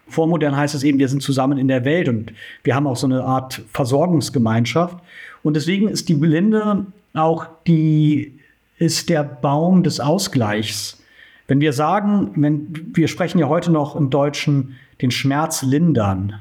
Vormodern 0.07 0.57
heißt 0.57 0.73
es 0.73 0.83
eben, 0.83 0.97
wir 0.97 1.07
sind 1.07 1.21
zusammen 1.21 1.59
in 1.59 1.67
der 1.67 1.85
Welt 1.85 2.09
und 2.09 2.33
wir 2.63 2.73
haben 2.73 2.87
auch 2.87 2.97
so 2.97 3.05
eine 3.05 3.23
Art 3.23 3.61
Versorgungsgemeinschaft. 3.71 4.97
Und 5.43 5.55
deswegen 5.55 5.87
ist 5.87 6.09
die 6.09 6.15
Blinde 6.15 6.87
auch 7.13 7.45
die, 7.67 8.39
ist 8.79 9.07
der 9.07 9.23
Baum 9.23 9.83
des 9.83 9.99
Ausgleichs. 9.99 10.99
Wenn 11.47 11.61
wir 11.61 11.73
sagen, 11.73 12.31
wenn, 12.35 12.91
wir 12.95 13.07
sprechen 13.07 13.37
ja 13.37 13.47
heute 13.47 13.71
noch 13.71 13.95
im 13.95 14.09
Deutschen 14.09 14.77
den 14.99 15.11
Schmerz 15.11 15.61
lindern. 15.61 16.39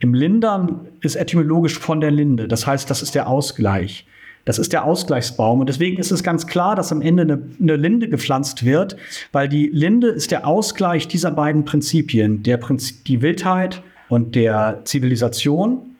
Im 0.00 0.14
Lindern 0.14 0.86
ist 1.00 1.16
etymologisch 1.16 1.78
von 1.78 2.00
der 2.00 2.10
Linde. 2.10 2.48
Das 2.48 2.66
heißt, 2.66 2.88
das 2.88 3.02
ist 3.02 3.14
der 3.14 3.28
Ausgleich. 3.28 4.06
Das 4.44 4.58
ist 4.58 4.72
der 4.72 4.84
Ausgleichsbaum. 4.84 5.60
Und 5.60 5.68
deswegen 5.68 5.98
ist 5.98 6.10
es 6.10 6.22
ganz 6.22 6.46
klar, 6.46 6.74
dass 6.74 6.92
am 6.92 7.02
Ende 7.02 7.22
eine, 7.22 7.42
eine, 7.60 7.76
Linde 7.76 8.08
gepflanzt 8.08 8.64
wird, 8.64 8.96
weil 9.32 9.48
die 9.48 9.66
Linde 9.66 10.08
ist 10.08 10.30
der 10.30 10.46
Ausgleich 10.46 11.08
dieser 11.08 11.32
beiden 11.32 11.64
Prinzipien, 11.64 12.42
der 12.42 12.56
Prinzip, 12.56 13.04
die 13.04 13.20
Wildheit 13.20 13.82
und 14.08 14.34
der 14.34 14.80
Zivilisation. 14.84 15.96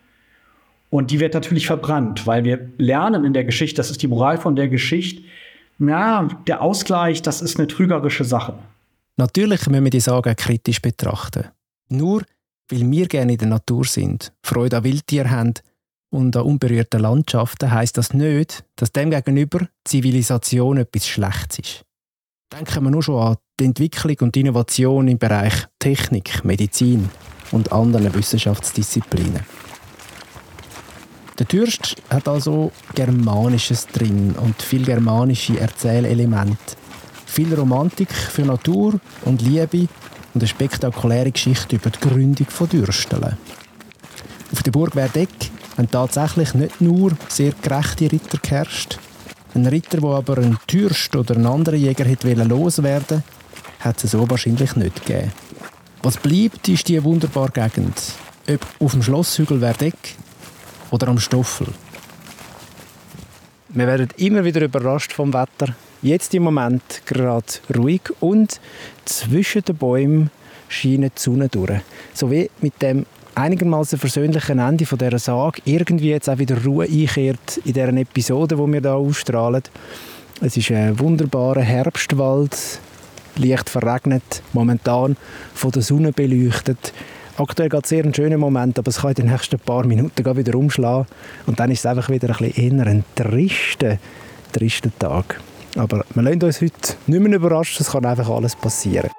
Und 0.91 1.11
die 1.11 1.21
wird 1.21 1.35
natürlich 1.35 1.67
verbrannt, 1.67 2.27
weil 2.27 2.45
wir 2.45 2.71
lernen 2.79 3.25
in 3.25 3.35
der 3.35 3.45
Geschichte, 3.45 3.77
das 3.77 3.91
ist 3.91 4.03
die 4.03 4.09
Moral 4.09 4.39
von 4.39 4.57
der 4.57 4.69
Geschichte, 4.69 5.23
ja, 5.79 6.27
der 6.47 6.63
Ausgleich, 6.63 7.23
das 7.23 7.43
ist 7.43 7.59
eine 7.59 7.69
trügerische 7.69 8.25
Sache. 8.25 8.55
Natürlich 9.17 9.67
müssen 9.67 9.85
wir 9.85 9.91
die 9.91 10.01
Sage 10.01 10.35
kritisch 10.35 10.81
betrachten. 10.81 11.45
Nur 11.89 12.23
weil 12.69 12.91
wir 12.91 13.07
gerne 13.09 13.33
in 13.33 13.39
der 13.39 13.49
Natur 13.49 13.85
sind, 13.85 14.33
Freude 14.43 14.79
an 14.79 14.85
Wildtieren 14.85 15.31
haben 15.31 15.55
und 16.11 16.37
an 16.37 16.43
unberührten 16.43 17.01
Landschaften, 17.01 17.71
heisst 17.71 17.99
das 17.99 18.13
nicht, 18.15 18.65
dass 18.77 18.93
demgegenüber 18.93 19.69
Zivilisation 19.85 20.79
etwas 20.79 21.07
Schlechtes 21.07 21.59
ist. 21.59 21.85
Denken 22.53 22.85
wir 22.85 22.91
nur 22.91 23.03
schon 23.03 23.23
an 23.23 23.37
die 23.61 23.65
Entwicklung 23.65 24.17
und 24.21 24.37
Innovation 24.37 25.09
im 25.09 25.19
Bereich 25.19 25.67
Technik, 25.79 26.45
Medizin 26.45 27.11
und 27.53 27.73
anderen 27.73 28.15
Wissenschaftsdisziplinen. 28.15 29.45
Der 31.39 31.47
Türst 31.47 31.97
hat 32.11 32.27
also 32.27 32.73
Germanisches 32.95 33.87
drin 33.87 34.33
und 34.33 34.61
viel 34.61 34.85
germanische 34.85 35.61
Erzählelemente. 35.61 36.77
Viel 37.27 37.55
Romantik 37.55 38.11
für 38.13 38.43
Natur 38.43 38.99
und 39.25 39.43
Liebe 39.43 39.89
und 40.35 40.43
eine 40.43 40.49
spektakuläre 40.49 41.33
Geschichte 41.33 41.77
über 41.77 41.91
die 41.91 42.01
Gründung 42.01 42.47
von 42.49 42.69
Dürstelen. 42.69 43.37
Auf 44.53 44.63
der 44.63 44.71
Burg 44.71 44.97
Werdeck 44.97 45.29
haben 45.77 45.91
tatsächlich 45.91 46.55
nicht 46.55 46.81
nur 46.81 47.13
sehr 47.29 47.53
gerechte 47.63 48.11
Ritter 48.11 48.39
geherrscht. 48.39 48.99
Ein 49.55 49.67
Ritter, 49.67 50.01
der 50.01 50.11
aber 50.11 50.39
einen 50.39 50.59
Türst 50.67 51.15
oder 51.17 51.35
einen 51.35 51.47
anderen 51.47 51.81
Jäger 51.81 52.05
hätte 52.05 52.33
loswerden 52.35 53.23
hat 53.81 54.03
es 54.03 54.11
so 54.11 54.29
wahrscheinlich 54.29 54.75
nicht 54.77 55.07
gegeben. 55.07 55.33
Was 56.03 56.17
bleibt, 56.17 56.69
ist 56.69 56.89
die 56.89 57.03
wunderbare 57.03 57.51
Gegend. 57.51 57.95
Ob 58.49 58.67
auf 58.81 58.93
dem 58.93 59.03
Schlosshügel 59.03 59.61
Werdeck 59.61 60.17
oder 60.91 61.09
am 61.09 61.19
Stoffel. 61.19 61.69
Wir 63.71 63.87
werden 63.87 64.09
immer 64.17 64.45
wieder 64.45 64.63
überrascht 64.63 65.13
vom 65.13 65.35
Wetter. 65.35 65.75
Jetzt 66.01 66.33
im 66.33 66.45
Moment 66.45 67.03
gerade 67.05 67.45
ruhig 67.77 68.01
und 68.19 68.61
zwischen 69.05 69.63
den 69.63 69.77
Bäumen 69.77 70.31
scheint 70.69 71.05
die 71.05 71.11
Sonne 71.21 71.51
durch. 71.51 71.83
So 72.15 72.31
wie 72.31 72.51
mit 72.63 72.81
dem 72.81 73.05
einigermaßen 73.35 73.99
versöhnlichen 73.99 74.59
Ende 74.59 74.87
von 74.87 74.97
dieser 74.97 75.19
Sage 75.19 75.61
irgendwie 75.67 76.09
jetzt 76.09 76.31
auch 76.31 76.39
wieder 76.39 76.65
Ruhe 76.65 76.87
einkehrt 76.87 77.59
in 77.59 77.75
dieser 77.75 77.93
Episode, 77.95 78.57
die 78.57 78.73
wir 78.73 78.81
hier 78.81 78.95
ausstrahlen. 78.95 79.63
Es 80.41 80.57
ist 80.57 80.71
ein 80.71 80.99
wunderbarer 80.99 81.61
Herbstwald, 81.61 82.57
leicht 83.37 83.69
verregnet, 83.69 84.43
momentan 84.55 85.15
von 85.53 85.73
der 85.73 85.83
Sonne 85.83 86.13
beleuchtet. 86.13 86.95
Aktuell 87.39 87.69
es 87.73 87.89
sehr 87.89 88.05
ein 88.05 88.13
schöner 88.13 88.37
Moment, 88.37 88.81
aber 88.81 88.89
es 88.89 89.01
kann 89.01 89.11
in 89.11 89.15
den 89.15 89.27
nächsten 89.27 89.61
paar 89.61 89.87
Minuten 89.87 90.37
wieder 90.37 90.59
umschlagen 90.59 91.07
und 91.47 91.61
dann 91.61 91.71
ist 91.71 91.79
es 91.81 91.87
einfach 91.87 92.09
wieder 92.09 92.31
ein 92.31 92.37
bisschen 92.37 92.79
eher 92.79 92.87
ein 92.89 93.05
trister, 93.15 93.99
trister 94.53 94.91
Tag. 94.99 95.41
Aber 95.77 96.05
wir 96.15 96.23
lassen 96.23 96.43
uns 96.43 96.61
heute 96.61 96.95
nicht 97.07 97.21
mehr 97.21 97.35
überraschen, 97.35 97.77
es 97.79 97.93
kann 97.93 98.05
einfach 98.05 98.29
alles 98.29 98.57
passieren. 98.57 99.11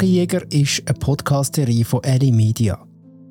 Sagenjäger 0.00 0.50
ist 0.50 0.82
eine 0.86 0.98
Podcast-Serie 0.98 1.84
von 1.84 2.02
Ellie 2.04 2.32
Media. 2.32 2.82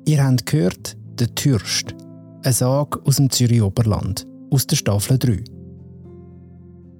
Ihr 0.06 0.22
habt 0.22 0.46
gehört, 0.46 0.96
der 1.18 1.34
Türst, 1.34 1.96
eine 2.44 2.52
Sage 2.52 3.00
aus 3.04 3.16
dem 3.16 3.28
Zürich 3.28 3.60
Oberland, 3.60 4.24
aus 4.52 4.68
der 4.68 4.76
Staffel 4.76 5.18
3. 5.18 5.42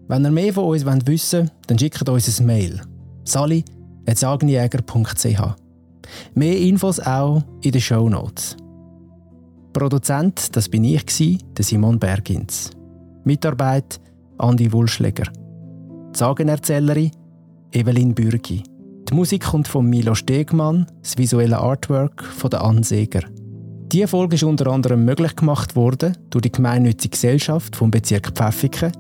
Wenn 0.09 0.25
ihr 0.25 0.33
mehr 0.33 0.53
von 0.53 0.65
uns 0.65 0.85
wissen 0.85 1.43
wollt, 1.43 1.53
dann 1.69 1.79
schickt 1.79 2.09
uns 2.09 2.41
ein 2.41 2.47
Mail. 2.47 2.81
sali.sagenjäger.ch 3.23 5.41
Mehr 6.35 6.59
Infos 6.59 6.99
auch 6.99 7.45
in 7.63 7.71
den 7.71 7.81
Show 7.81 8.09
Notes. 8.09 8.57
Produzent, 9.73 10.57
das 10.57 10.69
bin 10.69 10.83
ich, 10.83 11.39
der 11.57 11.65
Simon 11.65 12.01
Bergins. 12.01 12.71
Mitarbeit 13.23 14.01
Andi 14.37 14.73
Wulschläger. 14.73 15.31
Sagenerzählerin 16.13 17.13
Evelyn 17.71 18.13
Bürgi. 18.13 18.65
Die 19.11 19.17
Musik 19.17 19.43
kommt 19.43 19.67
von 19.67 19.91
Milo 19.91 20.15
Stegmann, 20.15 20.87
das 21.03 21.19
visuelle 21.19 21.59
Artwork 21.59 22.23
von 22.23 22.49
der 22.49 22.63
Anseger. 22.63 23.23
Diese 23.91 24.07
Folge 24.07 24.37
ist 24.37 24.45
unter 24.45 24.69
anderem 24.69 25.05
möglich 25.05 25.35
gemacht 25.35 25.75
worden 25.75 26.17
durch 26.31 26.43
die 26.43 26.53
gemeinnützige 26.53 27.11
Gesellschaft 27.11 27.75
vom 27.75 27.91
Bezirk 27.91 28.31
Pfäffiken 28.37 28.93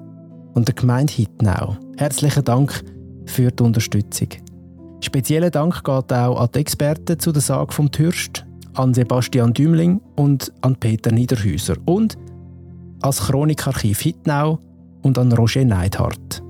und 0.54 0.66
der 0.66 0.74
Gemeinde 0.74 1.12
Hittnau. 1.12 1.76
Herzlichen 1.96 2.44
Dank 2.44 2.82
für 3.26 3.52
die 3.52 3.62
Unterstützung. 3.62 4.30
Spezieller 5.00 5.50
Dank 5.50 5.84
geht 5.84 6.12
auch 6.12 6.40
an 6.40 6.48
die 6.56 6.58
Experten 6.58 7.20
zu 7.20 7.30
der 7.30 7.42
Sage 7.42 7.72
vom 7.72 7.92
Türst, 7.92 8.44
an 8.74 8.92
Sebastian 8.92 9.54
Dümling 9.54 10.00
und 10.16 10.52
an 10.62 10.74
Peter 10.74 11.12
Niederhäuser 11.12 11.76
und 11.84 12.18
als 13.00 13.28
Chronikarchiv 13.28 14.00
Hittnau 14.00 14.58
und 15.02 15.18
an 15.18 15.30
Roger 15.30 15.64
Neidhardt. 15.64 16.42